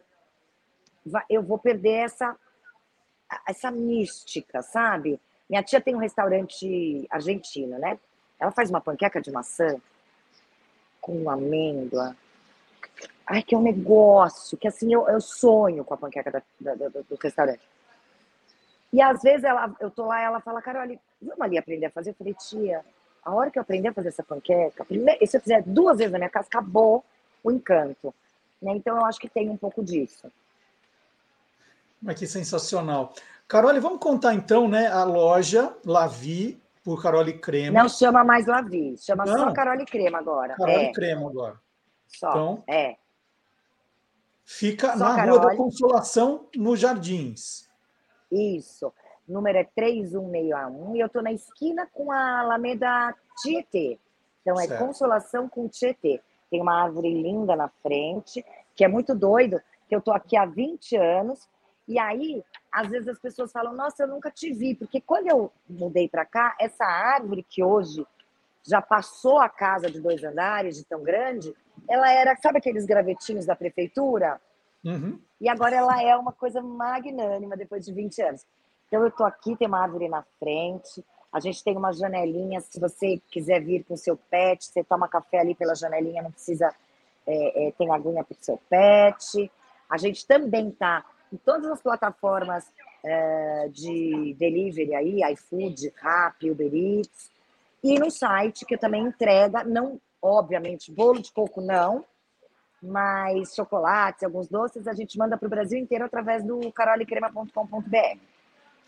eu 1.29 1.43
vou 1.43 1.59
perder 1.59 2.05
essa, 2.05 2.37
essa 3.47 3.71
mística, 3.71 4.63
sabe? 4.63 5.21
Minha 5.49 5.63
tia 5.63 5.81
tem 5.81 5.95
um 5.95 5.99
restaurante 5.99 7.07
argentino, 7.11 7.79
né? 7.79 7.99
Ela 8.39 8.51
faz 8.53 8.71
uma 8.71 8.81
panqueca 8.81 9.21
de 9.21 9.31
maçã 9.31 9.77
com 11.01 11.29
amêndoa. 11.29 12.17
Ai, 13.27 13.43
que 13.43 13.55
é 13.55 13.59
um 13.59 13.63
negócio 13.63 14.57
que 14.59 14.67
assim 14.67 14.93
eu, 14.93 15.09
eu 15.09 15.21
sonho 15.21 15.85
com 15.85 15.95
a 15.95 15.97
panqueca 15.97 16.31
da, 16.31 16.43
da, 16.61 16.89
do, 16.89 17.03
do 17.05 17.19
restaurante. 17.21 17.61
E 18.93 19.01
às 19.01 19.23
vezes 19.23 19.45
ela, 19.45 19.73
eu 19.81 19.91
tô 19.91 20.07
lá 20.07 20.21
ela 20.21 20.41
fala, 20.41 20.61
Carol, 20.61 20.83
vamos 21.23 21.41
ali 21.41 21.59
aprender 21.59 21.87
a 21.87 21.91
fazer? 21.91 22.11
Eu 22.11 22.15
falei, 22.15 22.35
tia, 22.35 22.85
a 23.25 23.35
hora 23.35 23.51
que 23.51 23.59
eu 23.59 23.63
aprender 23.63 23.89
a 23.89 23.93
fazer 23.93 24.09
essa 24.09 24.23
panqueca, 24.23 24.85
primeiro, 24.85 25.25
se 25.27 25.37
eu 25.37 25.41
fizer 25.41 25.63
duas 25.63 25.99
vezes 25.99 26.13
na 26.13 26.19
minha 26.19 26.31
casa, 26.31 26.49
acabou 26.49 27.05
o 27.43 27.51
encanto. 27.51 28.15
Né? 28.61 28.73
Então 28.73 28.97
eu 28.97 29.05
acho 29.05 29.21
que 29.21 29.29
tem 29.29 29.49
um 29.49 29.57
pouco 29.57 29.83
disso. 29.83 30.31
Mas 32.01 32.19
que 32.19 32.27
sensacional. 32.27 33.13
Carole, 33.47 33.81
vamos 33.81 33.99
contar 33.99 34.35
então, 34.35 34.69
né? 34.69 34.87
A 34.87 35.05
loja 35.05 35.77
Lavi 35.85 36.61
por 36.85 37.03
Carole 37.03 37.39
Crema. 37.39 37.83
Não 37.83 37.89
chama 37.89 38.25
mais 38.25 38.47
Lavi, 38.47 38.97
chama 38.99 39.25
Não. 39.27 39.39
só 39.39 39.53
Carole 39.53 39.85
Crema 39.85 40.19
agora. 40.19 40.55
Carole 40.57 40.85
é. 40.85 40.93
Crema 40.93 41.29
agora. 41.29 41.61
Só. 42.07 42.31
Então, 42.31 42.65
é. 42.67 42.97
Fica 44.45 44.97
só 44.97 44.99
na 44.99 45.17
Carole. 45.17 45.39
Rua 45.39 45.51
da 45.51 45.57
Consolação, 45.57 46.49
no 46.57 46.77
Jardins. 46.77 47.69
Isso. 48.31 48.93
O 49.29 49.33
número 49.33 49.59
é 49.59 49.65
31661 49.65 50.97
e 50.97 51.01
eu 51.01 51.07
estou 51.07 51.23
na 51.23 51.33
esquina 51.33 51.89
com 51.93 52.11
a 52.11 52.41
Alameda 52.41 53.15
Tietê. 53.43 53.99
Então 54.43 54.59
é 54.59 54.67
certo. 54.67 54.85
Consolação 54.85 55.49
com 55.49 55.69
Tietê. 55.69 56.21
Tem 56.51 56.61
uma 56.61 56.83
árvore 56.83 57.13
linda 57.13 57.55
na 57.55 57.69
frente, 57.83 58.45
que 58.75 58.85
é 58.85 58.89
muito 58.89 59.15
doido, 59.15 59.61
que 59.89 59.95
eu 59.95 60.01
estou 60.01 60.15
aqui 60.15 60.37
há 60.37 60.45
20 60.45 60.97
anos 60.97 61.49
e 61.91 61.99
aí, 61.99 62.45
às 62.71 62.87
vezes 62.87 63.09
as 63.09 63.19
pessoas 63.19 63.51
falam: 63.51 63.75
Nossa, 63.75 64.05
eu 64.05 64.07
nunca 64.07 64.31
te 64.31 64.53
vi, 64.53 64.77
porque 64.77 65.01
quando 65.01 65.27
eu 65.27 65.51
mudei 65.69 66.09
para 66.09 66.25
cá, 66.25 66.55
essa 66.61 66.85
árvore 66.85 67.43
que 67.43 67.65
hoje 67.65 68.07
já 68.63 68.81
passou 68.81 69.41
a 69.41 69.49
casa 69.49 69.91
de 69.91 70.01
dois 70.01 70.23
andares, 70.23 70.77
de 70.77 70.85
tão 70.85 71.03
grande, 71.03 71.53
ela 71.89 72.09
era, 72.13 72.37
sabe 72.37 72.59
aqueles 72.59 72.87
gravetinhos 72.87 73.45
da 73.45 73.57
prefeitura? 73.57 74.41
Uhum. 74.85 75.19
E 75.41 75.49
agora 75.49 75.75
ela 75.75 76.01
é 76.01 76.17
uma 76.17 76.31
coisa 76.31 76.63
magnânima 76.63 77.57
depois 77.57 77.85
de 77.85 77.93
20 77.93 78.23
anos. 78.23 78.47
Então 78.87 79.03
eu 79.03 79.09
estou 79.09 79.27
aqui, 79.27 79.57
tem 79.57 79.67
uma 79.67 79.83
árvore 79.83 80.09
na 80.09 80.23
frente, 80.39 81.05
a 81.33 81.41
gente 81.41 81.65
tem 81.65 81.77
uma 81.77 81.93
janelinha, 81.93 82.61
se 82.61 82.79
você 82.79 83.21
quiser 83.33 83.61
vir 83.65 83.83
com 83.83 83.95
o 83.95 83.99
seu 83.99 84.17
pet, 84.17 84.65
você 84.65 84.85
toma 84.85 85.09
café 85.09 85.41
ali 85.41 85.57
pela 85.57 85.75
janelinha, 85.75 86.23
não 86.23 86.31
precisa, 86.31 86.73
é, 87.27 87.67
é, 87.67 87.73
tem 87.73 87.91
aguinha 87.91 88.23
para 88.23 88.35
o 88.35 88.45
seu 88.45 88.61
pet. 88.69 89.51
A 89.89 89.97
gente 89.97 90.25
também 90.25 90.69
está 90.69 91.05
em 91.33 91.37
todas 91.37 91.71
as 91.71 91.81
plataformas 91.81 92.65
é, 93.05 93.69
de 93.73 94.35
delivery 94.39 94.95
aí, 94.95 95.33
iFood, 95.33 95.93
Rappi, 95.97 96.51
Uber 96.51 96.73
Eats, 96.75 97.31
e 97.83 97.99
no 97.99 98.11
site 98.11 98.67
que 98.67 98.77
também 98.77 99.07
entrega, 99.07 99.65
não, 99.65 100.01
obviamente, 100.21 100.93
bolo 100.93 101.21
de 101.21 101.33
coco 101.33 101.61
não, 101.61 102.05
mas 102.83 103.55
chocolates, 103.55 104.23
alguns 104.23 104.49
doces, 104.49 104.87
a 104.87 104.95
gente 104.95 105.19
manda 105.19 105.37
para 105.37 105.47
o 105.47 105.51
Brasil 105.51 105.79
inteiro 105.79 106.05
através 106.05 106.45
do 106.45 106.73
carolecrema.com.br. 106.73 108.19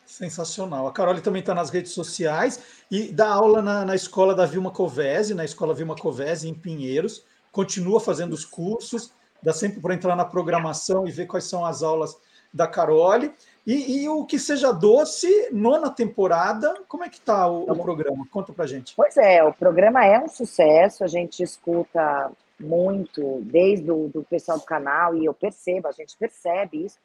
Sensacional. 0.05 0.87
A 0.87 0.93
Carole 0.93 1.21
também 1.21 1.41
está 1.41 1.55
nas 1.55 1.71
redes 1.71 1.93
sociais 1.93 2.85
e 2.91 3.13
dá 3.13 3.29
aula 3.29 3.63
na, 3.63 3.85
na 3.85 3.95
escola 3.95 4.35
da 4.35 4.45
Vilma 4.45 4.71
Covese, 4.71 5.35
na 5.35 5.45
escola 5.45 5.75
Vilma 5.75 5.95
Covese, 5.95 6.49
em 6.49 6.55
Pinheiros. 6.55 7.25
Continua 7.51 8.01
fazendo 8.01 8.33
os 8.33 8.45
cursos, 8.45 9.13
dá 9.43 9.53
sempre 9.53 9.81
para 9.81 9.95
entrar 9.95 10.17
na 10.17 10.25
programação 10.25 11.07
e 11.07 11.11
ver 11.11 11.27
quais 11.27 11.45
são 11.45 11.65
as 11.65 11.83
aulas 11.83 12.17
da 12.53 12.67
Carole. 12.67 13.33
E, 13.67 14.03
e, 14.03 14.09
o 14.09 14.25
que 14.25 14.39
seja 14.39 14.73
doce, 14.73 15.49
nona 15.53 15.89
temporada, 15.89 16.75
como 16.89 17.05
é 17.05 17.09
que 17.09 17.19
está 17.19 17.47
o, 17.49 17.63
o, 17.63 17.83
programa? 17.83 18.27
Conta 18.31 18.53
pra 18.53 18.67
gente. 18.67 18.93
Pois 18.97 19.17
é, 19.17 19.43
o 19.45 19.53
programa 19.53 20.05
é 20.05 20.19
um 20.19 20.29
sucesso, 20.29 21.05
a 21.05 21.07
gente 21.07 21.43
escuta 21.43 22.33
muito, 22.59 23.41
desde 23.43 23.91
o 23.91 24.09
do 24.09 24.25
pessoal 24.25 24.59
do 24.59 24.65
canal, 24.65 25.15
e 25.15 25.25
eu 25.25 25.33
percebo, 25.33 25.87
a 25.87 25.93
gente 25.93 26.17
percebe 26.17 26.85
isso. 26.85 26.99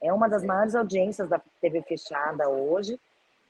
É 0.00 0.12
uma 0.12 0.28
das 0.28 0.44
maiores 0.44 0.74
audiências 0.76 1.28
da 1.28 1.40
TV 1.60 1.82
fechada 1.82 2.48
hoje, 2.48 3.00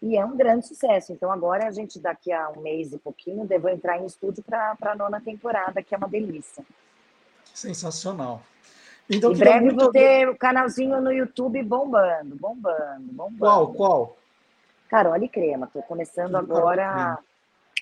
e 0.01 0.17
é 0.17 0.25
um 0.25 0.37
grande 0.37 0.67
sucesso. 0.67 1.13
Então 1.13 1.31
agora 1.31 1.67
a 1.67 1.71
gente, 1.71 1.99
daqui 1.99 2.33
a 2.33 2.51
um 2.51 2.61
mês 2.61 2.93
e 2.93 2.99
pouquinho, 2.99 3.47
devo 3.47 3.69
entrar 3.69 3.99
em 3.99 4.07
estúdio 4.07 4.43
para 4.43 4.77
a 4.81 4.95
nona 4.95 5.21
temporada, 5.21 5.83
que 5.83 5.95
é 5.95 5.99
uma 5.99 6.09
delícia. 6.09 6.65
Sensacional. 7.53 8.43
Então, 9.09 9.33
em 9.33 9.37
breve 9.37 9.67
muito... 9.67 9.81
vou 9.81 9.93
ter 9.93 10.29
o 10.29 10.37
canalzinho 10.37 11.01
no 11.01 11.13
YouTube 11.13 11.63
bombando, 11.63 12.37
bombando, 12.37 13.13
bombando. 13.13 13.39
Qual, 13.39 13.73
qual? 13.73 14.17
Carole 14.89 15.29
Crema. 15.29 15.67
Estou 15.67 15.83
começando 15.83 16.35
agora. 16.35 17.19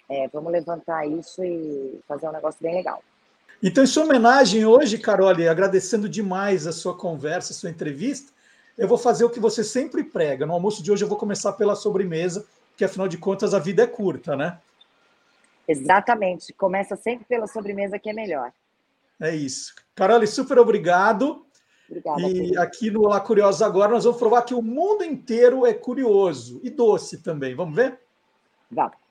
É, 0.08 0.28
vamos 0.28 0.52
levantar 0.52 1.06
isso 1.06 1.42
e 1.42 2.00
fazer 2.06 2.28
um 2.28 2.32
negócio 2.32 2.62
bem 2.62 2.74
legal. 2.74 3.02
Então, 3.62 3.82
em 3.82 3.86
sua 3.86 4.04
homenagem 4.04 4.66
hoje, 4.66 4.98
Carole, 4.98 5.48
agradecendo 5.48 6.08
demais 6.08 6.66
a 6.66 6.72
sua 6.72 6.94
conversa, 6.94 7.52
a 7.52 7.56
sua 7.56 7.70
entrevista, 7.70 8.30
eu 8.76 8.86
vou 8.86 8.98
fazer 8.98 9.24
o 9.24 9.30
que 9.30 9.40
você 9.40 9.64
sempre 9.64 10.04
prega. 10.04 10.44
No 10.44 10.52
almoço 10.52 10.82
de 10.82 10.92
hoje 10.92 11.04
eu 11.04 11.08
vou 11.08 11.16
começar 11.16 11.54
pela 11.54 11.74
sobremesa, 11.74 12.44
que 12.76 12.84
afinal 12.84 13.08
de 13.08 13.16
contas 13.16 13.54
a 13.54 13.58
vida 13.58 13.82
é 13.82 13.86
curta, 13.86 14.36
né? 14.36 14.58
Exatamente. 15.66 16.52
Começa 16.52 16.96
sempre 16.96 17.24
pela 17.24 17.46
sobremesa 17.46 17.98
que 17.98 18.10
é 18.10 18.12
melhor. 18.12 18.52
É 19.20 19.34
isso. 19.34 19.74
Carole, 19.94 20.26
super 20.26 20.58
obrigado. 20.58 21.46
Obrigada, 21.88 22.22
e 22.22 22.32
querido. 22.32 22.60
aqui 22.60 22.90
no 22.90 23.02
Olá 23.02 23.20
Curiosos 23.20 23.62
agora 23.62 23.92
nós 23.92 24.04
vamos 24.04 24.18
provar 24.18 24.42
que 24.42 24.54
o 24.54 24.62
mundo 24.62 25.04
inteiro 25.04 25.66
é 25.66 25.74
curioso 25.74 26.60
e 26.62 26.70
doce 26.70 27.22
também. 27.22 27.54
Vamos 27.54 27.76
ver? 27.76 28.00
Vamos. 28.70 29.04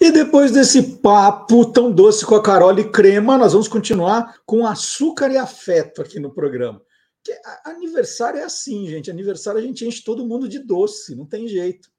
E 0.00 0.10
depois 0.10 0.50
desse 0.50 0.96
papo 0.96 1.66
tão 1.66 1.92
doce 1.92 2.24
com 2.24 2.34
a 2.34 2.42
Carole 2.42 2.90
Crema, 2.90 3.36
nós 3.36 3.52
vamos 3.52 3.68
continuar 3.68 4.40
com 4.46 4.66
açúcar 4.66 5.30
e 5.30 5.36
afeto 5.36 6.00
aqui 6.00 6.18
no 6.18 6.30
programa. 6.30 6.80
Porque 7.22 7.40
aniversário 7.64 8.40
é 8.40 8.44
assim, 8.44 8.86
gente. 8.86 9.10
Aniversário 9.10 9.60
a 9.60 9.62
gente 9.62 9.86
enche 9.86 10.02
todo 10.02 10.26
mundo 10.26 10.48
de 10.48 10.58
doce, 10.58 11.14
não 11.14 11.26
tem 11.26 11.46
jeito. 11.46 11.90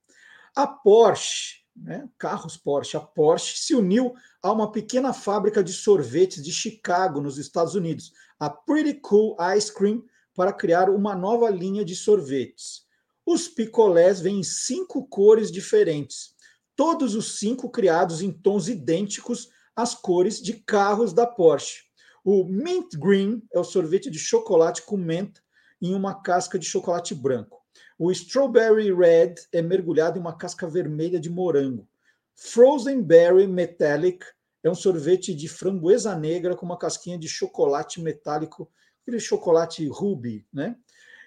A 0.55 0.67
Porsche, 0.67 1.61
né, 1.75 2.09
carros 2.17 2.57
Porsche, 2.57 2.97
a 2.97 2.99
Porsche 2.99 3.57
se 3.57 3.75
uniu 3.75 4.13
a 4.41 4.51
uma 4.51 4.71
pequena 4.71 5.13
fábrica 5.13 5.63
de 5.63 5.71
sorvetes 5.71 6.43
de 6.43 6.51
Chicago, 6.51 7.21
nos 7.21 7.37
Estados 7.37 7.75
Unidos, 7.75 8.11
a 8.39 8.49
Pretty 8.49 8.95
Cool 8.95 9.37
Ice 9.55 9.73
Cream, 9.73 10.03
para 10.33 10.51
criar 10.51 10.89
uma 10.89 11.15
nova 11.15 11.49
linha 11.49 11.85
de 11.85 11.95
sorvetes. 11.95 12.85
Os 13.25 13.47
picolés 13.47 14.19
vêm 14.19 14.39
em 14.39 14.43
cinco 14.43 15.07
cores 15.07 15.51
diferentes, 15.51 16.35
todos 16.75 17.15
os 17.15 17.37
cinco 17.37 17.69
criados 17.69 18.21
em 18.21 18.31
tons 18.31 18.67
idênticos 18.67 19.49
as 19.75 19.93
cores 19.93 20.41
de 20.41 20.53
carros 20.53 21.13
da 21.13 21.25
Porsche. 21.25 21.90
O 22.23 22.43
Mint 22.43 22.95
Green 22.97 23.41
é 23.51 23.59
o 23.59 23.63
sorvete 23.63 24.11
de 24.11 24.19
chocolate 24.19 24.83
com 24.83 24.95
menta 24.95 25.41
em 25.81 25.95
uma 25.95 26.21
casca 26.21 26.59
de 26.59 26.65
chocolate 26.65 27.15
branco. 27.15 27.59
O 27.97 28.11
Strawberry 28.11 28.93
Red 28.93 29.35
é 29.51 29.61
mergulhado 29.61 30.19
em 30.19 30.21
uma 30.21 30.37
casca 30.37 30.67
vermelha 30.67 31.19
de 31.19 31.31
morango. 31.31 31.87
Frozen 32.35 33.01
Berry 33.01 33.47
Metallic 33.47 34.23
é 34.63 34.69
um 34.69 34.75
sorvete 34.75 35.33
de 35.33 35.47
framboesa 35.47 36.15
negra 36.15 36.55
com 36.55 36.65
uma 36.65 36.77
casquinha 36.77 37.17
de 37.17 37.27
chocolate 37.27 37.99
metálico, 37.99 38.69
aquele 39.01 39.19
chocolate 39.19 39.87
ruby, 39.87 40.45
né? 40.53 40.75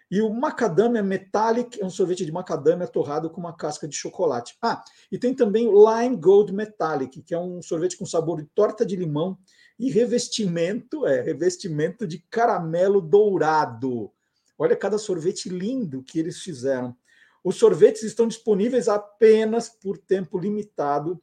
E 0.08 0.20
o 0.20 0.32
macadâmia 0.32 1.02
metallic 1.02 1.80
é 1.80 1.84
um 1.84 1.90
sorvete 1.90 2.24
de 2.24 2.30
macadâmia 2.30 2.86
torrado 2.86 3.28
com 3.30 3.40
uma 3.40 3.56
casca 3.56 3.88
de 3.88 3.96
chocolate. 3.96 4.56
Ah, 4.62 4.84
e 5.10 5.18
tem 5.18 5.34
também 5.34 5.66
o 5.66 5.72
lime 5.72 6.16
gold 6.16 6.52
metallic, 6.52 7.20
que 7.22 7.34
é 7.34 7.38
um 7.38 7.60
sorvete 7.60 7.96
com 7.96 8.06
sabor 8.06 8.40
de 8.40 8.48
torta 8.54 8.86
de 8.86 8.94
limão 8.94 9.36
e 9.78 9.90
revestimento, 9.90 11.06
é, 11.06 11.20
revestimento 11.20 12.06
de 12.06 12.18
caramelo 12.30 13.00
dourado. 13.00 14.12
Olha 14.56 14.76
cada 14.76 14.98
sorvete 14.98 15.48
lindo 15.48 16.02
que 16.02 16.18
eles 16.18 16.40
fizeram. 16.40 16.96
Os 17.42 17.56
sorvetes 17.56 18.02
estão 18.02 18.26
disponíveis 18.26 18.88
apenas 18.88 19.68
por 19.68 19.98
tempo 19.98 20.38
limitado 20.38 21.20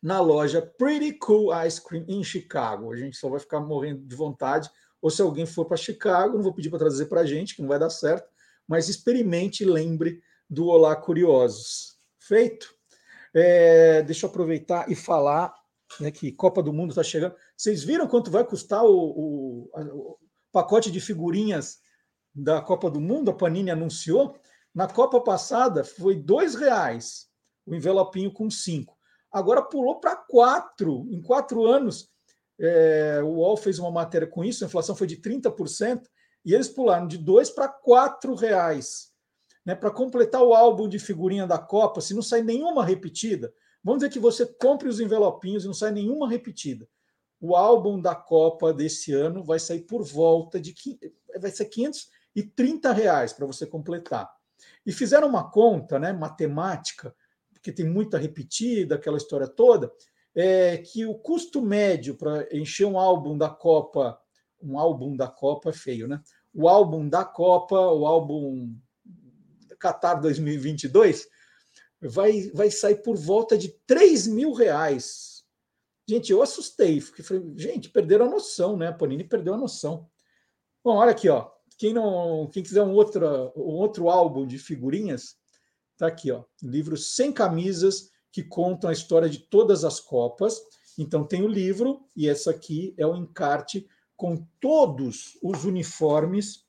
na 0.00 0.20
loja 0.20 0.62
Pretty 0.62 1.12
Cool 1.14 1.50
Ice 1.66 1.82
Cream 1.82 2.04
em 2.08 2.22
Chicago. 2.22 2.92
A 2.92 2.96
gente 2.96 3.16
só 3.16 3.28
vai 3.28 3.40
ficar 3.40 3.60
morrendo 3.60 4.06
de 4.06 4.14
vontade. 4.14 4.70
Ou 5.02 5.10
se 5.10 5.20
alguém 5.20 5.46
for 5.46 5.64
para 5.64 5.76
Chicago, 5.76 6.36
não 6.36 6.42
vou 6.42 6.54
pedir 6.54 6.70
para 6.70 6.78
trazer 6.78 7.06
para 7.06 7.20
a 7.20 7.26
gente, 7.26 7.54
que 7.54 7.62
não 7.62 7.68
vai 7.68 7.78
dar 7.78 7.90
certo, 7.90 8.28
mas 8.66 8.88
experimente 8.88 9.62
e 9.62 9.66
lembre 9.66 10.22
do 10.48 10.66
Olá 10.66 10.96
Curiosos. 10.96 11.98
Feito? 12.18 12.74
É, 13.34 14.02
deixa 14.02 14.26
eu 14.26 14.30
aproveitar 14.30 14.90
e 14.90 14.94
falar 14.94 15.54
né, 16.00 16.10
que 16.10 16.32
Copa 16.32 16.62
do 16.62 16.72
Mundo 16.72 16.90
está 16.90 17.02
chegando. 17.02 17.34
Vocês 17.56 17.82
viram 17.82 18.06
quanto 18.06 18.30
vai 18.30 18.44
custar 18.44 18.84
o, 18.84 18.90
o, 18.90 19.70
o 19.74 20.18
pacote 20.52 20.90
de 20.90 21.00
figurinhas 21.00 21.78
da 22.34 22.60
Copa 22.60 22.90
do 22.90 23.00
Mundo? 23.00 23.30
A 23.30 23.34
Panini 23.34 23.70
anunciou. 23.70 24.36
Na 24.74 24.86
Copa 24.86 25.20
passada 25.20 25.82
foi 25.84 26.16
dois 26.16 26.54
reais 26.54 27.28
o 27.68 27.74
envelopinho 27.74 28.32
com 28.32 28.50
cinco. 28.50 28.96
Agora 29.30 29.62
pulou 29.62 30.00
para 30.00 30.16
quatro. 30.16 31.06
Em 31.10 31.20
quatro 31.20 31.66
anos, 31.66 32.08
é, 32.58 33.20
o 33.22 33.36
UOL 33.36 33.56
fez 33.56 33.78
uma 33.78 33.90
matéria 33.90 34.26
com 34.26 34.42
isso, 34.42 34.64
a 34.64 34.66
inflação 34.66 34.96
foi 34.96 35.06
de 35.06 35.18
30%, 35.18 36.02
e 36.44 36.54
eles 36.54 36.68
pularam 36.68 37.06
de 37.06 37.18
dois 37.18 37.50
para 37.50 37.68
quatro 37.68 38.34
reais. 38.34 39.08
Né, 39.66 39.74
para 39.74 39.90
completar 39.90 40.42
o 40.42 40.54
álbum 40.54 40.88
de 40.88 40.98
figurinha 40.98 41.46
da 41.46 41.58
Copa, 41.58 42.00
se 42.00 42.14
não 42.14 42.22
sai 42.22 42.42
nenhuma 42.42 42.82
repetida, 42.82 43.52
vamos 43.82 44.00
dizer 44.00 44.12
que 44.12 44.18
você 44.18 44.46
compre 44.46 44.88
os 44.88 45.00
envelopinhos 45.00 45.64
e 45.64 45.66
não 45.66 45.74
sai 45.74 45.92
nenhuma 45.92 46.28
repetida. 46.28 46.88
O 47.40 47.54
álbum 47.54 48.00
da 48.00 48.14
Copa 48.14 48.72
desse 48.72 49.12
ano 49.12 49.44
vai 49.44 49.58
sair 49.58 49.82
por 49.82 50.04
volta 50.04 50.60
de 50.60 50.74
vai 51.40 51.50
ser 51.50 51.66
530 51.66 52.92
reais 52.92 53.32
para 53.32 53.46
você 53.46 53.64
completar. 53.66 54.28
E 54.84 54.92
fizeram 54.92 55.28
uma 55.28 55.50
conta, 55.50 55.98
né, 55.98 56.12
matemática, 56.12 57.14
porque 57.52 57.72
tem 57.72 57.88
muita 57.88 58.18
repetida, 58.18 58.94
aquela 58.94 59.16
história 59.16 59.46
toda, 59.46 59.92
é 60.34 60.78
que 60.78 61.04
o 61.04 61.14
custo 61.14 61.60
médio 61.60 62.14
para 62.14 62.46
encher 62.56 62.86
um 62.86 62.98
álbum 62.98 63.36
da 63.36 63.48
Copa, 63.48 64.18
um 64.60 64.78
álbum 64.78 65.16
da 65.16 65.28
Copa 65.28 65.70
é 65.70 65.72
feio, 65.72 66.06
né? 66.08 66.20
O 66.54 66.68
álbum 66.68 67.08
da 67.08 67.24
Copa, 67.24 67.76
o 67.76 68.06
álbum 68.06 68.74
Qatar 69.78 70.20
2022, 70.20 71.28
vai, 72.00 72.50
vai 72.50 72.70
sair 72.70 73.02
por 73.02 73.16
volta 73.16 73.56
de 73.56 73.68
3 73.86 74.26
mil 74.26 74.52
reais. 74.52 75.44
Gente, 76.08 76.32
eu 76.32 76.42
assustei, 76.42 77.00
porque 77.00 77.22
falei, 77.22 77.52
gente, 77.56 77.90
perderam 77.90 78.26
a 78.26 78.30
noção, 78.30 78.76
né? 78.76 78.90
Panini 78.92 79.24
perdeu 79.24 79.54
a 79.54 79.58
noção. 79.58 80.08
Bom, 80.82 80.96
olha 80.96 81.10
aqui, 81.10 81.28
ó. 81.28 81.50
Quem 81.76 81.92
não, 81.92 82.48
quem 82.52 82.62
quiser 82.62 82.82
um 82.82 82.92
outro, 82.92 83.52
um 83.54 83.74
outro 83.74 84.08
álbum 84.08 84.46
de 84.46 84.58
figurinhas, 84.58 85.36
tá 85.96 86.06
aqui, 86.06 86.30
ó. 86.30 86.44
Livro 86.62 86.96
sem 86.96 87.30
camisas 87.30 88.10
que 88.32 88.42
contam 88.42 88.88
a 88.88 88.92
história 88.92 89.28
de 89.28 89.38
todas 89.38 89.84
as 89.84 90.00
copas. 90.00 90.60
Então 90.96 91.24
tem 91.24 91.42
o 91.42 91.48
livro 91.48 92.00
e 92.16 92.28
essa 92.28 92.50
aqui 92.50 92.94
é 92.96 93.06
o 93.06 93.16
encarte 93.16 93.86
com 94.16 94.44
todos 94.60 95.38
os 95.42 95.64
uniformes 95.64 96.64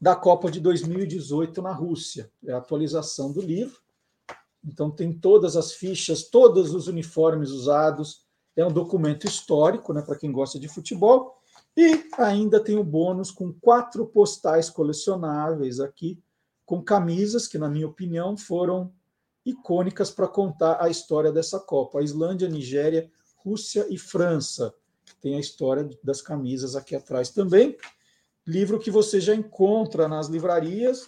da 0.00 0.14
Copa 0.14 0.50
de 0.50 0.60
2018 0.60 1.62
na 1.62 1.72
Rússia. 1.72 2.30
É 2.44 2.52
a 2.52 2.58
atualização 2.58 3.32
do 3.32 3.40
livro. 3.40 3.80
Então, 4.66 4.90
tem 4.90 5.12
todas 5.12 5.56
as 5.56 5.72
fichas, 5.72 6.24
todos 6.24 6.74
os 6.74 6.88
uniformes 6.88 7.50
usados. 7.50 8.24
É 8.56 8.64
um 8.64 8.72
documento 8.72 9.26
histórico, 9.26 9.92
né, 9.92 10.02
para 10.02 10.16
quem 10.16 10.32
gosta 10.32 10.58
de 10.58 10.68
futebol. 10.68 11.36
E 11.76 12.08
ainda 12.18 12.58
tem 12.58 12.76
o 12.78 12.84
bônus 12.84 13.30
com 13.30 13.52
quatro 13.52 14.06
postais 14.06 14.68
colecionáveis 14.68 15.78
aqui, 15.78 16.20
com 16.64 16.82
camisas 16.82 17.46
que, 17.46 17.58
na 17.58 17.68
minha 17.68 17.86
opinião, 17.86 18.36
foram 18.36 18.92
icônicas 19.44 20.10
para 20.10 20.26
contar 20.26 20.82
a 20.82 20.88
história 20.88 21.30
dessa 21.30 21.60
Copa. 21.60 22.00
A 22.00 22.02
Islândia, 22.02 22.48
Nigéria, 22.48 23.10
Rússia 23.36 23.86
e 23.88 23.96
França. 23.96 24.74
Tem 25.20 25.36
a 25.36 25.40
história 25.40 25.88
das 26.02 26.20
camisas 26.20 26.74
aqui 26.74 26.96
atrás 26.96 27.30
também 27.30 27.76
livro 28.46 28.78
que 28.78 28.90
você 28.90 29.20
já 29.20 29.34
encontra 29.34 30.06
nas 30.06 30.28
livrarias, 30.28 31.04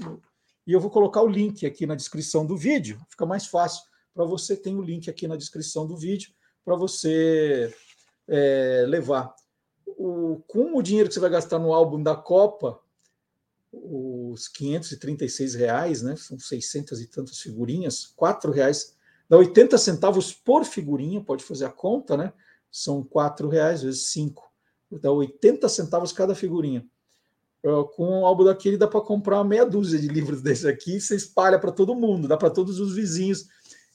e 0.68 0.72
eu 0.74 0.80
vou 0.80 0.90
colocar 0.90 1.22
o 1.22 1.26
link 1.26 1.64
aqui 1.64 1.86
na 1.86 1.94
descrição 1.94 2.44
do 2.44 2.54
vídeo, 2.54 3.00
fica 3.08 3.24
mais 3.24 3.46
fácil 3.46 3.82
para 4.12 4.26
você, 4.26 4.54
tem 4.54 4.76
o 4.76 4.82
link 4.82 5.08
aqui 5.08 5.26
na 5.26 5.34
descrição 5.34 5.86
do 5.86 5.96
vídeo 5.96 6.30
para 6.62 6.76
você 6.76 7.74
é, 8.28 8.84
levar. 8.86 9.34
O, 9.86 10.42
com 10.46 10.76
o 10.76 10.82
dinheiro 10.82 11.08
que 11.08 11.14
você 11.14 11.20
vai 11.20 11.30
gastar 11.30 11.58
no 11.58 11.72
álbum 11.72 12.02
da 12.02 12.14
Copa, 12.14 12.78
os 13.72 14.46
536 14.46 15.54
reais, 15.54 16.02
né? 16.02 16.14
São 16.16 16.38
600 16.38 17.00
e 17.00 17.06
tantas 17.06 17.38
figurinhas, 17.38 18.04
4 18.04 18.52
reais, 18.52 18.94
dá 19.26 19.38
80 19.38 19.78
centavos 19.78 20.34
por 20.34 20.66
figurinha, 20.66 21.24
pode 21.24 21.44
fazer 21.44 21.64
a 21.64 21.70
conta, 21.70 22.14
né? 22.14 22.30
São 22.70 23.02
4 23.02 23.48
reais 23.48 23.80
vezes 23.80 24.08
5, 24.08 24.46
dá 25.00 25.10
80 25.10 25.66
centavos 25.70 26.12
cada 26.12 26.34
figurinha 26.34 26.86
com 27.94 28.20
um 28.20 28.26
álbum 28.26 28.44
daquele 28.44 28.76
dá 28.76 28.86
para 28.86 29.00
comprar 29.00 29.42
meia 29.44 29.66
dúzia 29.66 29.98
de 29.98 30.08
livros 30.08 30.40
desse 30.40 30.68
aqui, 30.68 31.00
você 31.00 31.16
espalha 31.16 31.58
para 31.58 31.72
todo 31.72 31.94
mundo, 31.94 32.28
dá 32.28 32.36
para 32.36 32.50
todos 32.50 32.78
os 32.80 32.94
vizinhos 32.94 33.46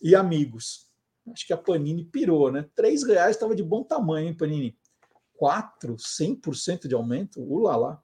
e 0.01 0.15
amigos. 0.15 0.87
Acho 1.31 1.47
que 1.47 1.53
a 1.53 1.57
Panini 1.57 2.03
pirou, 2.03 2.51
né? 2.51 2.67
Três 2.75 3.03
reais 3.03 3.35
estava 3.35 3.55
de 3.55 3.63
bom 3.63 3.83
tamanho, 3.83 4.27
hein, 4.27 4.35
Panini? 4.35 4.77
Quatro, 5.33 5.95
100% 5.95 6.87
de 6.87 6.93
aumento? 6.93 7.41
Ulala. 7.41 8.03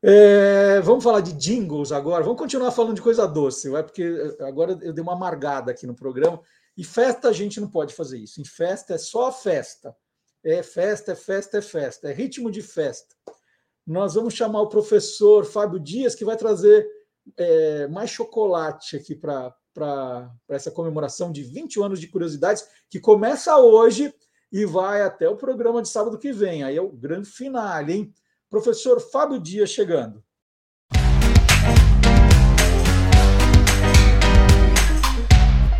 É, 0.00 0.80
vamos 0.82 1.02
falar 1.02 1.20
de 1.20 1.32
jingles 1.32 1.90
agora. 1.90 2.22
Vamos 2.22 2.38
continuar 2.38 2.70
falando 2.70 2.94
de 2.94 3.02
coisa 3.02 3.26
doce, 3.26 3.68
vai? 3.68 3.82
porque 3.82 4.36
agora 4.40 4.78
eu 4.82 4.92
dei 4.92 5.02
uma 5.02 5.14
amargada 5.14 5.70
aqui 5.72 5.86
no 5.86 5.94
programa. 5.94 6.40
E 6.76 6.84
festa 6.84 7.28
a 7.28 7.32
gente 7.32 7.60
não 7.60 7.68
pode 7.68 7.94
fazer 7.94 8.18
isso. 8.18 8.40
Em 8.40 8.44
festa 8.44 8.94
é 8.94 8.98
só 8.98 9.32
festa. 9.32 9.96
É 10.44 10.62
festa, 10.62 11.12
é 11.12 11.14
festa, 11.14 11.58
é 11.58 11.62
festa. 11.62 12.08
É 12.10 12.12
ritmo 12.12 12.50
de 12.50 12.62
festa 12.62 13.16
nós 13.86 14.14
vamos 14.14 14.34
chamar 14.34 14.62
o 14.62 14.68
professor 14.68 15.44
Fábio 15.44 15.78
Dias, 15.78 16.14
que 16.14 16.24
vai 16.24 16.36
trazer 16.36 16.86
é, 17.36 17.86
mais 17.88 18.10
chocolate 18.10 18.96
aqui 18.96 19.14
para 19.14 19.54
essa 20.48 20.70
comemoração 20.70 21.30
de 21.30 21.42
20 21.42 21.82
anos 21.82 22.00
de 22.00 22.08
curiosidades, 22.08 22.66
que 22.88 22.98
começa 22.98 23.56
hoje 23.58 24.12
e 24.50 24.64
vai 24.64 25.02
até 25.02 25.28
o 25.28 25.36
programa 25.36 25.82
de 25.82 25.88
sábado 25.88 26.18
que 26.18 26.32
vem. 26.32 26.62
Aí 26.62 26.76
é 26.76 26.82
o 26.82 26.92
grande 26.92 27.28
finale, 27.28 27.92
hein? 27.92 28.14
Professor 28.48 29.00
Fábio 29.00 29.38
Dias 29.38 29.70
chegando. 29.70 30.22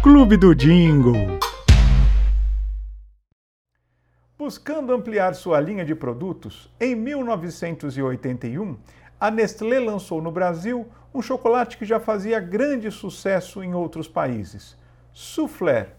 Clube 0.02 0.36
do 0.36 0.55
Jingle. 0.55 1.43
Buscando 4.45 4.92
ampliar 4.92 5.34
sua 5.34 5.59
linha 5.59 5.86
de 5.86 5.95
produtos, 5.95 6.70
em 6.78 6.95
1981, 6.95 8.76
a 9.18 9.30
Nestlé 9.30 9.80
lançou 9.80 10.20
no 10.20 10.30
Brasil 10.30 10.86
um 11.14 11.22
chocolate 11.22 11.78
que 11.78 11.84
já 11.86 11.99
fazia 11.99 12.38
grande 12.40 12.90
sucesso 12.90 13.64
em 13.64 13.72
outros 13.72 14.07
países, 14.07 14.76
Soufflé. 15.14 15.95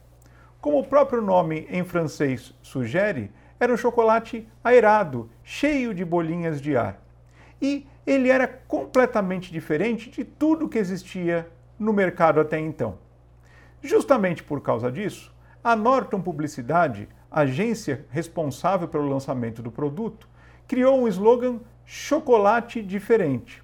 Como 0.61 0.77
o 0.77 0.85
próprio 0.85 1.23
nome 1.23 1.65
em 1.71 1.83
francês 1.83 2.53
sugere, 2.61 3.31
era 3.59 3.73
um 3.73 3.77
chocolate 3.77 4.47
aerado, 4.63 5.27
cheio 5.43 5.91
de 5.91 6.05
bolinhas 6.05 6.61
de 6.61 6.77
ar. 6.77 7.01
E 7.59 7.87
ele 8.05 8.29
era 8.29 8.47
completamente 8.47 9.51
diferente 9.51 10.11
de 10.11 10.23
tudo 10.23 10.69
que 10.69 10.77
existia 10.77 11.49
no 11.79 11.91
mercado 11.91 12.39
até 12.39 12.59
então. 12.59 12.99
Justamente 13.81 14.43
por 14.43 14.61
causa 14.61 14.91
disso, 14.91 15.33
a 15.63 15.75
Norton 15.75 16.21
Publicidade 16.21 17.09
agência 17.29 18.05
responsável 18.09 18.87
pelo 18.87 19.09
lançamento 19.09 19.61
do 19.61 19.71
produto, 19.71 20.27
criou 20.67 21.01
um 21.01 21.07
slogan 21.07 21.59
chocolate 21.85 22.81
diferente. 22.81 23.63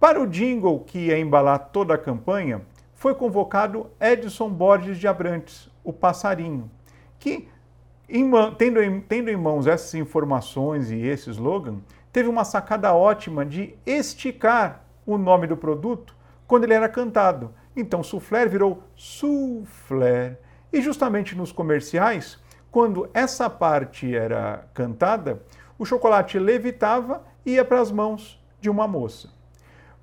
Para 0.00 0.20
o 0.20 0.26
jingle 0.26 0.80
que 0.80 0.98
ia 1.06 1.18
embalar 1.18 1.70
toda 1.72 1.94
a 1.94 1.98
campanha, 1.98 2.62
foi 2.94 3.14
convocado 3.14 3.90
Edson 4.00 4.48
Borges 4.48 4.98
de 4.98 5.06
Abrantes, 5.06 5.70
o 5.84 5.92
passarinho, 5.92 6.70
que, 7.18 7.48
tendo, 8.56 8.82
em, 8.82 9.00
tendo 9.00 9.30
em 9.30 9.36
mãos 9.36 9.66
essas 9.66 9.94
informações 9.94 10.90
e 10.90 11.00
esse 11.00 11.30
slogan, 11.30 11.78
teve 12.12 12.28
uma 12.28 12.44
sacada 12.44 12.94
ótima 12.94 13.44
de 13.44 13.74
esticar 13.84 14.84
o 15.06 15.18
nome 15.18 15.46
do 15.46 15.56
produto 15.56 16.14
quando 16.46 16.64
ele 16.64 16.74
era 16.74 16.88
cantado. 16.88 17.52
Então, 17.76 18.02
soufflé 18.02 18.46
virou 18.46 18.82
soufflé. 18.96 20.38
E 20.72 20.80
justamente 20.80 21.36
nos 21.36 21.52
comerciais, 21.52 22.38
quando 22.70 23.08
essa 23.14 23.48
parte 23.48 24.14
era 24.14 24.66
cantada, 24.74 25.42
o 25.78 25.84
chocolate 25.84 26.38
levitava 26.38 27.24
e 27.44 27.52
ia 27.52 27.64
para 27.64 27.80
as 27.80 27.90
mãos 27.90 28.42
de 28.60 28.68
uma 28.68 28.86
moça. 28.86 29.30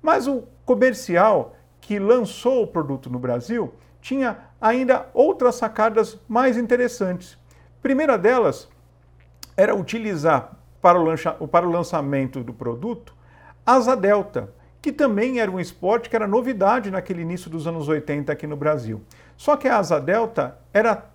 Mas 0.02 0.26
o 0.26 0.44
comercial 0.64 1.54
que 1.80 1.98
lançou 1.98 2.62
o 2.62 2.66
produto 2.66 3.08
no 3.08 3.18
Brasil 3.18 3.72
tinha 4.00 4.38
ainda 4.60 5.08
outras 5.14 5.56
sacadas 5.56 6.18
mais 6.28 6.56
interessantes. 6.56 7.38
primeira 7.82 8.16
delas 8.16 8.68
era 9.56 9.74
utilizar 9.74 10.56
para 10.80 10.98
o, 11.00 11.48
para 11.48 11.66
o 11.66 11.70
lançamento 11.70 12.42
do 12.42 12.52
produto 12.52 13.16
asa 13.66 13.96
delta, 13.96 14.48
que 14.80 14.92
também 14.92 15.40
era 15.40 15.50
um 15.50 15.58
esporte 15.58 16.08
que 16.08 16.14
era 16.14 16.28
novidade 16.28 16.90
naquele 16.90 17.22
início 17.22 17.50
dos 17.50 17.66
anos 17.66 17.88
80 17.88 18.32
aqui 18.32 18.46
no 18.46 18.56
Brasil. 18.56 19.02
Só 19.36 19.56
que 19.56 19.68
a 19.68 19.78
asa 19.78 20.00
delta 20.00 20.58
era, 20.72 21.10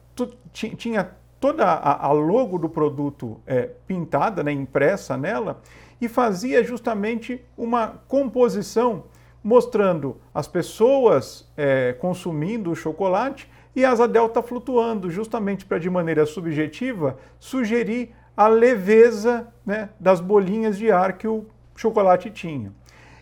tinha 0.53 1.11
toda 1.39 1.65
a, 1.65 2.05
a 2.05 2.11
logo 2.11 2.57
do 2.57 2.69
produto 2.69 3.41
é, 3.47 3.69
pintada, 3.88 4.43
né, 4.43 4.51
impressa 4.51 5.17
nela, 5.17 5.61
e 5.99 6.07
fazia 6.07 6.63
justamente 6.63 7.43
uma 7.57 8.01
composição 8.07 9.05
mostrando 9.43 10.17
as 10.34 10.47
pessoas 10.47 11.51
é, 11.57 11.93
consumindo 11.93 12.72
o 12.72 12.76
chocolate 12.76 13.49
e 13.76 13.84
a 13.84 13.91
asa 13.91 14.07
delta 14.07 14.41
flutuando, 14.41 15.09
justamente 15.09 15.65
para, 15.65 15.80
de 15.80 15.89
maneira 15.89 16.26
subjetiva, 16.26 17.17
sugerir 17.39 18.13
a 18.36 18.47
leveza 18.47 19.47
né, 19.65 19.89
das 19.99 20.19
bolinhas 20.19 20.78
de 20.78 20.91
ar 20.91 21.17
que 21.17 21.28
o 21.28 21.45
chocolate 21.76 22.30
tinha. 22.30 22.72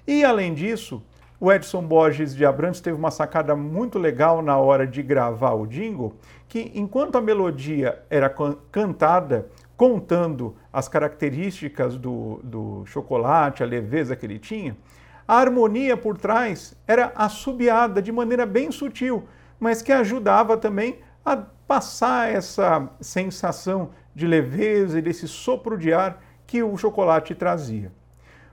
E, 0.06 0.24
além 0.24 0.54
disso, 0.54 1.04
o 1.40 1.52
Edson 1.52 1.84
Borges 1.84 2.36
de 2.36 2.46
Abrantes 2.46 2.82
teve 2.82 2.98
uma 2.98 3.12
sacada 3.12 3.56
muito 3.56 3.98
legal 3.98 4.42
na 4.42 4.58
hora 4.58 4.86
de 4.86 5.02
gravar 5.02 5.54
o 5.54 5.66
jingle, 5.66 6.14
que 6.48 6.72
enquanto 6.76 7.18
a 7.18 7.22
melodia 7.22 8.04
era 8.10 8.30
cantada 8.72 9.48
contando 9.78 10.56
as 10.74 10.90
características 10.90 11.98
do, 11.98 12.42
do 12.44 12.86
chocolate, 12.86 13.64
a 13.64 13.66
leveza 13.66 14.16
que 14.16 14.26
ele 14.26 14.38
tinha, 14.38 14.76
a 15.26 15.36
harmonia 15.38 15.96
por 15.96 16.18
trás 16.18 16.76
era 16.86 17.14
assobiada 17.16 18.02
de 18.02 18.12
maneira 18.12 18.46
bem 18.46 18.70
sutil, 18.72 19.24
mas 19.58 19.82
que 19.82 19.94
ajudava 19.94 20.58
também 20.58 21.00
a 21.24 21.38
passar 21.38 22.34
essa 22.34 22.90
sensação 23.00 23.92
de 24.14 24.28
leveza 24.28 25.00
e 25.00 25.02
desse 25.02 25.28
sopro 25.28 25.78
de 25.78 25.94
ar 25.94 26.22
que 26.46 26.62
o 26.62 26.76
chocolate 26.76 27.34
trazia. 27.34 27.92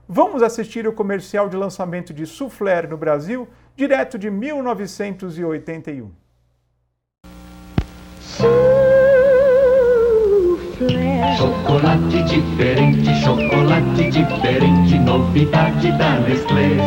Vamos 0.09 0.41
assistir 0.41 0.87
o 0.87 0.93
comercial 0.93 1.49
de 1.49 1.57
lançamento 1.57 2.13
de 2.13 2.25
Soufflé 2.25 2.81
no 2.83 2.95
Brasil, 2.95 3.45
direto 3.75 4.17
de 4.17 4.29
1981. 4.29 6.09
Chocolate 11.37 12.23
diferente, 12.23 13.13
chocolate 13.21 14.09
diferente, 14.09 14.97
novidade 14.99 15.91
da 15.97 16.19
Nestlé. 16.21 16.77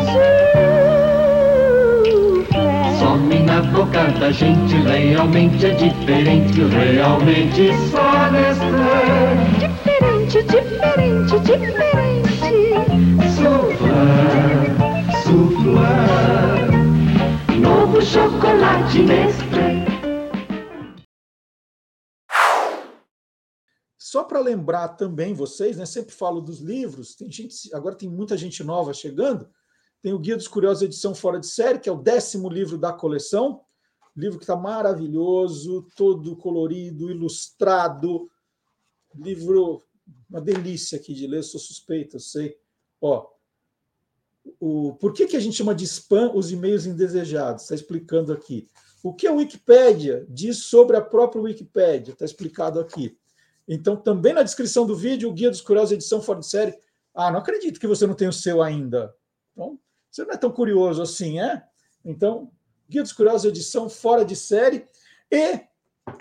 Some 2.98 3.38
na 3.40 3.60
boca 3.60 4.04
da 4.18 4.30
gente, 4.32 4.76
realmente 4.76 5.66
é 5.66 5.74
diferente, 5.74 6.62
realmente 6.68 7.70
só 7.90 8.30
Nestlé. 8.30 9.34
Diferente, 9.58 10.42
diferente, 10.42 11.38
diferente. 11.40 12.10
Soufflé, 13.70 14.74
soufflé, 15.22 16.66
novo 17.56 18.02
chocolate 18.02 18.98
Nestlé. 19.02 19.86
Só 23.96 24.24
para 24.24 24.40
lembrar 24.40 24.88
também 24.88 25.34
vocês, 25.34 25.76
né, 25.76 25.86
sempre 25.86 26.12
falo 26.12 26.40
dos 26.40 26.58
livros, 26.58 27.14
tem 27.14 27.30
gente, 27.30 27.72
agora 27.72 27.94
tem 27.94 28.08
muita 28.08 28.36
gente 28.36 28.64
nova 28.64 28.92
chegando. 28.92 29.48
Tem 30.02 30.12
o 30.12 30.18
Guia 30.18 30.36
dos 30.36 30.48
Curiosos, 30.48 30.82
edição 30.82 31.14
fora 31.14 31.38
de 31.38 31.46
série, 31.46 31.78
que 31.78 31.88
é 31.88 31.92
o 31.92 32.02
décimo 32.02 32.48
livro 32.48 32.76
da 32.76 32.92
coleção. 32.92 33.60
Livro 34.16 34.38
que 34.38 34.44
está 34.44 34.56
maravilhoso, 34.56 35.86
todo 35.94 36.34
colorido, 36.36 37.08
ilustrado. 37.08 38.28
Livro, 39.14 39.84
uma 40.28 40.40
delícia 40.40 40.98
aqui 40.98 41.14
de 41.14 41.28
ler, 41.28 41.44
sou 41.44 41.60
suspeito, 41.60 42.16
eu 42.16 42.20
sei. 42.20 42.56
Ó, 43.00 43.28
o, 44.58 44.94
por 44.94 45.12
que, 45.12 45.26
que 45.26 45.36
a 45.36 45.40
gente 45.40 45.56
chama 45.56 45.74
de 45.74 45.84
spam 45.84 46.32
os 46.34 46.50
e-mails 46.50 46.86
indesejados? 46.86 47.64
Está 47.64 47.74
explicando 47.74 48.32
aqui. 48.32 48.68
O 49.02 49.14
que 49.14 49.26
a 49.26 49.32
Wikipédia 49.32 50.26
diz 50.28 50.64
sobre 50.64 50.96
a 50.96 51.00
própria 51.00 51.40
Wikipédia? 51.40 52.12
Está 52.12 52.24
explicado 52.24 52.80
aqui. 52.80 53.16
Então, 53.66 53.96
também 53.96 54.32
na 54.32 54.42
descrição 54.42 54.86
do 54.86 54.96
vídeo, 54.96 55.28
o 55.28 55.32
Guia 55.32 55.50
dos 55.50 55.60
Curiosos, 55.60 55.92
edição 55.92 56.20
fora 56.20 56.40
de 56.40 56.46
série. 56.46 56.78
Ah, 57.14 57.30
não 57.30 57.38
acredito 57.38 57.78
que 57.78 57.86
você 57.86 58.06
não 58.06 58.14
tem 58.14 58.28
o 58.28 58.32
seu 58.32 58.62
ainda. 58.62 59.14
Então, 59.52 59.78
você 60.10 60.24
não 60.24 60.32
é 60.32 60.36
tão 60.36 60.50
curioso 60.50 61.00
assim, 61.00 61.40
é? 61.40 61.62
Então, 62.04 62.50
Guia 62.88 63.02
dos 63.02 63.12
Curiosos, 63.12 63.48
edição 63.48 63.88
fora 63.88 64.24
de 64.24 64.34
série. 64.34 64.86
E 65.30 65.60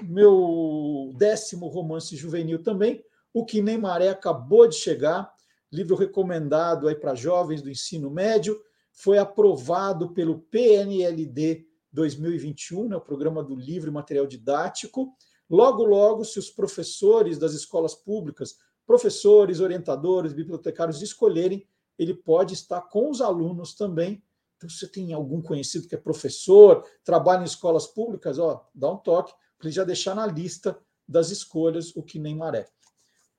meu 0.04 1.12
décimo 1.18 1.68
romance 1.68 2.16
juvenil 2.16 2.62
também, 2.62 3.04
O 3.34 3.46
Que 3.46 3.62
Nem 3.62 3.78
Maré, 3.78 4.10
acabou 4.10 4.68
de 4.68 4.76
chegar. 4.76 5.34
Livro 5.72 5.96
recomendado 5.96 6.88
aí 6.88 6.96
para 6.96 7.16
jovens 7.16 7.62
do 7.62 7.70
ensino 7.70 8.10
médio. 8.10 8.60
Foi 8.92 9.18
aprovado 9.18 10.14
pelo 10.14 10.40
PNLD 10.40 11.66
2021, 11.92 12.90
né, 12.90 12.96
o 12.96 13.02
Programa 13.02 13.44
do 13.44 13.56
Livro 13.56 13.90
e 13.90 13.94
Material 13.94 14.26
Didático. 14.26 15.16
Logo, 15.50 15.84
logo, 15.84 16.24
se 16.24 16.38
os 16.38 16.50
professores 16.50 17.38
das 17.38 17.54
escolas 17.54 17.96
públicas, 17.96 18.58
professores, 18.86 19.60
orientadores, 19.60 20.34
bibliotecários 20.34 21.02
escolherem, 21.02 21.68
ele 21.98 22.14
pode 22.14 22.54
estar 22.54 22.82
com 22.82 23.10
os 23.10 23.22
alunos 23.22 23.74
também. 23.76 24.24
Então, 24.58 24.70
se 24.70 24.80
você 24.80 24.88
tem 24.88 25.14
algum 25.14 25.42
conhecido 25.42 25.88
que 25.88 25.96
é 25.96 25.98
professor, 25.98 26.84
trabalha 27.04 27.42
em 27.42 27.46
escolas 27.46 27.88
públicas, 27.88 28.38
ó, 28.38 28.68
dá 28.74 28.92
um 28.92 28.98
toque 28.98 29.34
para 29.58 29.68
ele 29.68 29.76
já 29.76 29.84
deixar 29.84 30.16
na 30.16 30.26
lista 30.26 30.80
das 31.08 31.30
escolhas 31.30 31.96
o 31.96 32.04
que 32.04 32.20
nem 32.20 32.36
maré. 32.36 32.68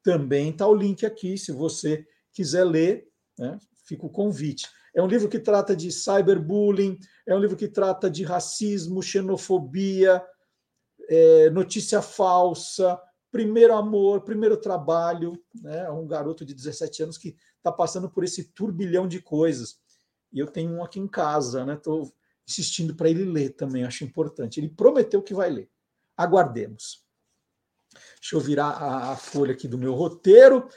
Também 0.02 0.50
está 0.50 0.66
o 0.66 0.74
link 0.74 1.04
aqui, 1.04 1.36
se 1.36 1.52
você 1.52 2.06
quiser 2.32 2.64
ler, 2.64 3.08
né, 3.38 3.58
fica 3.84 4.06
o 4.06 4.10
convite. 4.10 4.68
É 4.94 5.02
um 5.02 5.06
livro 5.06 5.28
que 5.28 5.38
trata 5.38 5.74
de 5.74 5.90
cyberbullying, 5.90 6.98
é 7.26 7.34
um 7.34 7.38
livro 7.38 7.56
que 7.56 7.68
trata 7.68 8.10
de 8.10 8.24
racismo, 8.24 9.02
xenofobia, 9.02 10.22
é, 11.08 11.50
notícia 11.50 12.02
falsa, 12.02 13.00
primeiro 13.30 13.74
amor, 13.74 14.22
primeiro 14.22 14.56
trabalho, 14.56 15.40
né? 15.54 15.88
Um 15.90 16.06
garoto 16.06 16.44
de 16.44 16.54
17 16.54 17.04
anos 17.04 17.18
que 17.18 17.36
está 17.56 17.70
passando 17.70 18.10
por 18.10 18.24
esse 18.24 18.44
turbilhão 18.52 19.06
de 19.06 19.20
coisas. 19.20 19.78
E 20.32 20.38
eu 20.38 20.46
tenho 20.46 20.72
um 20.72 20.84
aqui 20.84 20.98
em 20.98 21.08
casa, 21.08 21.64
né? 21.64 21.74
Estou 21.74 22.12
insistindo 22.48 22.94
para 22.94 23.08
ele 23.08 23.24
ler 23.24 23.50
também, 23.50 23.84
acho 23.84 24.04
importante. 24.04 24.58
Ele 24.58 24.68
prometeu 24.68 25.22
que 25.22 25.34
vai 25.34 25.50
ler. 25.50 25.70
Aguardemos. 26.16 27.04
Deixa 28.20 28.36
eu 28.36 28.40
virar 28.40 28.70
a, 28.70 29.12
a 29.12 29.16
folha 29.16 29.52
aqui 29.52 29.68
do 29.68 29.78
meu 29.78 29.94
roteiro. 29.94 30.68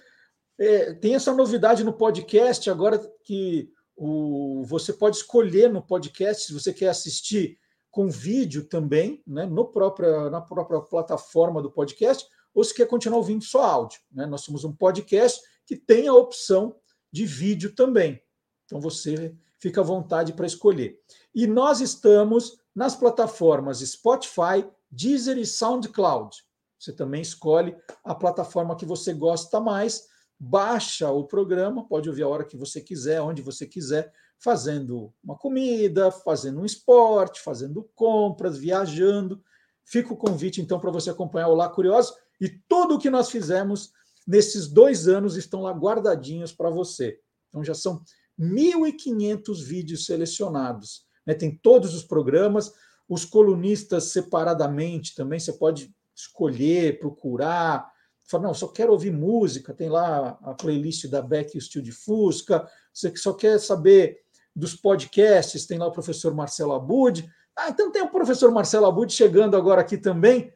É, 0.59 0.93
tem 0.93 1.15
essa 1.15 1.33
novidade 1.33 1.83
no 1.83 1.93
podcast 1.93 2.69
agora 2.69 2.99
que 3.23 3.69
o, 3.95 4.63
você 4.65 4.93
pode 4.93 5.17
escolher 5.17 5.71
no 5.71 5.81
podcast 5.81 6.47
se 6.47 6.53
você 6.53 6.73
quer 6.73 6.89
assistir 6.89 7.57
com 7.91 8.09
vídeo 8.09 8.65
também, 8.65 9.21
né, 9.25 9.45
no 9.45 9.65
própria, 9.65 10.29
na 10.29 10.41
própria 10.41 10.81
plataforma 10.81 11.61
do 11.61 11.71
podcast, 11.71 12.27
ou 12.53 12.63
se 12.63 12.73
quer 12.73 12.87
continuar 12.87 13.17
ouvindo 13.17 13.43
só 13.43 13.63
áudio. 13.63 13.99
Né? 14.11 14.25
Nós 14.25 14.41
somos 14.41 14.63
um 14.63 14.73
podcast 14.73 15.41
que 15.65 15.75
tem 15.75 16.07
a 16.07 16.13
opção 16.13 16.75
de 17.11 17.25
vídeo 17.25 17.75
também. 17.75 18.21
Então 18.65 18.81
você 18.81 19.35
fica 19.59 19.81
à 19.81 19.83
vontade 19.83 20.33
para 20.33 20.45
escolher. 20.45 20.99
E 21.33 21.45
nós 21.45 21.81
estamos 21.81 22.57
nas 22.75 22.95
plataformas 22.95 23.79
Spotify, 23.79 24.67
Deezer 24.89 25.37
e 25.37 25.45
SoundCloud. 25.45 26.35
Você 26.79 26.91
também 26.91 27.21
escolhe 27.21 27.75
a 28.03 28.13
plataforma 28.13 28.75
que 28.75 28.85
você 28.85 29.13
gosta 29.13 29.59
mais, 29.59 30.07
baixa 30.39 31.09
o 31.09 31.25
programa, 31.25 31.87
pode 31.87 32.09
ouvir 32.09 32.23
a 32.23 32.27
hora 32.27 32.45
que 32.45 32.57
você 32.57 32.81
quiser, 32.81 33.21
onde 33.21 33.41
você 33.41 33.65
quiser, 33.65 34.11
fazendo 34.37 35.13
uma 35.23 35.37
comida, 35.37 36.11
fazendo 36.11 36.59
um 36.59 36.65
esporte, 36.65 37.39
fazendo 37.39 37.89
compras, 37.95 38.57
viajando. 38.57 39.41
Fica 39.85 40.13
o 40.13 40.17
convite, 40.17 40.61
então, 40.61 40.79
para 40.79 40.91
você 40.91 41.09
acompanhar 41.09 41.47
o 41.47 41.55
Lá 41.55 41.69
Curioso. 41.69 42.13
E 42.41 42.49
tudo 42.67 42.95
o 42.95 42.99
que 42.99 43.09
nós 43.09 43.29
fizemos 43.29 43.91
nesses 44.27 44.67
dois 44.67 45.07
anos 45.07 45.37
estão 45.37 45.61
lá 45.61 45.71
guardadinhos 45.71 46.51
para 46.51 46.69
você. 46.69 47.19
Então, 47.47 47.63
já 47.63 47.73
são 47.73 48.01
1.500 48.39 49.63
vídeos 49.63 50.05
selecionados. 50.05 51.05
Né? 51.25 51.33
Tem 51.33 51.55
todos 51.55 51.93
os 51.93 52.03
programas, 52.03 52.73
os 53.07 53.23
colunistas 53.25 54.05
separadamente 54.05 55.15
também. 55.15 55.39
Você 55.39 55.53
pode 55.53 55.93
escolher, 56.15 56.99
procurar. 56.99 57.92
Fala, 58.25 58.43
não, 58.43 58.53
só 58.53 58.67
quero 58.67 58.91
ouvir 58.91 59.11
música, 59.11 59.73
tem 59.73 59.89
lá 59.89 60.37
a 60.41 60.53
playlist 60.53 61.07
da 61.07 61.21
Beck 61.21 61.53
e 61.53 61.57
o 61.57 61.61
Steel 61.61 61.83
de 61.83 61.91
Fusca. 61.91 62.67
Você 62.93 63.11
que 63.11 63.19
só 63.19 63.33
quer 63.33 63.59
saber 63.59 64.19
dos 64.55 64.75
podcasts, 64.75 65.65
tem 65.65 65.77
lá 65.77 65.87
o 65.87 65.91
professor 65.91 66.33
Marcelo 66.33 66.73
Abud. 66.73 67.27
Ah, 67.55 67.69
então 67.69 67.91
tem 67.91 68.01
o 68.01 68.09
professor 68.09 68.51
Marcelo 68.51 68.85
Abud 68.85 69.11
chegando 69.11 69.57
agora 69.57 69.81
aqui 69.81 69.97
também, 69.97 70.53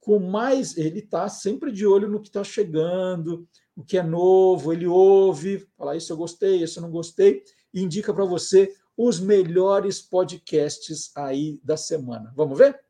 com 0.00 0.18
mais. 0.18 0.76
Ele 0.76 1.00
está 1.00 1.28
sempre 1.28 1.72
de 1.72 1.86
olho 1.86 2.08
no 2.08 2.20
que 2.20 2.28
está 2.28 2.44
chegando, 2.44 3.48
o 3.74 3.84
que 3.84 3.98
é 3.98 4.02
novo, 4.02 4.72
ele 4.72 4.86
ouve, 4.86 5.66
fala 5.76 5.96
isso 5.96 6.12
eu 6.12 6.16
gostei, 6.16 6.62
isso 6.62 6.78
eu 6.78 6.82
não 6.82 6.90
gostei, 6.90 7.42
e 7.74 7.82
indica 7.82 8.12
para 8.12 8.24
você 8.24 8.74
os 8.96 9.20
melhores 9.20 10.00
podcasts 10.00 11.10
aí 11.14 11.60
da 11.62 11.76
semana. 11.76 12.32
Vamos 12.34 12.56
ver? 12.56 12.85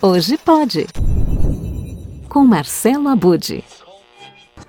Hoje 0.00 0.38
pode. 0.38 0.86
Com 2.28 2.44
Marcelo 2.46 3.08
Abude. 3.08 3.64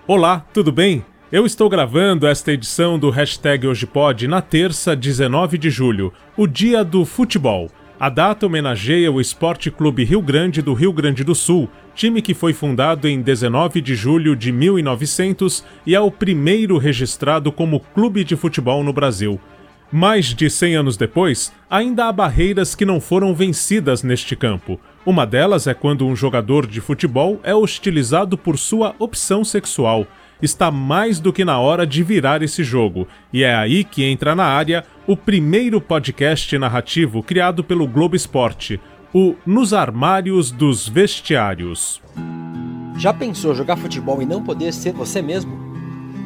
Olá, 0.08 0.44
tudo 0.52 0.72
bem? 0.72 1.06
Eu 1.32 1.46
estou 1.46 1.70
gravando 1.70 2.26
esta 2.26 2.52
edição 2.52 2.98
do 2.98 3.12
Hashtag 3.12 3.68
Hoje 3.68 3.86
Pode 3.86 4.28
na 4.28 4.42
terça, 4.42 4.96
19 4.96 5.60
de 5.60 5.70
julho, 5.70 6.12
o 6.36 6.48
dia 6.48 6.84
do 6.84 7.06
futebol. 7.06 7.70
A 8.00 8.10
data 8.10 8.48
homenageia 8.48 9.12
o 9.12 9.22
Esporte 9.22 9.70
Clube 9.70 10.04
Rio 10.04 10.20
Grande 10.20 10.64
do 10.64 10.74
Rio 10.74 10.92
Grande 10.92 11.24
do 11.24 11.36
Sul, 11.36 11.70
time 11.94 12.24
que 12.24 12.34
foi 12.34 12.52
fundado 12.52 13.08
em 13.08 13.22
19 13.22 13.82
de 13.82 13.94
julho 13.94 14.36
de 14.36 14.52
1900 14.52 15.64
e 15.86 15.94
é 15.94 16.02
o 16.02 16.10
primeiro 16.10 16.80
registrado 16.80 17.52
como 17.52 17.82
clube 17.94 18.24
de 18.24 18.36
futebol 18.36 18.84
no 18.84 18.92
Brasil. 18.92 19.40
Mais 19.92 20.26
de 20.34 20.50
100 20.50 20.76
anos 20.76 20.98
depois, 20.98 21.52
ainda 21.70 22.06
há 22.06 22.12
barreiras 22.12 22.74
que 22.74 22.86
não 22.86 23.00
foram 23.00 23.34
vencidas 23.36 24.02
neste 24.02 24.36
campo. 24.36 24.80
Uma 25.06 25.26
delas 25.26 25.66
é 25.66 25.74
quando 25.74 26.06
um 26.06 26.16
jogador 26.16 26.68
de 26.68 26.82
futebol 26.82 27.40
é 27.44 27.56
hostilizado 27.56 28.38
por 28.38 28.58
sua 28.58 28.94
opção 29.00 29.44
sexual. 29.44 30.06
Está 30.42 30.70
mais 30.70 31.20
do 31.20 31.32
que 31.32 31.46
na 31.46 31.58
hora 31.58 31.88
de 31.88 32.04
virar 32.04 32.42
esse 32.42 32.64
jogo, 32.64 33.08
e 33.32 33.44
é 33.44 33.56
aí 33.56 33.84
que 33.84 34.04
entra 34.04 34.36
na 34.36 34.46
área 34.46 34.86
o 35.08 35.16
primeiro 35.16 35.82
podcast 35.82 36.58
narrativo 36.58 37.24
criado 37.24 37.64
pelo 37.64 37.88
Globo 37.88 38.16
Esporte, 38.16 38.80
o 39.14 39.36
Nos 39.46 39.74
Armários 39.74 40.52
dos 40.52 40.88
Vestiários. 40.88 42.02
Já 42.98 43.14
pensou 43.14 43.56
jogar 43.56 43.78
futebol 43.78 44.22
e 44.22 44.26
não 44.26 44.44
poder 44.44 44.74
ser 44.74 44.94
você 44.94 45.22
mesmo? 45.22 45.58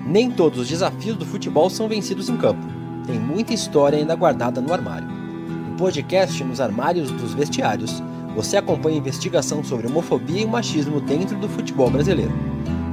Nem 0.06 0.30
todos 0.32 0.60
os 0.60 0.68
desafios 0.68 1.16
do 1.16 1.26
futebol 1.26 1.70
são 1.70 1.88
vencidos 1.88 2.28
em 2.28 2.38
campo. 2.38 2.62
Tem 3.06 3.20
muita 3.20 3.54
história 3.54 3.98
ainda 3.98 4.16
guardada 4.16 4.60
no 4.60 4.74
armário. 4.74 5.08
No 5.08 5.78
podcast 5.78 6.44
Nos 6.44 6.60
Armários 6.60 7.12
dos 7.12 7.34
Vestiários, 7.34 8.02
você 8.36 8.58
acompanha 8.58 8.98
a 8.98 9.00
investigação 9.00 9.64
sobre 9.64 9.88
homofobia 9.88 10.42
e 10.42 10.46
machismo 10.46 11.00
dentro 11.00 11.38
do 11.38 11.48
futebol 11.48 11.90
brasileiro. 11.90 12.32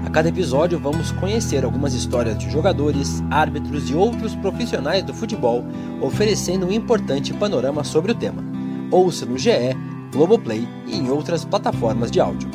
A 0.05 0.11
cada 0.11 0.29
episódio 0.29 0.79
vamos 0.79 1.13
conhecer 1.13 1.65
algumas 1.65 1.95
histórias 1.95 2.39
de 2.39 2.51
jogadores, 2.51 3.23
árbitros 3.31 3.91
e 3.91 3.95
outros 3.95 4.35
profissionais 4.35 5.03
do 5.05 5.15
futebol, 5.15 5.65
oferecendo 6.01 6.67
um 6.67 6.73
importante 6.73 7.33
panorama 7.35 7.85
sobre 7.85 8.13
o 8.13 8.15
tema. 8.15 8.43
Ouça 8.91 9.25
no 9.25 9.39
GE, 9.39 9.77
Globoplay 10.13 10.67
e 10.87 10.97
em 10.97 11.11
outras 11.11 11.45
plataformas 11.45 12.11
de 12.11 12.21
áudio. 12.21 12.51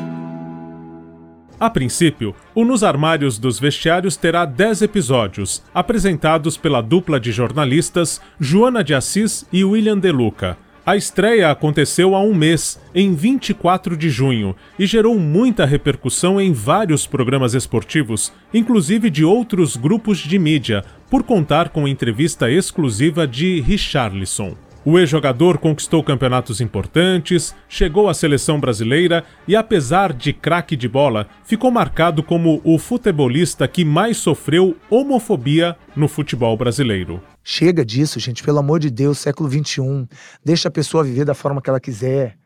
A 1.58 1.70
princípio, 1.70 2.36
o 2.54 2.66
Nos 2.66 2.84
Armários 2.84 3.38
dos 3.38 3.58
Vestiários 3.58 4.18
terá 4.18 4.44
10 4.44 4.82
episódios, 4.82 5.64
apresentados 5.74 6.58
pela 6.58 6.82
dupla 6.82 7.18
de 7.18 7.32
jornalistas 7.32 8.20
Joana 8.38 8.84
de 8.84 8.94
Assis 8.94 9.46
e 9.54 9.64
William 9.64 9.98
De 9.98 10.12
Luca. 10.12 10.58
A 10.86 10.96
estreia 10.96 11.50
aconteceu 11.50 12.14
há 12.16 12.22
um 12.22 12.36
mês, 12.36 12.80
em 12.94 13.16
24 13.16 13.98
de 13.98 14.08
junho, 14.08 14.56
e 14.78 14.86
gerou 14.86 15.18
muita 15.18 15.66
repercussão 15.66 16.40
em 16.40 16.54
vários 16.54 17.08
programas 17.08 17.56
esportivos, 17.56 18.32
inclusive 18.54 19.10
de 19.10 19.26
outros 19.26 19.76
grupos 19.76 20.20
de 20.20 20.38
mídia, 20.38 20.86
por 21.10 21.24
contar 21.24 21.70
com 21.70 21.88
entrevista 21.88 22.52
exclusiva 22.52 23.26
de 23.28 23.62
Richarlison. 23.62 24.56
O 24.86 25.00
ex-jogador 25.00 25.58
conquistou 25.58 26.04
campeonatos 26.04 26.62
importantes, 26.62 27.56
chegou 27.68 28.08
à 28.08 28.14
seleção 28.14 28.60
brasileira 28.60 29.24
e, 29.48 29.56
apesar 29.56 30.14
de 30.14 30.32
craque 30.32 30.76
de 30.76 30.88
bola, 30.88 31.28
ficou 31.44 31.72
marcado 31.72 32.22
como 32.22 32.62
o 32.64 32.78
futebolista 32.78 33.68
que 33.68 33.84
mais 33.84 34.18
sofreu 34.18 34.78
homofobia 34.88 35.76
no 35.96 36.08
futebol 36.08 36.56
brasileiro. 36.56 37.20
Chega 37.48 37.86
disso, 37.86 38.20
gente, 38.20 38.42
pelo 38.42 38.58
amor 38.58 38.80
de 38.80 38.90
Deus, 38.90 39.20
século 39.20 39.48
XXI. 39.48 40.08
Deixa 40.44 40.68
a 40.68 40.72
pessoa 40.72 41.04
viver 41.04 41.26
da 41.26 41.36
forma 41.36 41.62
que 41.62 41.70
ela 41.70 41.80
quiser. 41.80 42.40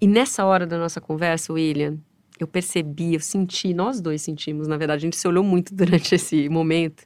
E 0.00 0.08
nessa 0.08 0.44
hora 0.44 0.66
da 0.66 0.76
nossa 0.76 1.00
conversa, 1.00 1.52
William, 1.52 1.98
eu 2.36 2.48
percebi, 2.48 3.14
eu 3.14 3.20
senti, 3.20 3.72
nós 3.72 4.00
dois 4.00 4.22
sentimos, 4.22 4.66
na 4.66 4.76
verdade, 4.76 5.04
a 5.04 5.06
gente 5.06 5.16
se 5.16 5.28
olhou 5.28 5.44
muito 5.44 5.72
durante 5.76 6.16
esse 6.16 6.48
momento 6.48 7.04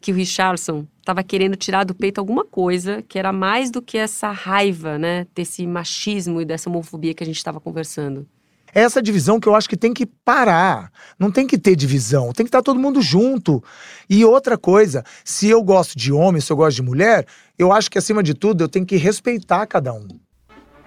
que 0.00 0.12
o 0.12 0.14
Richardson 0.14 0.86
estava 1.00 1.24
querendo 1.24 1.56
tirar 1.56 1.82
do 1.82 1.96
peito 1.96 2.20
alguma 2.20 2.44
coisa 2.44 3.02
que 3.02 3.18
era 3.18 3.32
mais 3.32 3.72
do 3.72 3.82
que 3.82 3.98
essa 3.98 4.30
raiva, 4.30 4.96
né, 4.96 5.26
desse 5.34 5.66
machismo 5.66 6.40
e 6.40 6.44
dessa 6.44 6.70
homofobia 6.70 7.12
que 7.12 7.24
a 7.24 7.26
gente 7.26 7.38
estava 7.38 7.58
conversando. 7.58 8.24
É 8.74 8.80
essa 8.80 9.00
divisão 9.00 9.38
que 9.38 9.48
eu 9.48 9.54
acho 9.54 9.68
que 9.68 9.76
tem 9.76 9.94
que 9.94 10.04
parar. 10.04 10.90
Não 11.18 11.30
tem 11.30 11.46
que 11.46 11.56
ter 11.56 11.76
divisão, 11.76 12.32
tem 12.32 12.44
que 12.44 12.48
estar 12.48 12.62
todo 12.62 12.80
mundo 12.80 13.00
junto. 13.00 13.62
E 14.10 14.24
outra 14.24 14.58
coisa, 14.58 15.04
se 15.24 15.48
eu 15.48 15.62
gosto 15.62 15.96
de 15.96 16.12
homem, 16.12 16.40
se 16.40 16.52
eu 16.52 16.56
gosto 16.56 16.76
de 16.76 16.82
mulher, 16.82 17.26
eu 17.56 17.72
acho 17.72 17.90
que 17.90 17.98
acima 17.98 18.22
de 18.22 18.34
tudo 18.34 18.64
eu 18.64 18.68
tenho 18.68 18.84
que 18.84 18.96
respeitar 18.96 19.66
cada 19.66 19.92
um. 19.92 20.08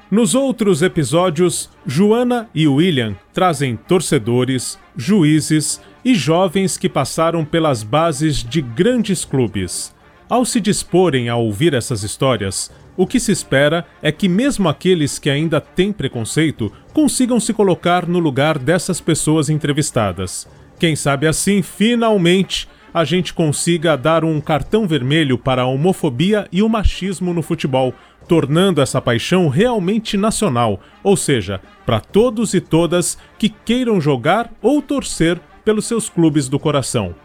Nos 0.10 0.36
outros 0.36 0.82
episódios, 0.82 1.70
Joana 1.86 2.50
e 2.56 2.68
William 2.68 3.16
trazem 3.34 3.76
torcedores, 3.76 4.80
juízes 4.96 5.82
e 6.04 6.16
jovens 6.16 6.78
que 6.78 6.88
passaram 6.88 7.44
pelas 7.44 7.84
bases 7.84 8.42
de 8.42 8.62
grandes 8.62 9.26
clubes. 9.26 9.94
Ao 10.30 10.44
se 10.44 10.60
disporem 10.60 11.30
a 11.30 11.38
ouvir 11.38 11.74
essas 11.74 12.04
histórias, 12.04 12.70
o 12.98 13.08
que 13.08 13.18
se 13.18 13.32
espera 13.32 13.86
é 14.02 14.12
que, 14.12 14.28
mesmo 14.28 14.68
aqueles 14.68 15.18
que 15.18 15.30
ainda 15.30 15.62
têm 15.62 15.94
preconceito, 15.94 16.70
consigam 16.94 17.40
se 17.40 17.54
colocar 17.54 18.06
no 18.06 18.20
lugar 18.20 18.60
dessas 18.60 19.00
pessoas 19.00 19.50
entrevistadas. 19.50 20.46
Quem 20.78 20.98
sabe 20.98 21.28
assim, 21.28 21.62
finalmente, 21.62 22.68
a 22.94 23.06
gente 23.06 23.34
consiga 23.34 23.96
dar 23.96 24.26
um 24.26 24.42
cartão 24.42 24.86
vermelho 24.86 25.38
para 25.38 25.62
a 25.62 25.68
homofobia 25.68 26.46
e 26.52 26.62
o 26.62 26.68
machismo 26.68 27.34
no 27.34 27.42
futebol, 27.42 27.94
tornando 28.28 28.82
essa 28.82 29.02
paixão 29.02 29.48
realmente 29.48 30.18
nacional, 30.18 30.82
ou 31.02 31.16
seja, 31.16 31.62
para 31.86 32.02
todos 32.02 32.54
e 32.54 32.60
todas 32.60 33.18
que 33.40 33.48
queiram 33.48 34.02
jogar 34.02 34.52
ou 34.62 34.82
torcer 34.82 35.40
pelos 35.64 35.86
seus 35.86 36.10
clubes 36.10 36.50
do 36.50 36.60
coração. 36.60 37.16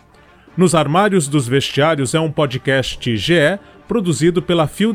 Nos 0.55 0.74
Armários 0.74 1.28
dos 1.28 1.48
Vestiários 1.48 2.14
é 2.14 2.20
um 2.20 2.30
podcast 2.30 3.16
GE 3.16 3.59
produzido 3.88 4.42
pela 4.42 4.66
Phil 4.66 4.94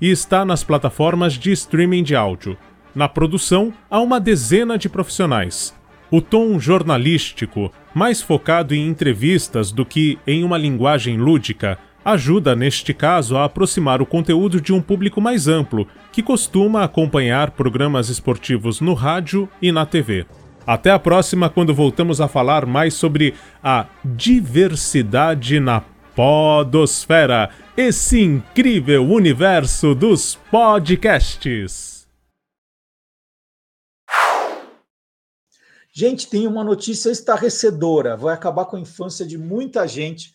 e 0.00 0.10
está 0.10 0.46
nas 0.46 0.64
plataformas 0.64 1.34
de 1.34 1.52
streaming 1.52 2.02
de 2.02 2.16
áudio. 2.16 2.56
Na 2.94 3.06
produção, 3.06 3.70
há 3.90 4.00
uma 4.00 4.18
dezena 4.18 4.78
de 4.78 4.88
profissionais. 4.88 5.74
O 6.10 6.22
tom 6.22 6.58
jornalístico, 6.58 7.70
mais 7.94 8.22
focado 8.22 8.74
em 8.74 8.88
entrevistas 8.88 9.70
do 9.70 9.84
que 9.84 10.18
em 10.26 10.42
uma 10.42 10.56
linguagem 10.56 11.18
lúdica, 11.18 11.78
ajuda, 12.02 12.56
neste 12.56 12.94
caso, 12.94 13.36
a 13.36 13.44
aproximar 13.44 14.00
o 14.00 14.06
conteúdo 14.06 14.58
de 14.58 14.72
um 14.72 14.80
público 14.80 15.20
mais 15.20 15.48
amplo, 15.48 15.86
que 16.10 16.22
costuma 16.22 16.82
acompanhar 16.82 17.50
programas 17.50 18.08
esportivos 18.08 18.80
no 18.80 18.94
rádio 18.94 19.46
e 19.60 19.70
na 19.70 19.84
TV. 19.84 20.24
Até 20.66 20.90
a 20.90 20.98
próxima, 20.98 21.50
quando 21.50 21.74
voltamos 21.74 22.20
a 22.20 22.28
falar 22.28 22.64
mais 22.66 22.94
sobre 22.94 23.34
a 23.62 23.88
diversidade 24.04 25.58
na 25.58 25.84
Podosfera, 26.14 27.50
esse 27.76 28.20
incrível 28.20 29.04
universo 29.04 29.94
dos 29.94 30.36
podcasts. 30.50 32.06
Gente, 35.94 36.28
tem 36.28 36.46
uma 36.46 36.62
notícia 36.62 37.10
estarrecedora. 37.10 38.16
Vai 38.16 38.34
acabar 38.34 38.64
com 38.66 38.76
a 38.76 38.80
infância 38.80 39.26
de 39.26 39.36
muita 39.36 39.86
gente. 39.86 40.32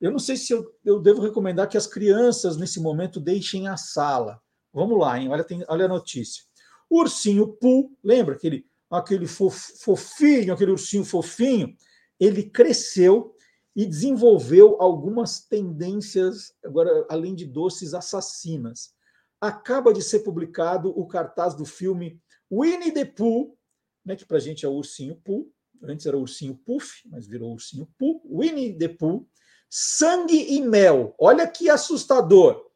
Eu 0.00 0.10
não 0.10 0.18
sei 0.18 0.36
se 0.36 0.52
eu, 0.52 0.64
eu 0.84 1.00
devo 1.00 1.22
recomendar 1.22 1.68
que 1.68 1.76
as 1.76 1.86
crianças, 1.86 2.56
nesse 2.56 2.80
momento, 2.80 3.18
deixem 3.18 3.66
a 3.66 3.76
sala. 3.76 4.40
Vamos 4.72 4.98
lá, 4.98 5.18
hein? 5.18 5.28
Olha, 5.28 5.42
tem, 5.42 5.64
olha 5.68 5.86
a 5.86 5.88
notícia. 5.88 6.44
O 6.88 7.00
ursinho 7.00 7.46
Pooh, 7.46 7.90
lembra 8.04 8.34
aquele 8.34 8.64
aquele 8.90 9.26
fofinho, 9.26 10.52
aquele 10.52 10.72
ursinho 10.72 11.04
fofinho, 11.04 11.76
ele 12.18 12.42
cresceu 12.42 13.34
e 13.74 13.86
desenvolveu 13.86 14.76
algumas 14.80 15.40
tendências, 15.46 16.52
agora 16.64 17.06
além 17.08 17.34
de 17.34 17.46
doces 17.46 17.94
assassinas. 17.94 18.92
Acaba 19.40 19.92
de 19.92 20.02
ser 20.02 20.20
publicado 20.20 20.90
o 20.90 21.06
cartaz 21.06 21.54
do 21.54 21.64
filme 21.64 22.20
Winnie 22.50 22.92
the 22.92 23.04
Pooh, 23.04 23.56
né, 24.04 24.16
que 24.16 24.26
para 24.26 24.38
a 24.38 24.40
gente 24.40 24.66
é 24.66 24.68
o 24.68 24.72
ursinho 24.72 25.16
Pooh, 25.24 25.50
antes 25.82 26.04
era 26.04 26.18
o 26.18 26.20
ursinho 26.20 26.60
Puff, 26.66 27.08
mas 27.08 27.26
virou 27.26 27.52
ursinho 27.52 27.88
Pooh, 27.96 28.20
Winnie 28.28 28.76
the 28.76 28.88
Pooh, 28.88 29.26
Sangue 29.68 30.56
e 30.56 30.60
Mel. 30.60 31.14
Olha 31.18 31.46
que 31.46 31.70
assustador. 31.70 32.68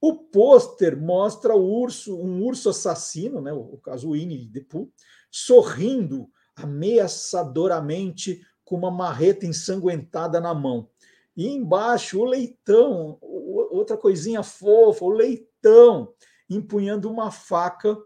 O 0.00 0.14
pôster 0.14 1.00
mostra 1.00 1.54
o 1.54 1.62
urso, 1.62 2.16
um 2.16 2.42
urso 2.42 2.70
assassino, 2.70 3.40
né, 3.40 3.52
o 3.52 3.76
caso 3.78 4.10
Winnie 4.10 4.50
the 4.50 4.60
Pooh, 4.60 4.90
sorrindo 5.30 6.28
ameaçadoramente 6.54 8.40
com 8.64 8.76
uma 8.76 8.90
marreta 8.90 9.46
ensanguentada 9.46 10.40
na 10.40 10.54
mão. 10.54 10.88
E 11.36 11.48
embaixo 11.48 12.18
o 12.18 12.24
leitão, 12.24 13.18
outra 13.20 13.96
coisinha 13.96 14.42
fofa, 14.42 15.04
o 15.04 15.10
leitão 15.10 16.12
empunhando 16.48 17.10
uma 17.10 17.30
faca, 17.30 17.96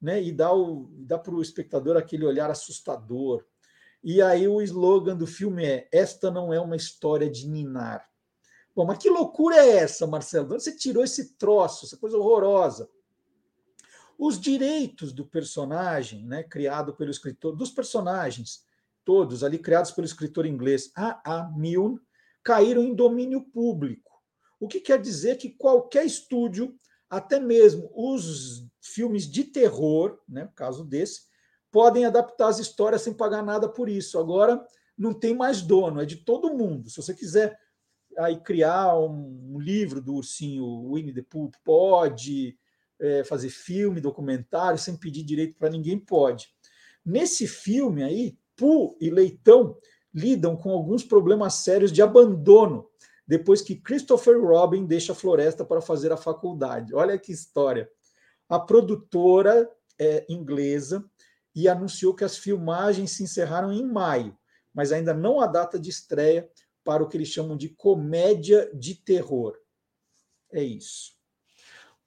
né, 0.00 0.22
e 0.22 0.32
dá, 0.32 0.52
o, 0.54 0.88
dá 0.92 1.18
para 1.18 1.34
o 1.34 1.42
espectador 1.42 1.96
aquele 1.96 2.24
olhar 2.24 2.50
assustador. 2.50 3.44
E 4.02 4.22
aí 4.22 4.46
o 4.46 4.62
slogan 4.62 5.16
do 5.16 5.26
filme 5.26 5.64
é: 5.64 5.88
Esta 5.92 6.30
não 6.30 6.52
é 6.52 6.60
uma 6.60 6.76
história 6.76 7.28
de 7.28 7.48
ninar. 7.48 8.08
Bom, 8.74 8.86
mas 8.86 8.98
que 8.98 9.10
loucura 9.10 9.56
é 9.56 9.78
essa, 9.78 10.06
Marcelo? 10.06 10.46
De 10.46 10.54
onde 10.54 10.62
você 10.62 10.76
tirou 10.76 11.02
esse 11.02 11.36
troço, 11.36 11.84
essa 11.84 11.96
coisa 11.96 12.16
horrorosa? 12.16 12.88
Os 14.18 14.40
direitos 14.40 15.12
do 15.12 15.24
personagem, 15.24 16.26
né, 16.26 16.42
criado 16.42 16.94
pelo 16.94 17.10
escritor, 17.10 17.54
dos 17.54 17.70
personagens, 17.70 18.64
todos 19.04 19.44
ali 19.44 19.58
criados 19.58 19.92
pelo 19.92 20.06
escritor 20.06 20.44
inglês 20.44 20.90
A. 20.96 21.20
A. 21.24 21.50
Milne, 21.52 22.00
caíram 22.42 22.82
em 22.82 22.94
domínio 22.94 23.42
público. 23.42 24.10
O 24.58 24.66
que 24.66 24.80
quer 24.80 25.00
dizer 25.00 25.36
que 25.36 25.50
qualquer 25.50 26.04
estúdio, 26.04 26.74
até 27.08 27.38
mesmo 27.38 27.90
os 27.94 28.66
filmes 28.80 29.30
de 29.30 29.44
terror, 29.44 30.18
né, 30.28 30.44
no 30.44 30.52
caso 30.52 30.84
desse, 30.84 31.28
podem 31.70 32.04
adaptar 32.04 32.48
as 32.48 32.58
histórias 32.58 33.02
sem 33.02 33.14
pagar 33.14 33.42
nada 33.42 33.68
por 33.68 33.88
isso. 33.88 34.18
Agora 34.18 34.64
não 34.96 35.14
tem 35.14 35.34
mais 35.34 35.62
dono, 35.62 36.00
é 36.00 36.04
de 36.04 36.16
todo 36.16 36.54
mundo. 36.54 36.90
Se 36.90 36.96
você 36.96 37.14
quiser 37.14 37.56
aí 38.18 38.36
criar 38.40 38.98
um, 38.98 39.58
livro 39.60 40.00
do 40.00 40.14
ursinho 40.14 40.92
Winnie 40.92 41.14
the 41.14 41.22
Pooh, 41.22 41.50
pode 41.64 42.58
é, 43.00 43.24
fazer 43.24 43.50
filme, 43.50 44.00
documentário, 44.00 44.78
sem 44.78 44.96
pedir 44.96 45.22
direito 45.22 45.56
para 45.56 45.70
ninguém, 45.70 45.98
pode. 45.98 46.48
Nesse 47.04 47.46
filme 47.46 48.02
aí, 48.02 48.38
Pooh 48.56 48.96
e 49.00 49.10
Leitão 49.10 49.78
lidam 50.12 50.56
com 50.56 50.70
alguns 50.70 51.04
problemas 51.04 51.54
sérios 51.54 51.92
de 51.92 52.02
abandono 52.02 52.88
depois 53.26 53.60
que 53.60 53.76
Christopher 53.76 54.40
Robin 54.40 54.86
deixa 54.86 55.12
a 55.12 55.14
floresta 55.14 55.62
para 55.62 55.82
fazer 55.82 56.10
a 56.10 56.16
faculdade. 56.16 56.94
Olha 56.94 57.18
que 57.18 57.30
história. 57.30 57.88
A 58.48 58.58
produtora 58.58 59.70
é, 59.98 60.24
inglesa 60.30 61.04
e 61.54 61.68
anunciou 61.68 62.14
que 62.14 62.24
as 62.24 62.38
filmagens 62.38 63.10
se 63.10 63.22
encerraram 63.22 63.70
em 63.70 63.84
maio, 63.84 64.36
mas 64.72 64.92
ainda 64.92 65.12
não 65.12 65.40
há 65.40 65.46
data 65.46 65.78
de 65.78 65.90
estreia 65.90 66.48
para 66.82 67.02
o 67.02 67.08
que 67.08 67.18
eles 67.18 67.28
chamam 67.28 67.54
de 67.54 67.68
comédia 67.68 68.70
de 68.74 68.94
terror. 68.94 69.58
É 70.50 70.62
isso. 70.62 71.17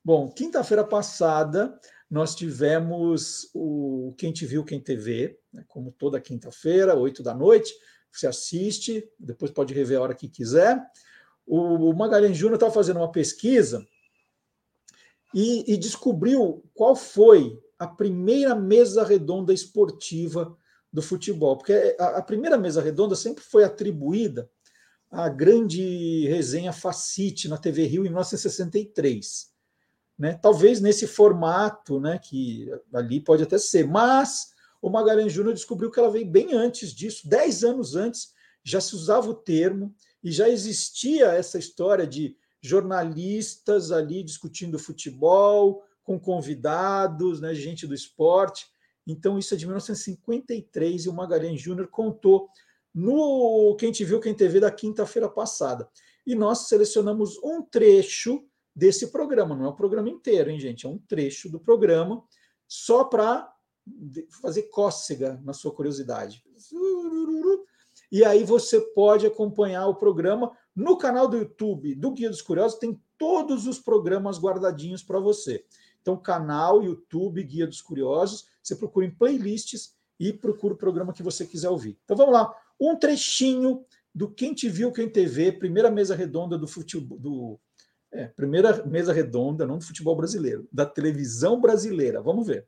Bom, 0.03 0.31
quinta-feira 0.31 0.83
passada 0.83 1.79
nós 2.09 2.33
tivemos 2.33 3.51
o 3.53 4.15
Quem 4.17 4.33
Te 4.33 4.47
Viu, 4.47 4.65
Quem 4.65 4.81
TV, 4.81 5.39
né, 5.53 5.63
como 5.67 5.91
toda 5.91 6.19
quinta-feira, 6.19 6.95
oito 6.95 7.21
da 7.21 7.35
noite. 7.35 7.71
Você 8.11 8.25
assiste, 8.25 9.07
depois 9.19 9.51
pode 9.51 9.75
rever 9.75 9.99
a 9.99 10.01
hora 10.01 10.15
que 10.15 10.27
quiser. 10.27 10.83
O 11.45 11.93
Magalhães 11.93 12.35
Júnior 12.35 12.55
estava 12.55 12.73
fazendo 12.73 12.97
uma 12.97 13.11
pesquisa 13.11 13.85
e, 15.35 15.71
e 15.71 15.77
descobriu 15.77 16.63
qual 16.73 16.95
foi 16.95 17.59
a 17.77 17.87
primeira 17.87 18.55
mesa 18.55 19.03
redonda 19.03 19.53
esportiva 19.53 20.57
do 20.91 21.01
futebol, 21.01 21.57
porque 21.57 21.95
a, 21.99 22.17
a 22.17 22.21
primeira 22.23 22.57
mesa 22.57 22.81
redonda 22.81 23.15
sempre 23.15 23.43
foi 23.43 23.63
atribuída 23.63 24.49
a 25.11 25.29
grande 25.29 26.27
resenha 26.27 26.73
Facite 26.73 27.47
na 27.47 27.57
TV 27.57 27.85
Rio 27.85 28.01
em 28.01 28.09
1963. 28.09 29.50
Né? 30.21 30.37
Talvez 30.39 30.79
nesse 30.79 31.07
formato, 31.07 31.99
né, 31.99 32.19
que 32.19 32.69
ali 32.93 33.19
pode 33.19 33.41
até 33.41 33.57
ser, 33.57 33.87
mas 33.87 34.51
o 34.79 34.87
Magalhães 34.87 35.33
Júnior 35.33 35.55
descobriu 35.55 35.89
que 35.89 35.99
ela 35.99 36.11
veio 36.11 36.27
bem 36.27 36.53
antes 36.53 36.93
disso, 36.93 37.27
dez 37.27 37.63
anos 37.63 37.95
antes, 37.95 38.31
já 38.63 38.79
se 38.79 38.95
usava 38.95 39.27
o 39.27 39.33
termo 39.33 39.91
e 40.23 40.31
já 40.31 40.47
existia 40.47 41.29
essa 41.29 41.57
história 41.57 42.05
de 42.05 42.37
jornalistas 42.61 43.91
ali 43.91 44.21
discutindo 44.21 44.77
futebol, 44.77 45.81
com 46.03 46.19
convidados, 46.19 47.41
né, 47.41 47.55
gente 47.55 47.87
do 47.87 47.95
esporte. 47.95 48.67
Então, 49.07 49.39
isso 49.39 49.55
é 49.55 49.57
de 49.57 49.65
1953 49.65 51.05
e 51.05 51.09
o 51.09 51.13
Magalhães 51.13 51.59
Júnior 51.59 51.87
contou 51.87 52.47
no 52.93 53.75
Quem 53.79 53.91
Te 53.91 54.05
Viu, 54.05 54.19
Quem 54.19 54.35
TV 54.35 54.59
da 54.59 54.69
quinta-feira 54.69 55.27
passada. 55.27 55.89
E 56.27 56.35
nós 56.35 56.67
selecionamos 56.67 57.39
um 57.43 57.63
trecho 57.63 58.45
desse 58.75 59.11
programa, 59.11 59.55
não 59.55 59.65
é 59.65 59.69
o 59.69 59.75
programa 59.75 60.09
inteiro, 60.09 60.49
hein, 60.49 60.59
gente? 60.59 60.85
É 60.85 60.89
um 60.89 60.97
trecho 60.97 61.49
do 61.49 61.59
programa, 61.59 62.23
só 62.67 63.03
para 63.03 63.51
fazer 64.41 64.63
cócega 64.63 65.41
na 65.43 65.53
sua 65.53 65.73
curiosidade. 65.73 66.43
E 68.11 68.23
aí 68.23 68.43
você 68.43 68.79
pode 68.79 69.25
acompanhar 69.25 69.87
o 69.87 69.95
programa 69.95 70.51
no 70.75 70.97
canal 70.97 71.27
do 71.27 71.37
YouTube 71.37 71.95
do 71.95 72.11
Guia 72.11 72.29
dos 72.29 72.41
Curiosos, 72.41 72.79
tem 72.79 73.01
todos 73.17 73.67
os 73.67 73.79
programas 73.79 74.37
guardadinhos 74.37 75.03
para 75.03 75.19
você. 75.19 75.65
Então, 76.01 76.17
canal, 76.17 76.83
YouTube, 76.83 77.43
Guia 77.43 77.67
dos 77.67 77.81
Curiosos, 77.81 78.47
você 78.61 78.75
procura 78.75 79.05
em 79.05 79.11
playlists 79.11 79.95
e 80.19 80.31
procura 80.31 80.73
o 80.73 80.77
programa 80.77 81.13
que 81.13 81.23
você 81.23 81.45
quiser 81.45 81.69
ouvir. 81.69 81.97
Então 82.03 82.15
vamos 82.15 82.33
lá 82.33 82.53
um 82.79 82.95
trechinho 82.95 83.83
do 84.13 84.29
Quem 84.29 84.53
Te 84.53 84.69
Viu, 84.69 84.91
Quem 84.91 85.09
TV, 85.09 85.51
primeira 85.51 85.89
mesa 85.89 86.15
redonda 86.15 86.57
do 86.57 86.67
futebol. 86.67 87.17
Do, 87.17 87.59
é, 88.13 88.25
primeira 88.27 88.85
mesa 88.85 89.13
redonda, 89.13 89.65
não 89.65 89.77
do 89.77 89.85
futebol 89.85 90.15
brasileiro, 90.15 90.67
da 90.71 90.85
televisão 90.85 91.59
brasileira. 91.59 92.21
Vamos 92.21 92.47
ver. 92.47 92.67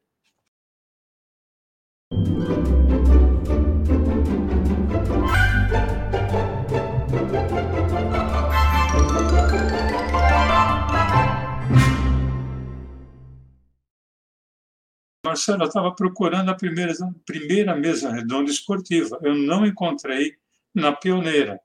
Marcelo, 15.25 15.63
eu 15.63 15.67
estava 15.67 15.93
procurando 15.95 16.49
a 16.51 16.55
primeira, 16.55 16.93
primeira 17.25 17.75
mesa 17.75 18.11
redonda 18.11 18.51
esportiva. 18.51 19.19
Eu 19.21 19.35
não 19.35 19.65
encontrei 19.65 20.35
na 20.73 20.93
Pioneira. 20.93 21.59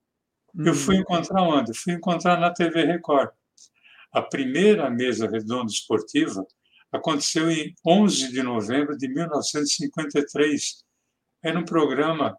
Eu 0.56 0.74
fui 0.74 0.96
hum. 0.96 1.00
encontrar 1.00 1.42
onde? 1.42 1.74
fui 1.74 1.92
encontrar 1.92 2.40
na 2.40 2.50
TV 2.50 2.84
Record. 2.84 3.30
A 4.18 4.22
primeira 4.22 4.90
mesa 4.90 5.30
redonda 5.30 5.70
esportiva 5.70 6.44
aconteceu 6.90 7.48
em 7.52 7.72
11 7.86 8.32
de 8.32 8.42
novembro 8.42 8.98
de 8.98 9.06
1953. 9.06 10.84
Era 11.40 11.56
um 11.56 11.64
programa 11.64 12.36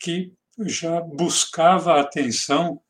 que 0.00 0.32
já 0.58 1.00
buscava 1.00 2.00
atenção 2.00 2.82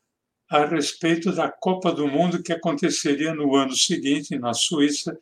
a 0.49 0.65
respeito 0.65 1.31
da 1.31 1.51
Copa 1.51 1.91
do 1.91 2.07
Mundo 2.07 2.41
que 2.41 2.51
aconteceria 2.51 3.31
no 3.31 3.55
ano 3.55 3.75
seguinte, 3.75 4.39
na 4.39 4.55
Suíça, 4.55 5.15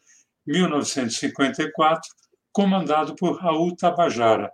1954, 0.47 2.09
comandado 2.53 3.17
por 3.17 3.38
Raul 3.38 3.76
Tabajara. 3.76 4.49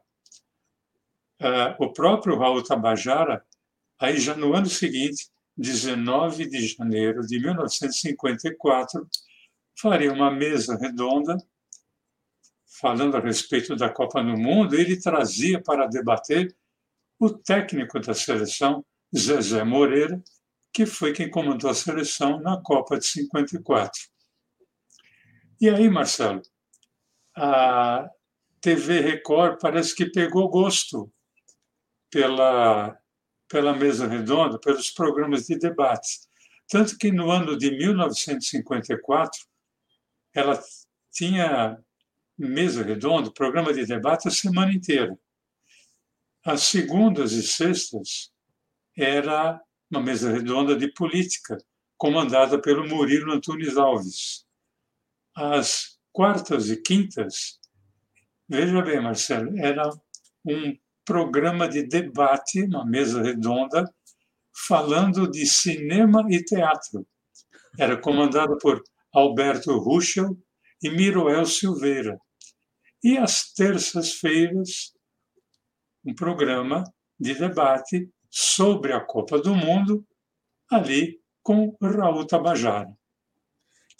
Uh, 1.39 1.85
o 1.85 1.93
próprio 1.93 2.35
Raul 2.35 2.63
Tabajara, 2.63 3.45
aí 3.99 4.19
já 4.19 4.35
no 4.35 4.55
ano 4.55 4.65
seguinte, 4.65 5.29
19 5.57 6.47
de 6.47 6.67
janeiro 6.67 7.25
de 7.25 7.39
1954, 7.39 9.07
faria 9.79 10.13
uma 10.13 10.29
mesa 10.29 10.77
redonda 10.77 11.37
falando 12.79 13.17
a 13.17 13.19
respeito 13.19 13.75
da 13.75 13.89
Copa 13.89 14.21
do 14.21 14.37
Mundo. 14.37 14.75
Ele 14.75 14.99
trazia 14.99 15.61
para 15.61 15.87
debater 15.87 16.55
o 17.19 17.29
técnico 17.29 17.99
da 17.99 18.13
seleção, 18.13 18.85
Zezé 19.15 19.63
Moreira, 19.63 20.21
que 20.71 20.85
foi 20.85 21.11
quem 21.11 21.29
comandou 21.29 21.71
a 21.71 21.73
seleção 21.73 22.39
na 22.39 22.61
Copa 22.61 22.99
de 22.99 23.05
54. 23.05 23.99
E 25.59 25.69
aí, 25.69 25.89
Marcelo, 25.89 26.41
a 27.35 28.07
TV 28.61 28.99
Record 28.99 29.59
parece 29.59 29.95
que 29.95 30.05
pegou 30.05 30.47
gosto 30.49 31.11
pela, 32.11 32.95
pela 33.47 33.73
mesa 33.75 34.07
redonda, 34.07 34.59
pelos 34.59 34.89
programas 34.89 35.45
de 35.45 35.57
debates. 35.57 36.27
Tanto 36.67 36.97
que 36.97 37.11
no 37.11 37.31
ano 37.31 37.57
de 37.57 37.71
1954, 37.71 39.39
ela 40.33 40.61
tinha 41.11 41.79
mesa 42.37 42.83
redonda, 42.83 43.31
programa 43.31 43.73
de 43.73 43.85
debate 43.85 44.27
a 44.27 44.31
semana 44.31 44.73
inteira. 44.73 45.17
As 46.45 46.63
segundas 46.63 47.31
e 47.31 47.41
sextas 47.41 48.31
era 48.95 49.61
uma 49.89 50.01
mesa 50.01 50.31
redonda 50.31 50.75
de 50.75 50.91
política, 50.93 51.57
comandada 51.97 52.61
pelo 52.61 52.87
Murilo 52.87 53.33
Antunes 53.33 53.77
Alves 53.77 54.47
às 55.37 55.99
quartas 56.11 56.69
e 56.71 56.81
quintas, 56.81 57.59
veja 58.49 58.81
bem, 58.81 58.99
Marcelo, 58.99 59.55
era 59.59 59.87
um 60.43 60.75
programa 61.07 61.69
de 61.69 61.83
debate, 61.83 62.63
uma 62.63 62.85
mesa 62.85 63.23
redonda, 63.23 63.89
falando 64.67 65.31
de 65.31 65.45
cinema 65.45 66.27
e 66.29 66.43
teatro. 66.43 67.07
Era 67.79 67.95
comandado 67.95 68.57
por 68.57 68.83
Alberto 69.13 69.77
Ruschel 69.77 70.37
e 70.83 70.89
Miroel 70.89 71.45
Silveira. 71.45 72.19
E 73.01 73.17
às 73.17 73.53
terças-feiras, 73.53 74.91
um 76.03 76.13
programa 76.13 76.83
de 77.17 77.33
debate 77.33 78.09
sobre 78.29 78.91
a 78.91 78.99
Copa 78.99 79.39
do 79.39 79.55
Mundo, 79.55 80.05
ali 80.69 81.21
com 81.41 81.73
Raul 81.81 82.27
Tabajara. 82.27 82.91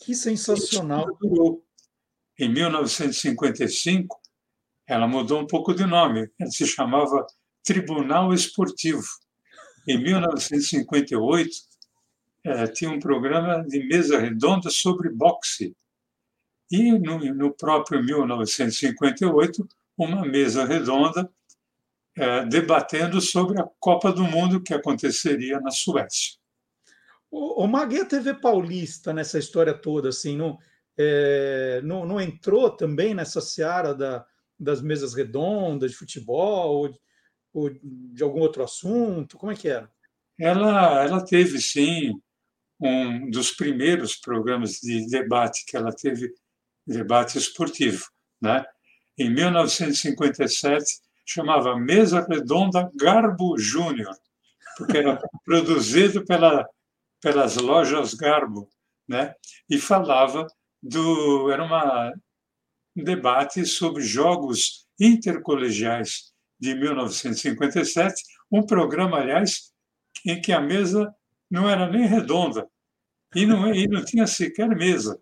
Que 0.03 0.13
sensacional. 0.13 1.05
Em 2.37 2.51
1955, 2.51 4.19
ela 4.87 5.07
mudou 5.07 5.41
um 5.41 5.47
pouco 5.47 5.73
de 5.73 5.85
nome, 5.85 6.29
ela 6.39 6.49
se 6.51 6.65
chamava 6.65 7.25
Tribunal 7.63 8.33
Esportivo. 8.33 9.03
Em 9.87 10.01
1958, 10.01 11.49
eh, 12.45 12.67
tinha 12.67 12.91
um 12.91 12.99
programa 12.99 13.63
de 13.65 13.85
mesa 13.85 14.19
redonda 14.19 14.69
sobre 14.69 15.09
boxe. 15.09 15.75
E 16.69 16.91
no, 16.91 17.19
no 17.33 17.53
próprio 17.53 18.03
1958, 18.03 19.67
uma 19.97 20.25
mesa 20.25 20.65
redonda 20.65 21.29
eh, 22.17 22.45
debatendo 22.45 23.21
sobre 23.21 23.61
a 23.61 23.67
Copa 23.79 24.11
do 24.11 24.23
Mundo 24.23 24.61
que 24.61 24.73
aconteceria 24.73 25.59
na 25.59 25.71
Suécia. 25.71 26.37
O, 27.29 27.63
o 27.63 27.67
Maguia 27.67 28.05
TV 28.05 28.33
Paulista 28.33 29.13
nessa 29.13 29.37
história 29.37 29.73
toda, 29.73 30.09
assim, 30.09 30.35
não, 30.35 30.57
é, 30.97 31.81
não, 31.83 32.05
não, 32.05 32.19
entrou 32.19 32.69
também 32.69 33.13
nessa 33.13 33.39
seara 33.39 33.93
da, 33.93 34.25
das 34.59 34.81
mesas 34.81 35.13
redondas 35.13 35.91
de 35.91 35.97
futebol 35.97 36.75
ou, 36.75 36.99
ou, 37.53 37.69
de 37.81 38.23
algum 38.23 38.39
outro 38.39 38.63
assunto? 38.63 39.37
Como 39.37 39.51
é 39.51 39.55
que 39.55 39.67
era? 39.67 39.89
Ela, 40.39 41.03
ela 41.03 41.25
teve, 41.25 41.59
sim, 41.59 42.13
um 42.79 43.29
dos 43.29 43.51
primeiros 43.51 44.15
programas 44.15 44.73
de 44.73 45.07
debate 45.07 45.65
que 45.65 45.75
ela 45.75 45.91
teve, 45.91 46.31
debate 46.85 47.37
esportivo. 47.37 48.05
Né? 48.41 48.63
Em 49.17 49.33
1957, 49.33 50.85
chamava 51.25 51.77
Mesa 51.77 52.25
Redonda 52.27 52.89
Garbo 52.95 53.57
Júnior, 53.57 54.15
porque 54.77 54.97
era 54.97 55.19
produzido 55.43 56.23
pela, 56.25 56.67
pelas 57.21 57.57
lojas 57.57 58.13
Garbo, 58.13 58.69
né? 59.07 59.33
e 59.69 59.79
falava 59.79 60.47
do. 60.81 61.51
Era 61.51 61.63
uma, 61.63 62.13
um 62.97 63.03
debate 63.03 63.65
sobre 63.65 64.01
jogos 64.01 64.87
intercolegiais 64.99 66.33
de 66.59 66.73
1957, 66.73 68.23
um 68.51 68.65
programa, 68.65 69.19
aliás, 69.19 69.71
em 70.25 70.41
que 70.41 70.51
a 70.51 70.59
mesa 70.59 71.13
não 71.49 71.69
era 71.69 71.89
nem 71.89 72.07
redonda 72.07 72.67
e 73.35 73.45
não, 73.45 73.73
e 73.73 73.87
não 73.87 74.03
tinha 74.03 74.25
sequer 74.25 74.69
mesa, 74.69 75.21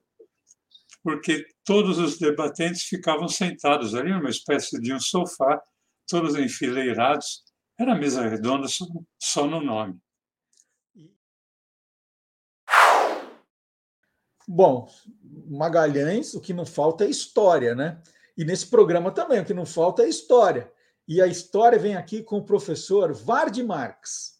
porque 1.04 1.46
todos 1.66 1.98
os 1.98 2.18
debatentes 2.18 2.84
ficavam 2.84 3.28
sentados 3.28 3.94
ali 3.94 4.12
numa 4.14 4.30
espécie 4.30 4.80
de 4.80 4.94
um 4.94 5.00
sofá, 5.00 5.62
todos 6.08 6.36
enfileirados. 6.36 7.44
Era 7.78 7.94
mesa 7.94 8.28
redonda 8.28 8.68
só, 8.68 8.86
só 9.20 9.46
no 9.46 9.60
nome. 9.60 10.00
Bom, 14.48 14.88
Magalhães, 15.48 16.36
o 16.36 16.42
que 16.42 16.54
não 16.54 16.66
falta 16.66 17.06
é 17.06 17.10
história, 17.10 17.74
né? 17.74 18.02
E 18.38 18.46
nesse 18.46 18.68
programa 18.68 19.12
também, 19.12 19.40
o 19.40 19.46
que 19.46 19.54
não 19.54 19.66
falta 19.66 20.04
é 20.04 20.10
história. 20.10 20.72
E 21.08 21.22
a 21.22 21.28
história 21.28 21.80
vem 21.80 21.96
aqui 21.96 22.22
com 22.22 22.38
o 22.38 22.46
professor 22.46 23.14
Vard 23.14 23.58
Marx. 23.64 24.36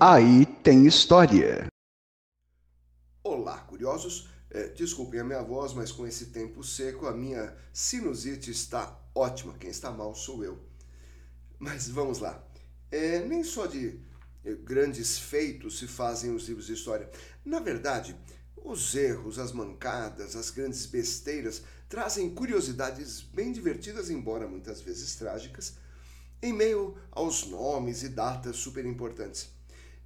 Aí 0.00 0.46
tem 0.62 0.86
história. 0.86 1.66
Olá, 3.22 3.58
curiosos. 3.62 4.28
É, 4.50 4.68
desculpem 4.68 5.20
a 5.20 5.24
minha 5.24 5.42
voz, 5.42 5.72
mas 5.72 5.90
com 5.90 6.06
esse 6.06 6.26
tempo 6.26 6.62
seco, 6.62 7.06
a 7.06 7.12
minha 7.12 7.56
sinusite 7.72 8.50
está 8.50 8.96
ótima. 9.14 9.54
Quem 9.54 9.70
está 9.70 9.90
mal 9.90 10.14
sou 10.14 10.44
eu. 10.44 10.62
Mas 11.58 11.88
vamos 11.88 12.20
lá. 12.20 12.42
É, 12.94 13.18
nem 13.18 13.42
só 13.42 13.66
de 13.66 13.98
é, 14.44 14.54
grandes 14.54 15.18
feitos 15.18 15.80
se 15.80 15.88
fazem 15.88 16.32
os 16.32 16.46
livros 16.46 16.66
de 16.66 16.74
história. 16.74 17.10
Na 17.44 17.58
verdade, 17.58 18.14
os 18.54 18.94
erros, 18.94 19.36
as 19.36 19.50
mancadas, 19.50 20.36
as 20.36 20.48
grandes 20.50 20.86
besteiras 20.86 21.62
trazem 21.88 22.32
curiosidades 22.32 23.20
bem 23.20 23.50
divertidas, 23.50 24.10
embora 24.10 24.46
muitas 24.46 24.80
vezes 24.80 25.16
trágicas, 25.16 25.74
em 26.40 26.52
meio 26.52 26.96
aos 27.10 27.44
nomes 27.48 28.04
e 28.04 28.10
datas 28.10 28.54
super 28.58 28.86
importantes. 28.86 29.48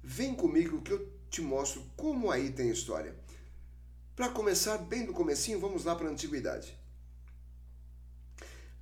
Vem 0.03 0.33
comigo 0.33 0.81
que 0.81 0.93
eu 0.93 1.13
te 1.29 1.43
mostro 1.43 1.83
como 1.95 2.31
aí 2.31 2.51
tem 2.51 2.71
história. 2.71 3.15
Para 4.15 4.29
começar 4.29 4.79
bem 4.79 5.05
do 5.05 5.13
comecinho, 5.13 5.59
vamos 5.59 5.85
lá 5.85 5.95
para 5.95 6.07
a 6.07 6.11
antiguidade. 6.11 6.75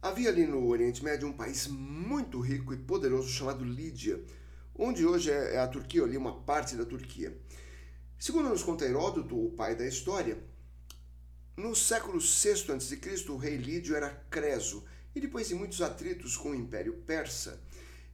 Havia 0.07 0.29
ali 0.29 0.47
no 0.47 0.65
Oriente 0.69 1.03
Médio 1.03 1.27
um 1.27 1.33
país 1.33 1.67
muito 1.67 2.39
rico 2.39 2.73
e 2.73 2.77
poderoso 2.77 3.27
chamado 3.27 3.65
Lídia, 3.65 4.23
onde 4.73 5.05
hoje 5.05 5.29
é, 5.29 5.55
é 5.55 5.59
a 5.59 5.67
Turquia, 5.67 6.01
ali 6.01 6.15
uma 6.15 6.43
parte 6.43 6.77
da 6.77 6.85
Turquia. 6.85 7.37
Segundo 8.17 8.47
nos 8.47 8.63
conta 8.63 8.85
Heródoto, 8.85 9.37
o 9.37 9.51
pai 9.51 9.75
da 9.75 9.85
história, 9.85 10.41
no 11.57 11.75
século 11.75 12.21
VI 12.21 12.71
a.C., 12.71 13.25
o 13.29 13.35
rei 13.35 13.57
Lídio 13.57 13.97
era 13.97 14.25
Creso, 14.29 14.85
e 15.13 15.19
depois 15.19 15.49
de 15.49 15.55
muitos 15.55 15.81
atritos 15.81 16.37
com 16.37 16.51
o 16.51 16.55
Império 16.55 16.93
Persa, 17.05 17.59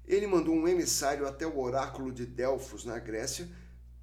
ele 0.08 0.26
mandou 0.26 0.56
um 0.56 0.68
emissário 0.68 1.28
até 1.28 1.46
o 1.46 1.60
oráculo 1.60 2.12
de 2.12 2.26
Delfos, 2.26 2.86
na 2.86 2.98
Grécia, 2.98 3.48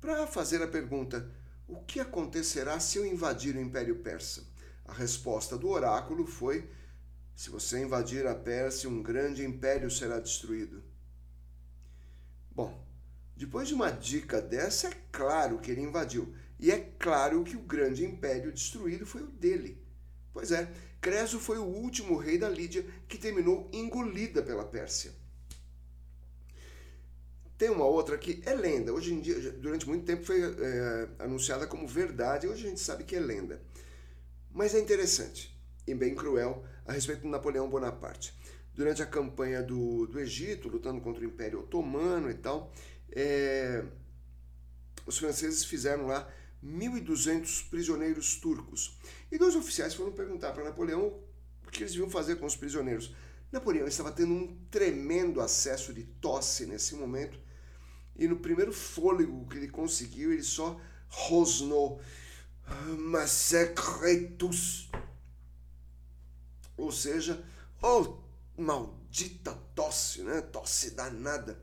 para 0.01 0.29
fazer 0.29 0.63
a 0.63 0.69
pergunta: 0.69 1.29
o 1.67 1.81
que 1.81 1.99
acontecerá 1.99 2.79
se 2.79 2.99
eu 2.99 3.05
invadir 3.05 3.57
o 3.57 3.61
Império 3.61 3.97
Persa? 3.97 4.45
A 4.85 4.93
resposta 4.93 5.59
do 5.59 5.69
oráculo 5.69 6.25
foi: 6.25 6.71
se 7.41 7.49
você 7.49 7.81
invadir 7.81 8.27
a 8.27 8.35
Pérsia, 8.35 8.87
um 8.87 9.03
grande 9.03 9.43
império 9.43 9.91
será 9.91 10.21
destruído. 10.21 10.85
Bom, 12.55 12.87
depois 13.35 13.67
de 13.67 13.73
uma 13.73 13.91
dica 13.91 14.43
dessa, 14.43 14.89
é 14.89 14.93
claro 15.11 15.59
que 15.59 15.71
ele 15.71 15.81
invadiu. 15.81 16.35
E 16.59 16.71
é 16.71 16.93
claro 16.99 17.43
que 17.43 17.57
o 17.57 17.63
grande 17.63 18.05
império 18.05 18.53
destruído 18.53 19.07
foi 19.07 19.23
o 19.23 19.29
dele. 19.29 19.83
Pois 20.35 20.53
é, 20.53 20.71
Creso 21.01 21.41
foi 21.41 21.57
o 21.57 21.65
último 21.65 22.19
rei 22.19 22.37
da 22.37 22.47
Lídia 22.47 22.85
que 23.09 23.17
terminou 23.17 23.71
engolida 23.73 24.43
pela 24.43 24.67
Pérsia. 24.67 25.11
Tem 27.57 27.71
uma 27.71 27.87
outra 27.87 28.19
que 28.19 28.43
é 28.45 28.53
lenda. 28.53 28.93
Hoje 28.93 29.15
em 29.15 29.21
dia, 29.23 29.53
durante 29.53 29.89
muito 29.89 30.05
tempo 30.05 30.27
foi 30.27 30.43
é, 30.43 31.09
anunciada 31.19 31.67
como 31.67 31.89
verdade, 31.89 32.47
hoje 32.47 32.67
a 32.67 32.69
gente 32.69 32.81
sabe 32.81 33.05
que 33.05 33.17
é 33.17 33.21
lenda. 33.21 33.63
Mas 34.53 34.75
é 34.75 34.79
interessante 34.79 35.59
e 35.87 35.95
bem 35.95 36.15
cruel 36.15 36.65
a 36.91 36.93
respeito 36.93 37.23
de 37.23 37.29
Napoleão 37.29 37.71
Bonaparte. 37.71 38.35
Durante 38.75 39.01
a 39.01 39.07
campanha 39.07 39.63
do, 39.63 40.09
do 40.09 40.19
Egito, 40.19 40.69
lutando 40.69 41.01
contra 41.01 41.23
o 41.23 41.25
Império 41.25 41.61
Otomano 41.61 42.29
e 42.29 42.35
tal, 42.35 42.73
é, 43.13 43.85
os 45.07 45.17
franceses 45.17 45.65
fizeram 45.65 46.09
lá 46.09 46.29
1.200 46.65 47.69
prisioneiros 47.71 48.35
turcos. 48.37 48.99
E 49.31 49.39
dois 49.39 49.55
oficiais 49.55 49.95
foram 49.95 50.11
perguntar 50.11 50.53
para 50.53 50.65
Napoleão 50.65 51.17
o 51.65 51.71
que 51.71 51.85
eles 51.85 51.93
deviam 51.93 52.11
fazer 52.11 52.37
com 52.37 52.47
os 52.47 52.57
prisioneiros. 52.57 53.15
Napoleão 53.53 53.87
estava 53.87 54.11
tendo 54.11 54.33
um 54.33 54.59
tremendo 54.69 55.41
acesso 55.41 55.95
de 55.95 56.03
tosse 56.03 56.67
nesse 56.67 56.97
momento 56.97 57.39
e 58.17 58.27
no 58.27 58.37
primeiro 58.37 58.73
fôlego 58.73 59.47
que 59.49 59.59
ele 59.59 59.69
conseguiu, 59.69 60.33
ele 60.33 60.43
só 60.43 60.81
rosnou 61.07 62.01
Massacretus. 62.99 64.91
Ou 66.81 66.91
seja, 66.91 67.45
oh, 67.83 68.19
maldita 68.57 69.53
tosse, 69.75 70.23
né? 70.23 70.41
Tosse 70.41 70.93
danada. 70.93 71.63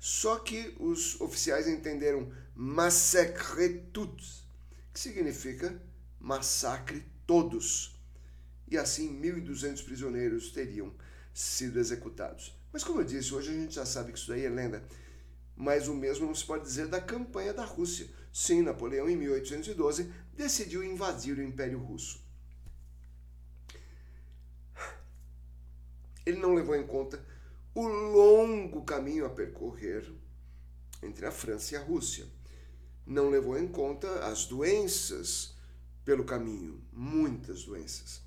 Só 0.00 0.38
que 0.38 0.74
os 0.78 1.20
oficiais 1.20 1.68
entenderam 1.68 2.32
massacretus, 2.54 4.46
que 4.92 4.98
significa 5.00 5.80
massacre 6.18 7.04
todos. 7.26 7.94
E 8.68 8.76
assim 8.76 9.20
1.200 9.20 9.84
prisioneiros 9.84 10.50
teriam 10.50 10.92
sido 11.32 11.78
executados. 11.78 12.52
Mas 12.72 12.82
como 12.82 13.00
eu 13.00 13.04
disse, 13.04 13.32
hoje 13.32 13.50
a 13.50 13.54
gente 13.54 13.74
já 13.74 13.86
sabe 13.86 14.12
que 14.12 14.18
isso 14.18 14.28
daí 14.28 14.44
é 14.44 14.50
lenda. 14.50 14.84
Mas 15.54 15.86
o 15.86 15.94
mesmo 15.94 16.26
não 16.26 16.34
se 16.34 16.44
pode 16.44 16.64
dizer 16.64 16.88
da 16.88 17.00
campanha 17.00 17.54
da 17.54 17.64
Rússia. 17.64 18.08
Sim, 18.32 18.62
Napoleão, 18.62 19.08
em 19.08 19.16
1812, 19.16 20.12
decidiu 20.34 20.82
invadir 20.82 21.38
o 21.38 21.42
Império 21.42 21.78
Russo. 21.78 22.25
Ele 26.26 26.40
não 26.40 26.54
levou 26.54 26.74
em 26.74 26.84
conta 26.84 27.24
o 27.72 27.86
longo 27.86 28.82
caminho 28.84 29.24
a 29.24 29.30
percorrer 29.30 30.12
entre 31.00 31.24
a 31.24 31.30
França 31.30 31.74
e 31.74 31.76
a 31.76 31.82
Rússia. 31.82 32.26
Não 33.06 33.30
levou 33.30 33.56
em 33.56 33.68
conta 33.68 34.26
as 34.26 34.44
doenças 34.44 35.54
pelo 36.04 36.24
caminho, 36.24 36.82
muitas 36.92 37.62
doenças. 37.62 38.22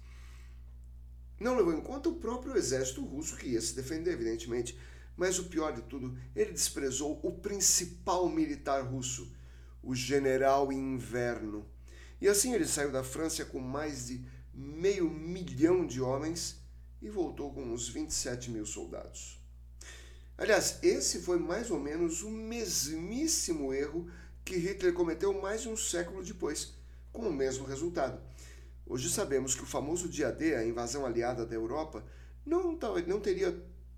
Não 1.37 1.57
levou 1.57 1.73
em 1.73 1.81
conta 1.81 2.07
o 2.07 2.15
próprio 2.15 2.55
exército 2.55 3.03
russo 3.03 3.35
que 3.35 3.49
ia 3.49 3.61
se 3.61 3.75
defender, 3.75 4.13
evidentemente 4.13 4.79
Mas 5.17 5.37
o 5.37 5.49
pior 5.49 5.73
de 5.73 5.81
tudo, 5.81 6.17
ele 6.33 6.53
desprezou 6.53 7.19
o 7.21 7.33
principal 7.33 8.29
militar 8.29 8.81
russo, 8.85 9.29
o 9.83 9.93
general 9.93 10.71
Inverno. 10.71 11.67
E 12.21 12.27
assim 12.29 12.53
ele 12.53 12.65
saiu 12.65 12.89
da 12.89 13.03
França 13.03 13.43
com 13.43 13.59
mais 13.59 14.07
de 14.07 14.25
meio 14.53 15.09
milhão 15.09 15.85
de 15.85 15.99
homens 15.99 16.61
e 17.01 17.09
voltou 17.09 17.53
com 17.53 17.63
uns 17.63 17.87
27 17.89 18.51
mil 18.51 18.65
soldados. 18.65 19.39
Aliás, 20.37 20.79
esse 20.81 21.19
foi 21.19 21.37
mais 21.37 21.69
ou 21.69 21.79
menos 21.79 22.23
o 22.23 22.29
mesmíssimo 22.29 23.73
erro 23.73 24.09
que 24.45 24.57
Hitler 24.57 24.93
cometeu 24.93 25.39
mais 25.41 25.61
de 25.61 25.69
um 25.69 25.75
século 25.75 26.23
depois, 26.23 26.73
com 27.11 27.27
o 27.27 27.33
mesmo 27.33 27.65
resultado. 27.65 28.21
Hoje 28.85 29.09
sabemos 29.09 29.53
que 29.53 29.63
o 29.63 29.67
famoso 29.67 30.07
dia 30.07 30.31
D, 30.31 30.55
a 30.55 30.65
invasão 30.65 31.05
aliada 31.05 31.45
da 31.45 31.55
Europa, 31.55 32.03
não, 32.45 32.77
não 33.05 33.19
teria 33.19 33.55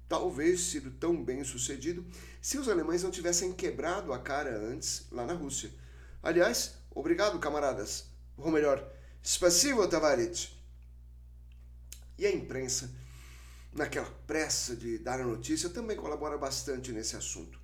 talvez 0.10 0.60
sido 0.62 0.92
tão 0.92 1.24
bem 1.24 1.44
sucedido 1.44 2.06
se 2.42 2.58
os 2.58 2.68
alemães 2.68 3.02
não 3.02 3.12
tivessem 3.12 3.54
quebrado 3.54 4.12
a 4.12 4.20
cara 4.20 4.58
antes 4.58 5.06
lá 5.10 5.26
na 5.26 5.34
Rússia. 5.34 5.72
Aliás, 6.22 6.76
obrigado, 6.94 7.40
camaradas. 7.40 8.06
Ou 8.36 8.52
melhor, 8.52 8.86
spasibo, 9.24 9.88
Tavarit. 9.88 10.61
E 12.22 12.26
a 12.28 12.32
imprensa, 12.32 12.92
naquela 13.74 14.08
pressa 14.28 14.76
de 14.76 15.00
dar 15.00 15.20
a 15.20 15.26
notícia, 15.26 15.72
também 15.72 15.98
colabora 15.98 16.38
bastante 16.38 16.92
nesse 16.92 17.16
assunto. 17.16 17.60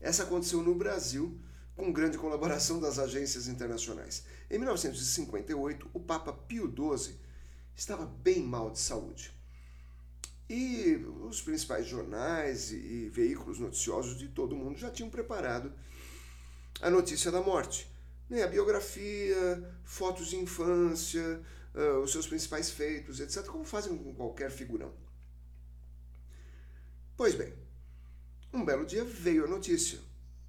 Essa 0.00 0.24
aconteceu 0.24 0.60
no 0.60 0.74
Brasil, 0.74 1.40
com 1.76 1.92
grande 1.92 2.18
colaboração 2.18 2.80
das 2.80 2.98
agências 2.98 3.46
internacionais. 3.46 4.24
Em 4.50 4.58
1958, 4.58 5.88
o 5.94 6.00
Papa 6.00 6.32
Pio 6.32 6.66
XII 6.66 7.14
estava 7.76 8.04
bem 8.04 8.42
mal 8.42 8.72
de 8.72 8.80
saúde. 8.80 9.32
E 10.50 10.96
os 11.30 11.40
principais 11.40 11.86
jornais 11.86 12.72
e 12.72 13.08
veículos 13.08 13.60
noticiosos 13.60 14.18
de 14.18 14.26
todo 14.26 14.56
o 14.56 14.58
mundo 14.58 14.80
já 14.80 14.90
tinham 14.90 15.10
preparado 15.10 15.72
a 16.80 16.90
notícia 16.90 17.30
da 17.30 17.40
morte. 17.40 17.88
A 18.32 18.48
biografia, 18.48 19.72
fotos 19.84 20.26
de 20.26 20.38
infância, 20.38 21.40
uh, 21.74 22.00
os 22.02 22.12
seus 22.12 22.26
principais 22.26 22.70
feitos, 22.70 23.20
etc., 23.20 23.46
como 23.46 23.64
fazem 23.64 23.96
com 23.96 24.14
qualquer 24.14 24.50
figurão. 24.50 24.92
Pois 27.16 27.34
bem, 27.34 27.52
um 28.52 28.64
belo 28.64 28.84
dia 28.84 29.04
veio 29.04 29.44
a 29.44 29.48
notícia: 29.48 29.98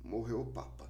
morreu 0.04 0.42
o 0.42 0.52
Papa. 0.52 0.90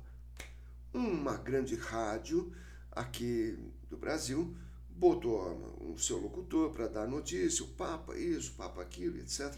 Uma 0.94 1.38
grande 1.38 1.76
rádio 1.76 2.54
aqui 2.92 3.58
do 3.90 3.98
Brasil 3.98 4.56
botou 4.96 5.92
o 5.92 5.98
seu 5.98 6.18
locutor 6.18 6.72
para 6.72 6.88
dar 6.88 7.08
notícia, 7.08 7.66
o 7.66 7.70
Papa 7.70 8.16
isso, 8.16 8.52
o 8.52 8.56
Papa 8.56 8.82
aquilo, 8.82 9.18
etc. 9.18 9.56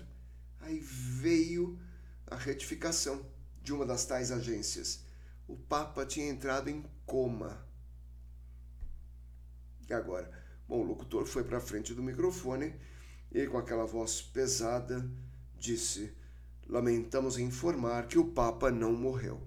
Aí 0.61 0.80
veio 0.80 1.78
a 2.28 2.36
retificação 2.36 3.26
de 3.61 3.73
uma 3.73 3.86
das 3.86 4.05
tais 4.05 4.32
agências. 4.32 5.03
O 5.47 5.55
Papa 5.55 6.05
tinha 6.05 6.28
entrado 6.28 6.69
em 6.69 6.84
coma. 7.05 7.65
E 9.88 9.93
agora? 9.93 10.44
Bom, 10.68 10.80
o 10.80 10.84
locutor 10.84 11.26
foi 11.26 11.43
para 11.43 11.59
frente 11.59 11.93
do 11.93 12.01
microfone 12.01 12.74
e, 13.32 13.45
com 13.47 13.57
aquela 13.57 13.86
voz 13.86 14.22
pesada, 14.22 15.07
disse: 15.57 16.11
Lamentamos 16.68 17.38
informar 17.38 18.07
que 18.07 18.18
o 18.18 18.32
Papa 18.32 18.72
não 18.72 18.93
morreu. 18.93 19.39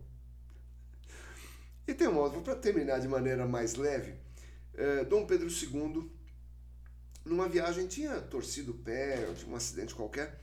E 1.87 1.95
tem 1.95 2.07
um 2.07 2.19
outro, 2.19 2.43
para 2.43 2.55
terminar 2.55 3.01
de 3.01 3.09
maneira 3.09 3.47
mais 3.47 3.75
leve, 3.75 4.15
é, 4.75 5.05
Dom 5.05 5.27
Pedro 5.27 5.49
II, 5.49 6.09
numa 7.25 7.49
viagem, 7.49 7.87
tinha 7.87 8.21
torcido 8.21 8.73
o 8.73 8.79
pé, 8.79 9.27
tinha 9.35 9.51
um 9.51 9.57
acidente 9.57 9.95
qualquer, 9.95 10.41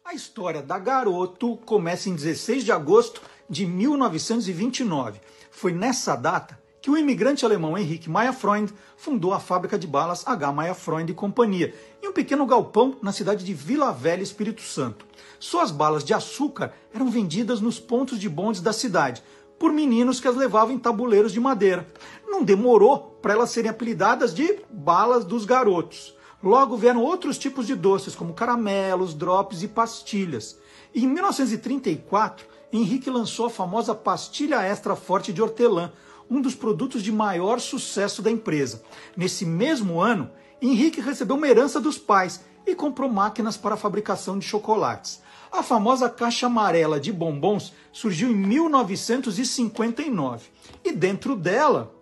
A 0.06 0.14
história 0.14 0.62
da 0.62 0.78
Garoto 0.78 1.58
começa 1.66 2.08
em 2.10 2.16
16 2.16 2.64
de 2.64 2.72
agosto 2.72 3.24
de 3.50 3.66
1929. 3.66 5.20
Foi 5.50 5.74
nessa 5.74 6.16
data 6.16 6.62
que 6.80 6.92
o 6.92 6.96
imigrante 6.96 7.44
alemão 7.44 7.76
Henrique 7.76 8.08
Meyer-Freund 8.08 8.72
fundou 8.96 9.34
a 9.34 9.40
fábrica 9.40 9.80
de 9.80 9.88
balas 9.88 10.28
H. 10.28 10.54
Meyer-Freund 10.54 11.10
e 11.10 11.16
Companhia, 11.16 11.74
em 12.04 12.08
um 12.08 12.14
pequeno 12.14 12.46
galpão 12.46 12.96
na 13.02 13.12
cidade 13.12 13.44
de 13.44 13.52
Vila 13.52 13.92
Velha, 13.92 14.22
Espírito 14.22 14.62
Santo. 14.62 15.08
Suas 15.40 15.72
balas 15.72 16.04
de 16.04 16.14
açúcar 16.14 16.72
eram 16.94 17.10
vendidas 17.10 17.60
nos 17.60 17.80
pontos 17.80 18.20
de 18.20 18.30
bondes 18.30 18.62
da 18.62 18.72
cidade, 18.72 19.24
por 19.60 19.72
meninos 19.72 20.20
que 20.20 20.28
as 20.28 20.36
levavam 20.36 20.74
em 20.74 20.80
tabuleiros 20.80 21.32
de 21.32 21.40
madeira. 21.40 21.88
Não 22.28 22.44
demorou 22.44 23.18
para 23.22 23.34
elas 23.34 23.50
serem 23.50 23.72
apelidadas 23.72 24.34
de 24.34 24.60
balas 24.70 25.26
dos 25.26 25.46
garotos. 25.46 26.16
Logo 26.44 26.78
vieram 26.78 27.02
outros 27.02 27.38
tipos 27.38 27.66
de 27.66 27.74
doces, 27.74 28.16
como 28.16 28.34
caramelos, 28.34 29.14
drops 29.14 29.64
e 29.64 29.68
pastilhas. 29.68 30.60
E 30.94 31.04
em 31.04 31.08
1934, 31.08 32.46
Henrique 32.72 33.10
lançou 33.10 33.48
a 33.48 33.50
famosa 33.50 33.96
pastilha 33.96 34.62
extra 34.62 34.96
forte 34.96 35.34
de 35.34 35.42
hortelã, 35.42 35.92
um 36.30 36.42
dos 36.42 36.56
produtos 36.56 37.02
de 37.02 37.12
maior 37.12 37.60
sucesso 37.60 38.22
da 38.22 38.30
empresa. 38.30 38.84
Nesse 39.16 39.46
mesmo 39.46 40.00
ano, 40.00 40.30
Henrique 40.62 41.02
recebeu 41.02 41.36
uma 41.36 41.48
herança 41.48 41.80
dos 41.80 41.98
pais 41.98 42.42
e 42.66 42.76
comprou 42.76 43.10
máquinas 43.10 43.58
para 43.58 43.76
a 43.76 43.78
fabricação 43.78 44.38
de 44.40 44.46
chocolates. 44.46 45.22
A 45.56 45.64
famosa 45.64 46.10
caixa 46.10 46.48
amarela 46.48 47.00
de 47.00 47.14
bombons 47.14 47.72
surgiu 47.92 48.30
em 48.30 48.36
1959 48.36 50.50
e 50.84 50.92
dentro 50.92 51.36
dela, 51.36 51.96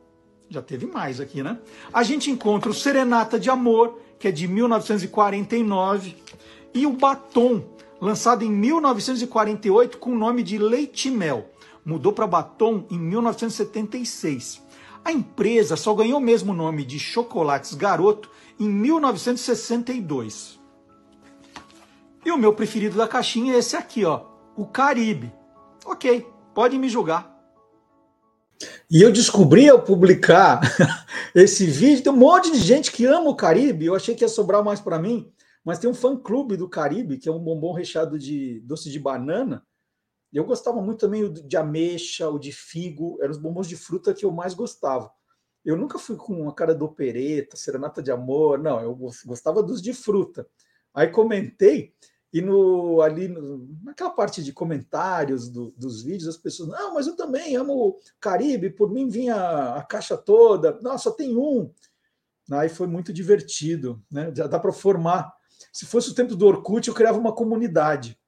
já 0.49 0.61
teve 0.61 0.87
mais 0.87 1.19
aqui, 1.19 1.43
né? 1.43 1.59
A 1.93 2.03
gente 2.03 2.31
encontra 2.31 2.71
o 2.71 2.73
Serenata 2.73 3.39
de 3.39 3.49
Amor, 3.49 3.99
que 4.17 4.27
é 4.27 4.31
de 4.31 4.47
1949, 4.47 6.15
e 6.73 6.87
o 6.87 6.93
Batom, 6.93 7.63
lançado 8.01 8.43
em 8.43 8.49
1948 8.49 9.99
com 9.99 10.11
o 10.11 10.17
nome 10.17 10.41
de 10.41 10.57
Leite 10.57 11.11
Mel 11.11 11.49
mudou 11.85 12.13
para 12.13 12.27
Batom 12.27 12.85
em 12.89 12.97
1976. 12.97 14.61
A 15.03 15.11
empresa 15.11 15.75
só 15.75 15.93
ganhou 15.93 16.17
o 16.17 16.23
mesmo 16.23 16.53
nome 16.53 16.85
de 16.85 16.97
Chocolates 16.97 17.73
Garoto 17.73 18.29
em 18.59 18.69
1962. 18.69 20.62
E 22.25 22.31
o 22.31 22.37
meu 22.37 22.53
preferido 22.53 22.97
da 22.97 23.07
caixinha 23.07 23.55
é 23.55 23.57
esse 23.57 23.75
aqui, 23.75 24.05
ó, 24.05 24.25
o 24.55 24.65
Caribe. 24.65 25.33
Ok, 25.85 26.25
pode 26.53 26.77
me 26.77 26.87
julgar. 26.87 27.33
E 28.89 29.01
eu 29.01 29.11
descobri 29.11 29.67
ao 29.67 29.81
publicar 29.81 30.61
esse 31.35 31.65
vídeo, 31.65 32.03
tem 32.03 32.13
um 32.13 32.17
monte 32.17 32.51
de 32.51 32.59
gente 32.59 32.91
que 32.91 33.05
ama 33.05 33.29
o 33.29 33.35
Caribe. 33.35 33.85
Eu 33.85 33.95
achei 33.95 34.15
que 34.15 34.23
ia 34.23 34.29
sobrar 34.29 34.63
mais 34.63 34.79
para 34.79 34.99
mim, 34.99 35.31
mas 35.65 35.79
tem 35.79 35.89
um 35.89 35.93
fã-clube 35.93 36.55
do 36.55 36.69
Caribe, 36.69 37.17
que 37.17 37.27
é 37.27 37.31
um 37.31 37.39
bombom 37.39 37.73
recheado 37.73 38.17
de 38.17 38.61
doce 38.61 38.89
de 38.89 38.99
banana, 38.99 39.65
eu 40.33 40.43
gostava 40.43 40.81
muito 40.81 40.99
também 40.99 41.31
de 41.31 41.55
ameixa, 41.55 42.27
o 42.27 42.39
de 42.39 42.51
figo, 42.51 43.19
eram 43.21 43.31
os 43.31 43.37
bombons 43.37 43.67
de 43.67 43.75
fruta 43.75 44.13
que 44.13 44.25
eu 44.25 44.31
mais 44.31 44.55
gostava. 44.55 45.11
Eu 45.63 45.77
nunca 45.77 45.99
fui 45.99 46.15
com 46.15 46.49
a 46.49 46.55
cara 46.55 46.73
do 46.73 46.85
opereta, 46.85 47.55
serenata 47.55 48.01
de 48.01 48.11
amor, 48.11 48.57
não, 48.57 48.81
eu 48.81 48.95
gostava 48.95 49.61
dos 49.61 49.79
de 49.79 49.93
fruta. 49.93 50.47
Aí 50.93 51.07
comentei 51.07 51.93
E 52.33 52.41
no, 52.41 52.99
ali, 53.01 53.27
no, 53.27 53.69
naquela 53.83 54.09
parte 54.09 54.43
de 54.43 54.51
comentários 54.51 55.47
do, 55.47 55.71
dos 55.77 56.01
vídeos, 56.01 56.27
as 56.27 56.35
pessoas, 56.35 56.69
não, 56.69 56.95
mas 56.95 57.05
eu 57.05 57.15
também 57.15 57.55
amo 57.55 57.73
o 57.73 57.99
Caribe, 58.19 58.71
por 58.71 58.91
mim 58.91 59.07
vinha 59.07 59.75
a 59.75 59.83
caixa 59.83 60.17
toda, 60.17 60.79
só 60.97 61.11
tem 61.11 61.37
um. 61.37 61.71
Aí 62.51 62.69
foi 62.69 62.87
muito 62.87 63.13
divertido, 63.13 64.03
né? 64.11 64.33
Já 64.35 64.47
dá 64.47 64.59
para 64.59 64.73
formar. 64.73 65.31
Se 65.71 65.85
fosse 65.85 66.09
o 66.09 66.15
tempo 66.15 66.35
do 66.35 66.47
Orkut, 66.47 66.87
eu 66.87 66.95
criava 66.95 67.19
uma 67.19 67.35
comunidade, 67.35 68.19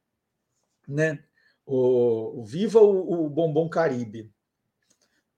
né? 0.87 1.23
O, 1.65 2.41
o 2.41 2.45
Viva 2.45 2.79
o, 2.79 3.25
o 3.25 3.29
Bombom 3.29 3.67
Caribe. 3.67 4.31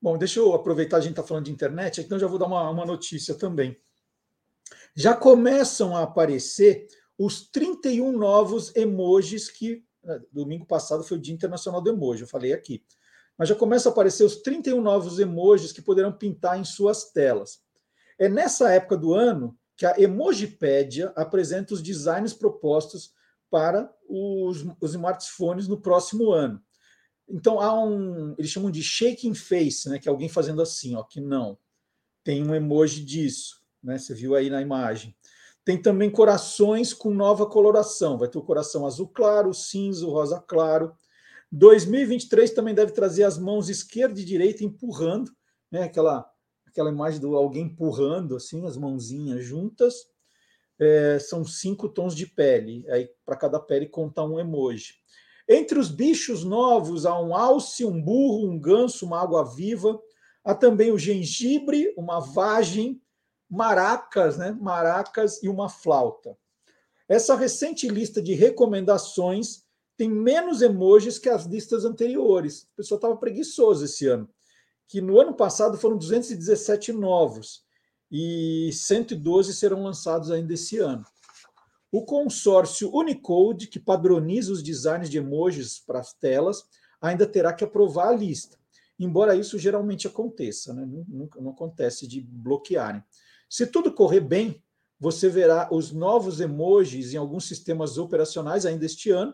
Bom, 0.01 0.17
deixa 0.17 0.39
eu 0.39 0.53
aproveitar, 0.53 0.97
a 0.97 1.01
gente 1.01 1.11
está 1.11 1.23
falando 1.23 1.45
de 1.45 1.51
internet, 1.51 2.01
então 2.01 2.19
já 2.19 2.27
vou 2.27 2.37
dar 2.37 2.47
uma, 2.47 2.69
uma 2.69 2.85
notícia 2.85 3.33
também. 3.33 3.79
Já 4.93 5.15
começam 5.15 5.95
a 5.95 6.03
aparecer 6.03 6.85
os 7.17 7.49
31 7.49 8.11
novos 8.17 8.75
emojis 8.75 9.49
que 9.49 9.83
né, 10.03 10.21
domingo 10.31 10.65
passado 10.65 11.03
foi 11.03 11.17
o 11.17 11.21
Dia 11.21 11.33
Internacional 11.33 11.81
do 11.81 11.89
Emoji, 11.89 12.21
eu 12.21 12.27
falei 12.27 12.53
aqui. 12.53 12.83
Mas 13.37 13.49
já 13.49 13.55
começam 13.55 13.91
a 13.91 13.93
aparecer 13.93 14.23
os 14.23 14.37
31 14.37 14.81
novos 14.81 15.19
emojis 15.19 15.71
que 15.71 15.81
poderão 15.81 16.11
pintar 16.11 16.59
em 16.59 16.63
suas 16.63 17.11
telas. 17.11 17.59
É 18.17 18.27
nessa 18.27 18.71
época 18.71 18.97
do 18.97 19.13
ano 19.13 19.57
que 19.75 19.85
a 19.85 19.99
Emojipédia 19.99 21.13
apresenta 21.15 21.73
os 21.73 21.83
designs 21.83 22.33
propostos 22.33 23.11
para 23.49 23.93
os, 24.09 24.65
os 24.81 24.91
smartphones 24.91 25.67
no 25.67 25.79
próximo 25.79 26.31
ano. 26.31 26.59
Então 27.29 27.59
há 27.59 27.73
um, 27.83 28.33
eles 28.37 28.49
chamam 28.49 28.71
de 28.71 28.81
shaking 28.81 29.35
face, 29.35 29.89
né, 29.89 29.99
que 29.99 30.07
é 30.07 30.11
alguém 30.11 30.29
fazendo 30.29 30.61
assim, 30.61 30.95
ó, 30.95 31.03
que 31.03 31.21
não. 31.21 31.57
Tem 32.23 32.43
um 32.43 32.55
emoji 32.55 33.05
disso, 33.05 33.61
né? 33.81 33.97
Você 33.97 34.13
viu 34.13 34.35
aí 34.35 34.49
na 34.49 34.61
imagem. 34.61 35.15
Tem 35.67 35.77
também 35.77 36.09
corações 36.09 36.93
com 36.93 37.13
nova 37.13 37.45
coloração. 37.45 38.17
Vai 38.17 38.29
ter 38.29 38.37
o 38.37 38.41
coração 38.41 38.85
azul 38.85 39.09
claro, 39.09 39.53
cinza, 39.53 40.05
rosa 40.05 40.39
claro. 40.39 40.93
2023 41.51 42.51
também 42.51 42.73
deve 42.73 42.93
trazer 42.93 43.25
as 43.25 43.37
mãos 43.37 43.67
esquerda 43.67 44.17
e 44.17 44.23
direita 44.23 44.63
empurrando, 44.63 45.29
né? 45.69 45.83
Aquela 45.83 46.25
aquela 46.65 46.89
imagem 46.89 47.19
do 47.19 47.35
alguém 47.35 47.65
empurrando 47.65 48.37
assim 48.37 48.65
as 48.65 48.77
mãozinhas 48.77 49.43
juntas. 49.43 49.93
É, 50.79 51.19
são 51.19 51.43
cinco 51.43 51.89
tons 51.89 52.15
de 52.15 52.27
pele. 52.27 52.89
Aí 52.89 53.09
para 53.25 53.35
cada 53.35 53.59
pele 53.59 53.87
conta 53.87 54.23
um 54.23 54.39
emoji. 54.39 54.93
Entre 55.49 55.77
os 55.77 55.89
bichos 55.89 56.45
novos 56.45 57.05
há 57.05 57.19
um 57.19 57.35
alce, 57.35 57.83
um 57.83 58.01
burro, 58.01 58.49
um 58.49 58.57
ganso, 58.57 59.05
uma 59.05 59.21
água-viva. 59.21 59.99
Há 60.45 60.55
também 60.55 60.93
o 60.93 60.97
gengibre, 60.97 61.93
uma 61.97 62.21
vagem, 62.21 63.01
maracas, 63.49 64.37
né? 64.37 64.51
Maracas 64.59 65.41
e 65.41 65.49
uma 65.49 65.69
flauta. 65.69 66.37
Essa 67.07 67.35
recente 67.35 67.87
lista 67.87 68.21
de 68.21 68.33
recomendações 68.33 69.65
tem 69.95 70.09
menos 70.09 70.61
emojis 70.61 71.17
que 71.17 71.29
as 71.29 71.45
listas 71.45 71.85
anteriores. 71.85 72.63
O 72.63 72.75
pessoal 72.75 72.97
estava 72.97 73.17
preguiçoso 73.17 73.85
esse 73.85 74.07
ano. 74.07 74.29
Que 74.87 75.01
no 75.01 75.19
ano 75.19 75.33
passado 75.33 75.77
foram 75.77 75.97
217 75.97 76.93
novos 76.93 77.65
e 78.11 78.69
112 78.71 79.53
serão 79.53 79.83
lançados 79.83 80.31
ainda 80.31 80.53
esse 80.53 80.77
ano. 80.77 81.03
O 81.91 82.05
consórcio 82.05 82.93
Unicode, 82.93 83.67
que 83.67 83.79
padroniza 83.79 84.51
os 84.51 84.61
designs 84.61 85.09
de 85.09 85.17
emojis 85.17 85.79
para 85.79 85.99
as 85.99 86.13
telas, 86.13 86.63
ainda 87.01 87.25
terá 87.25 87.53
que 87.53 87.63
aprovar 87.63 88.09
a 88.09 88.15
lista. 88.15 88.57
Embora 88.99 89.35
isso 89.35 89.57
geralmente 89.57 90.07
aconteça, 90.07 90.73
né? 90.73 90.85
não, 90.85 91.29
não 91.39 91.51
acontece 91.51 92.07
de 92.07 92.21
bloquearem. 92.21 93.03
Se 93.49 93.67
tudo 93.67 93.93
correr 93.93 94.19
bem, 94.19 94.63
você 94.99 95.29
verá 95.29 95.69
os 95.71 95.91
novos 95.91 96.39
emojis 96.39 97.13
em 97.13 97.17
alguns 97.17 97.47
sistemas 97.47 97.97
operacionais 97.97 98.65
ainda 98.65 98.85
este 98.85 99.11
ano, 99.11 99.33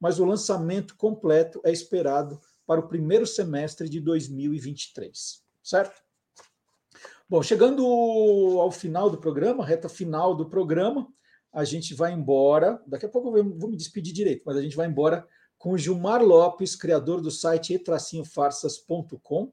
mas 0.00 0.18
o 0.18 0.24
lançamento 0.24 0.96
completo 0.96 1.60
é 1.64 1.70
esperado 1.70 2.40
para 2.66 2.80
o 2.80 2.88
primeiro 2.88 3.26
semestre 3.26 3.88
de 3.88 4.00
2023, 4.00 5.42
certo? 5.62 6.02
Bom, 7.28 7.42
chegando 7.42 7.84
ao 8.60 8.70
final 8.70 9.08
do 9.08 9.18
programa, 9.18 9.64
reta 9.64 9.88
final 9.88 10.34
do 10.34 10.48
programa, 10.48 11.08
a 11.52 11.64
gente 11.64 11.94
vai 11.94 12.12
embora. 12.12 12.80
Daqui 12.86 13.06
a 13.06 13.08
pouco 13.08 13.36
eu 13.36 13.58
vou 13.58 13.70
me 13.70 13.76
despedir 13.76 14.12
direito, 14.12 14.42
mas 14.44 14.56
a 14.56 14.62
gente 14.62 14.76
vai 14.76 14.86
embora 14.86 15.26
com 15.56 15.72
o 15.72 15.78
Gilmar 15.78 16.22
Lopes, 16.22 16.76
criador 16.76 17.20
do 17.20 17.30
site 17.30 17.74
e-farsas.com. 17.74 19.52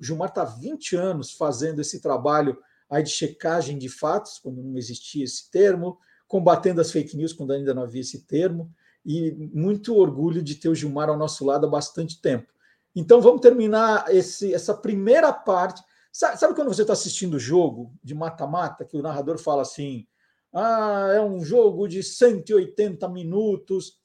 O 0.00 0.04
Gilmar 0.04 0.30
está 0.30 0.42
há 0.42 0.46
20 0.46 0.96
anos 0.96 1.32
fazendo 1.32 1.80
esse 1.80 2.00
trabalho 2.00 2.58
aí 2.94 3.02
de 3.02 3.10
checagem 3.10 3.76
de 3.76 3.88
fatos, 3.88 4.38
quando 4.38 4.62
não 4.62 4.76
existia 4.78 5.24
esse 5.24 5.50
termo, 5.50 5.98
combatendo 6.28 6.80
as 6.80 6.90
fake 6.90 7.16
news 7.16 7.32
quando 7.32 7.52
ainda 7.52 7.74
não 7.74 7.82
havia 7.82 8.00
esse 8.00 8.24
termo, 8.26 8.72
e 9.04 9.32
muito 9.52 9.96
orgulho 9.96 10.42
de 10.42 10.54
ter 10.54 10.68
o 10.68 10.74
Gilmar 10.74 11.08
ao 11.08 11.18
nosso 11.18 11.44
lado 11.44 11.66
há 11.66 11.68
bastante 11.68 12.20
tempo. 12.20 12.52
Então 12.94 13.20
vamos 13.20 13.40
terminar 13.40 14.06
esse, 14.14 14.54
essa 14.54 14.72
primeira 14.72 15.32
parte. 15.32 15.82
Sabe, 16.12 16.38
sabe 16.38 16.54
quando 16.54 16.68
você 16.68 16.82
está 16.82 16.92
assistindo 16.92 17.34
o 17.34 17.40
jogo 17.40 17.92
de 18.02 18.14
mata-mata, 18.14 18.84
que 18.84 18.96
o 18.96 19.02
narrador 19.02 19.36
fala 19.38 19.62
assim: 19.62 20.06
ah, 20.52 21.10
é 21.12 21.20
um 21.20 21.44
jogo 21.44 21.88
de 21.88 22.02
180 22.02 23.08
minutos. 23.08 23.98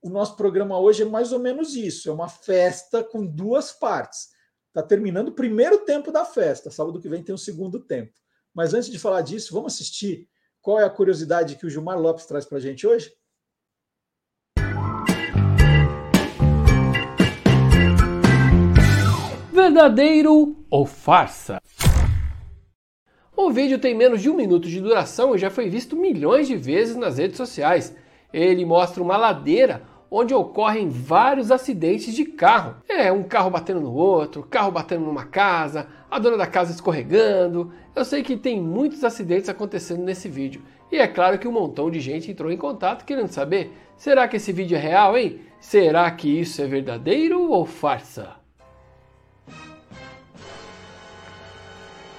O 0.00 0.08
nosso 0.08 0.36
programa 0.36 0.78
hoje 0.78 1.02
é 1.02 1.06
mais 1.06 1.32
ou 1.32 1.40
menos 1.40 1.74
isso: 1.74 2.08
é 2.08 2.12
uma 2.12 2.28
festa 2.28 3.02
com 3.02 3.26
duas 3.26 3.72
partes. 3.72 4.35
Está 4.76 4.86
terminando 4.86 5.28
o 5.28 5.32
primeiro 5.32 5.86
tempo 5.86 6.12
da 6.12 6.22
festa. 6.22 6.70
Sábado 6.70 7.00
que 7.00 7.08
vem 7.08 7.22
tem 7.22 7.34
o 7.34 7.38
segundo 7.38 7.80
tempo. 7.80 8.12
Mas 8.52 8.74
antes 8.74 8.90
de 8.90 8.98
falar 8.98 9.22
disso, 9.22 9.54
vamos 9.54 9.72
assistir 9.72 10.28
qual 10.60 10.78
é 10.78 10.84
a 10.84 10.90
curiosidade 10.90 11.56
que 11.56 11.64
o 11.64 11.70
Gilmar 11.70 11.98
Lopes 11.98 12.26
traz 12.26 12.44
para 12.44 12.58
a 12.58 12.60
gente 12.60 12.86
hoje? 12.86 13.10
Verdadeiro 19.50 20.62
ou 20.68 20.84
farsa? 20.84 21.58
O 23.34 23.50
vídeo 23.50 23.78
tem 23.78 23.96
menos 23.96 24.20
de 24.20 24.28
um 24.28 24.36
minuto 24.36 24.68
de 24.68 24.78
duração 24.78 25.34
e 25.34 25.38
já 25.38 25.48
foi 25.48 25.70
visto 25.70 25.96
milhões 25.96 26.48
de 26.48 26.54
vezes 26.54 26.96
nas 26.96 27.16
redes 27.16 27.38
sociais. 27.38 27.96
Ele 28.30 28.66
mostra 28.66 29.02
uma 29.02 29.16
ladeira 29.16 29.95
onde 30.10 30.34
ocorrem 30.34 30.88
vários 30.88 31.50
acidentes 31.50 32.14
de 32.14 32.24
carro. 32.24 32.76
É, 32.88 33.10
um 33.12 33.22
carro 33.22 33.50
batendo 33.50 33.80
no 33.80 33.92
outro, 33.92 34.42
carro 34.42 34.70
batendo 34.70 35.04
numa 35.04 35.24
casa, 35.24 35.88
a 36.10 36.18
dona 36.18 36.36
da 36.36 36.46
casa 36.46 36.72
escorregando. 36.72 37.72
Eu 37.94 38.04
sei 38.04 38.22
que 38.22 38.36
tem 38.36 38.60
muitos 38.60 39.04
acidentes 39.04 39.48
acontecendo 39.48 40.02
nesse 40.02 40.28
vídeo. 40.28 40.62
E 40.90 40.96
é 40.96 41.06
claro 41.06 41.38
que 41.38 41.48
um 41.48 41.52
montão 41.52 41.90
de 41.90 42.00
gente 42.00 42.30
entrou 42.30 42.50
em 42.50 42.56
contato 42.56 43.04
querendo 43.04 43.28
saber: 43.28 43.72
será 43.96 44.28
que 44.28 44.36
esse 44.36 44.52
vídeo 44.52 44.76
é 44.76 44.80
real, 44.80 45.16
hein? 45.16 45.40
Será 45.58 46.10
que 46.10 46.40
isso 46.40 46.62
é 46.62 46.66
verdadeiro 46.66 47.50
ou 47.50 47.66
farsa? 47.66 48.34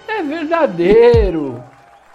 É 0.07 0.21
verdadeiro! 0.23 1.63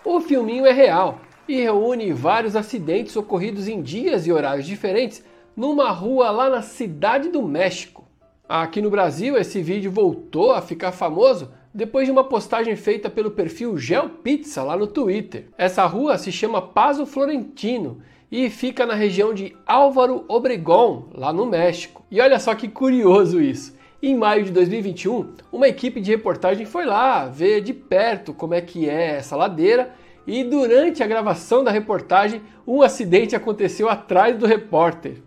O 0.05 0.21
filminho 0.21 0.67
é 0.67 0.73
real 0.73 1.21
e 1.47 1.61
reúne 1.61 2.13
vários 2.13 2.57
acidentes 2.57 3.17
ocorridos 3.17 3.69
em 3.69 3.81
dias 3.81 4.27
e 4.27 4.33
horários 4.33 4.67
diferentes 4.67 5.25
numa 5.57 5.91
rua 5.91 6.31
lá 6.31 6.49
na 6.49 6.63
Cidade 6.63 7.29
do 7.29 7.43
México. 7.43 8.05
Aqui 8.49 8.83
no 8.83 8.91
Brasil, 8.91 9.37
esse 9.37 9.63
vídeo 9.63 9.91
voltou 9.91 10.53
a 10.53 10.61
ficar 10.61 10.93
famoso 10.93 11.51
depois 11.73 12.07
de 12.07 12.13
uma 12.13 12.25
postagem 12.25 12.77
feita 12.77 13.09
pelo 13.09 13.31
perfil 13.31 13.79
GeoPizza 13.79 14.63
lá 14.63 14.77
no 14.77 14.87
Twitter. 14.87 15.47
Essa 15.57 15.87
rua 15.87 16.19
se 16.19 16.31
chama 16.31 16.61
Paso 16.61 17.07
Florentino 17.07 18.01
e 18.31 18.51
fica 18.51 18.85
na 18.85 18.95
região 18.95 19.33
de 19.33 19.57
Álvaro 19.67 20.25
Obregón, 20.29 21.09
lá 21.15 21.33
no 21.33 21.47
México. 21.47 22.05
E 22.11 22.21
olha 22.21 22.39
só 22.39 22.55
que 22.55 22.69
curioso 22.69 23.41
isso. 23.41 23.77
Em 24.03 24.17
maio 24.17 24.45
de 24.45 24.51
2021, 24.51 25.35
uma 25.53 25.69
equipe 25.69 26.01
de 26.01 26.11
reportagem 26.11 26.67
foi 26.67 26.85
lá 26.85 27.27
ver 27.27 27.61
de 27.61 27.73
perto 27.73 28.35
como 28.35 28.55
é 28.55 28.61
que 28.61 28.89
é 28.89 29.17
essa 29.17 29.37
ladeira 29.37 29.95
e 30.27 30.45
durante 30.45 31.03
a 31.03 31.07
gravação 31.07 31.65
da 31.65 31.71
reportagem, 31.71 32.43
um 32.67 32.83
acidente 32.83 33.35
aconteceu 33.35 33.89
atrás 33.89 34.37
do 34.37 34.47
repórter. 34.47 35.23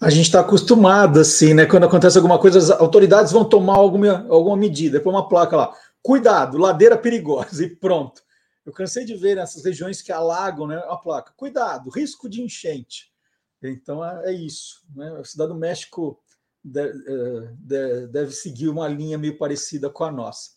A 0.00 0.10
gente 0.10 0.26
está 0.26 0.40
acostumado 0.40 1.20
assim, 1.20 1.54
né? 1.54 1.64
Quando 1.64 1.84
acontece 1.84 2.18
alguma 2.18 2.38
coisa, 2.38 2.58
as 2.58 2.70
autoridades 2.70 3.32
vão 3.32 3.48
tomar 3.48 3.76
alguma, 3.76 4.26
alguma 4.28 4.56
medida, 4.56 5.00
põe 5.00 5.12
uma 5.12 5.28
placa 5.28 5.56
lá, 5.56 5.74
cuidado, 6.02 6.58
ladeira 6.58 6.98
perigosa 6.98 7.64
e 7.64 7.74
pronto. 7.74 8.22
Eu 8.64 8.72
cansei 8.72 9.04
de 9.04 9.14
ver 9.14 9.36
nessas 9.36 9.64
regiões 9.64 10.02
que 10.02 10.12
alagam, 10.12 10.66
né? 10.66 10.76
A 10.88 10.96
placa, 10.96 11.32
cuidado, 11.36 11.90
risco 11.90 12.28
de 12.28 12.42
enchente. 12.42 13.12
Então 13.62 14.04
é, 14.04 14.30
é 14.30 14.32
isso, 14.32 14.82
né? 14.94 15.16
A 15.18 15.24
cidade 15.24 15.52
do 15.52 15.58
México 15.58 16.20
é, 16.74 18.06
deve 18.08 18.32
seguir 18.32 18.68
uma 18.68 18.88
linha 18.88 19.16
meio 19.16 19.38
parecida 19.38 19.88
com 19.88 20.04
a 20.04 20.12
nossa. 20.12 20.50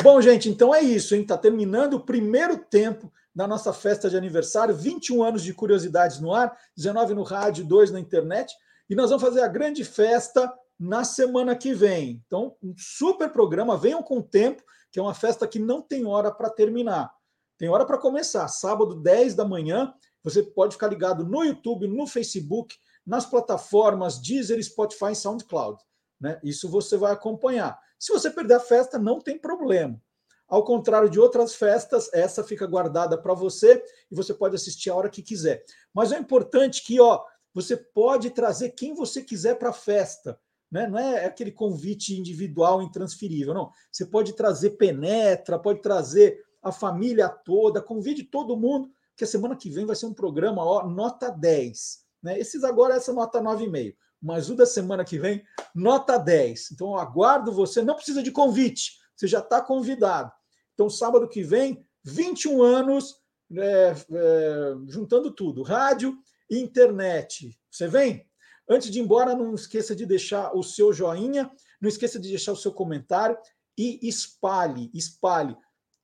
Bom, 0.00 0.20
gente, 0.20 0.48
então 0.48 0.72
é 0.72 0.80
isso, 0.80 1.14
hein? 1.14 1.26
Tá 1.26 1.36
terminando 1.36 1.94
o 1.94 2.04
primeiro 2.04 2.56
tempo 2.56 3.12
da 3.34 3.46
nossa 3.46 3.72
festa 3.72 4.08
de 4.08 4.16
aniversário, 4.16 4.74
21 4.74 5.22
anos 5.22 5.42
de 5.42 5.52
curiosidades 5.52 6.20
no 6.20 6.32
ar, 6.32 6.56
19 6.76 7.14
no 7.14 7.22
rádio, 7.24 7.64
2 7.64 7.90
na 7.90 8.00
internet, 8.00 8.54
e 8.88 8.94
nós 8.94 9.10
vamos 9.10 9.22
fazer 9.22 9.42
a 9.42 9.48
grande 9.48 9.84
festa 9.84 10.52
na 10.78 11.04
semana 11.04 11.56
que 11.56 11.74
vem. 11.74 12.22
Então, 12.26 12.56
um 12.62 12.74
super 12.76 13.30
programa, 13.30 13.76
venham 13.76 14.02
com 14.02 14.22
tempo, 14.22 14.62
que 14.90 14.98
é 14.98 15.02
uma 15.02 15.14
festa 15.14 15.46
que 15.46 15.58
não 15.58 15.82
tem 15.82 16.06
hora 16.06 16.30
para 16.30 16.48
terminar. 16.48 17.12
Tem 17.58 17.68
hora 17.68 17.84
para 17.84 17.98
começar, 17.98 18.46
sábado 18.48 18.94
10 18.94 19.34
da 19.34 19.44
manhã, 19.44 19.92
você 20.22 20.42
pode 20.42 20.74
ficar 20.74 20.88
ligado 20.88 21.24
no 21.24 21.42
YouTube, 21.42 21.88
no 21.88 22.06
Facebook, 22.06 22.76
nas 23.04 23.26
plataformas 23.26 24.20
Deezer, 24.20 24.62
Spotify 24.62 25.12
e 25.12 25.16
SoundCloud. 25.16 25.82
Né? 26.20 26.38
Isso 26.44 26.68
você 26.68 26.96
vai 26.96 27.12
acompanhar. 27.12 27.78
Se 27.98 28.12
você 28.12 28.30
perder 28.30 28.54
a 28.54 28.60
festa, 28.60 28.98
não 28.98 29.20
tem 29.20 29.38
problema. 29.38 30.00
Ao 30.46 30.64
contrário 30.64 31.10
de 31.10 31.20
outras 31.20 31.54
festas, 31.54 32.08
essa 32.12 32.42
fica 32.42 32.66
guardada 32.66 33.20
para 33.20 33.34
você 33.34 33.82
e 34.10 34.14
você 34.14 34.32
pode 34.32 34.54
assistir 34.54 34.88
a 34.88 34.94
hora 34.94 35.10
que 35.10 35.22
quiser. 35.22 35.62
Mas 35.92 36.10
é 36.10 36.18
importante 36.18 36.82
que 36.84 37.00
ó, 37.00 37.22
você 37.62 37.76
pode 37.76 38.30
trazer 38.30 38.70
quem 38.70 38.94
você 38.94 39.20
quiser 39.20 39.58
para 39.58 39.70
a 39.70 39.72
festa. 39.72 40.38
Né? 40.70 40.86
Não 40.86 40.98
é 40.98 41.24
aquele 41.24 41.50
convite 41.50 42.16
individual 42.16 42.80
intransferível, 42.80 43.52
não. 43.52 43.72
Você 43.90 44.06
pode 44.06 44.34
trazer 44.34 44.70
penetra, 44.70 45.58
pode 45.58 45.82
trazer 45.82 46.40
a 46.62 46.70
família 46.70 47.28
toda, 47.28 47.82
convide 47.82 48.22
todo 48.22 48.56
mundo, 48.56 48.90
que 49.16 49.24
a 49.24 49.26
semana 49.26 49.56
que 49.56 49.70
vem 49.70 49.84
vai 49.84 49.96
ser 49.96 50.06
um 50.06 50.14
programa 50.14 50.64
ó, 50.64 50.88
nota 50.88 51.30
10. 51.30 51.98
Né? 52.22 52.38
Esses 52.38 52.62
agora, 52.62 52.94
essa 52.94 53.12
nota 53.12 53.40
9,5. 53.40 53.96
Mas 54.22 54.48
o 54.48 54.54
da 54.54 54.66
semana 54.66 55.04
que 55.04 55.18
vem, 55.18 55.42
nota 55.74 56.16
10. 56.16 56.72
Então, 56.72 56.88
eu 56.88 56.98
aguardo 56.98 57.52
você. 57.52 57.82
Não 57.82 57.94
precisa 57.94 58.22
de 58.22 58.30
convite, 58.30 58.98
você 59.16 59.26
já 59.26 59.40
está 59.40 59.60
convidado. 59.60 60.30
Então, 60.74 60.88
sábado 60.88 61.28
que 61.28 61.42
vem, 61.42 61.84
21 62.04 62.62
anos, 62.62 63.16
é, 63.56 63.94
é, 64.12 64.74
juntando 64.86 65.32
tudo: 65.32 65.62
rádio 65.62 66.16
internet. 66.50 67.58
Você 67.70 67.86
vem? 67.86 68.26
Antes 68.68 68.90
de 68.90 68.98
ir 68.98 69.02
embora, 69.02 69.34
não 69.34 69.54
esqueça 69.54 69.94
de 69.94 70.04
deixar 70.04 70.54
o 70.54 70.62
seu 70.62 70.92
joinha, 70.92 71.50
não 71.80 71.88
esqueça 71.88 72.18
de 72.18 72.28
deixar 72.28 72.52
o 72.52 72.56
seu 72.56 72.72
comentário 72.72 73.36
e 73.76 73.98
espalhe, 74.02 74.90
espalhe. 74.92 75.56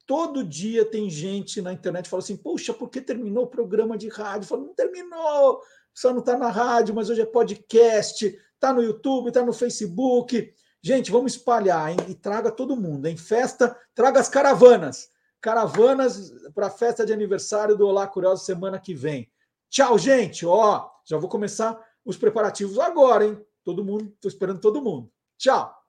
Todo 0.07 0.45
dia 0.45 0.85
tem 0.85 1.09
gente 1.11 1.61
na 1.61 1.73
internet 1.73 2.05
que 2.05 2.11
fala 2.11 2.23
assim: 2.23 2.37
Poxa, 2.37 2.73
por 2.73 2.89
que 2.89 3.01
terminou 3.01 3.45
o 3.45 3.51
programa 3.51 3.97
de 3.97 4.09
rádio? 4.09 4.49
Fala, 4.49 4.63
não 4.63 4.75
terminou, 4.75 5.61
só 5.95 6.13
não 6.13 6.21
está 6.21 6.37
na 6.37 6.51
rádio, 6.51 6.95
mas 6.95 7.09
hoje 7.09 7.23
é 7.23 7.27
podcast, 7.27 8.27
está 8.27 8.73
no 8.73 8.83
YouTube, 8.83 9.29
está 9.29 9.45
no 9.45 9.53
Facebook. 9.53 10.53
Gente, 10.83 11.11
vamos 11.11 11.37
espalhar 11.37 11.91
hein? 11.91 11.97
e 12.09 12.15
traga 12.15 12.51
todo 12.51 12.77
mundo. 12.77 13.07
Em 13.07 13.17
festa, 13.17 13.75
traga 13.95 14.21
as 14.21 14.29
caravanas. 14.29 15.09
Caravanas 15.41 16.33
para 16.55 16.67
a 16.67 16.71
festa 16.71 17.07
de 17.07 17.13
aniversário 17.13 17.77
do 17.77 17.87
Olá 17.87 18.07
Curioso 18.07 18.45
semana 18.45 18.79
que 18.79 18.95
vem. 18.95 19.31
Tchau, 19.75 19.99
gente. 19.99 20.47
Ó, 20.47 20.89
já 21.05 21.19
vou 21.19 21.29
começar 21.29 21.77
os 22.05 22.17
preparativos 22.17 22.79
agora, 22.79 23.27
hein? 23.27 23.45
Todo 23.65 23.85
mundo, 23.85 24.05
estou 24.15 24.29
esperando 24.29 24.61
todo 24.61 24.81
mundo. 24.81 25.11
Tchau. 25.37 25.84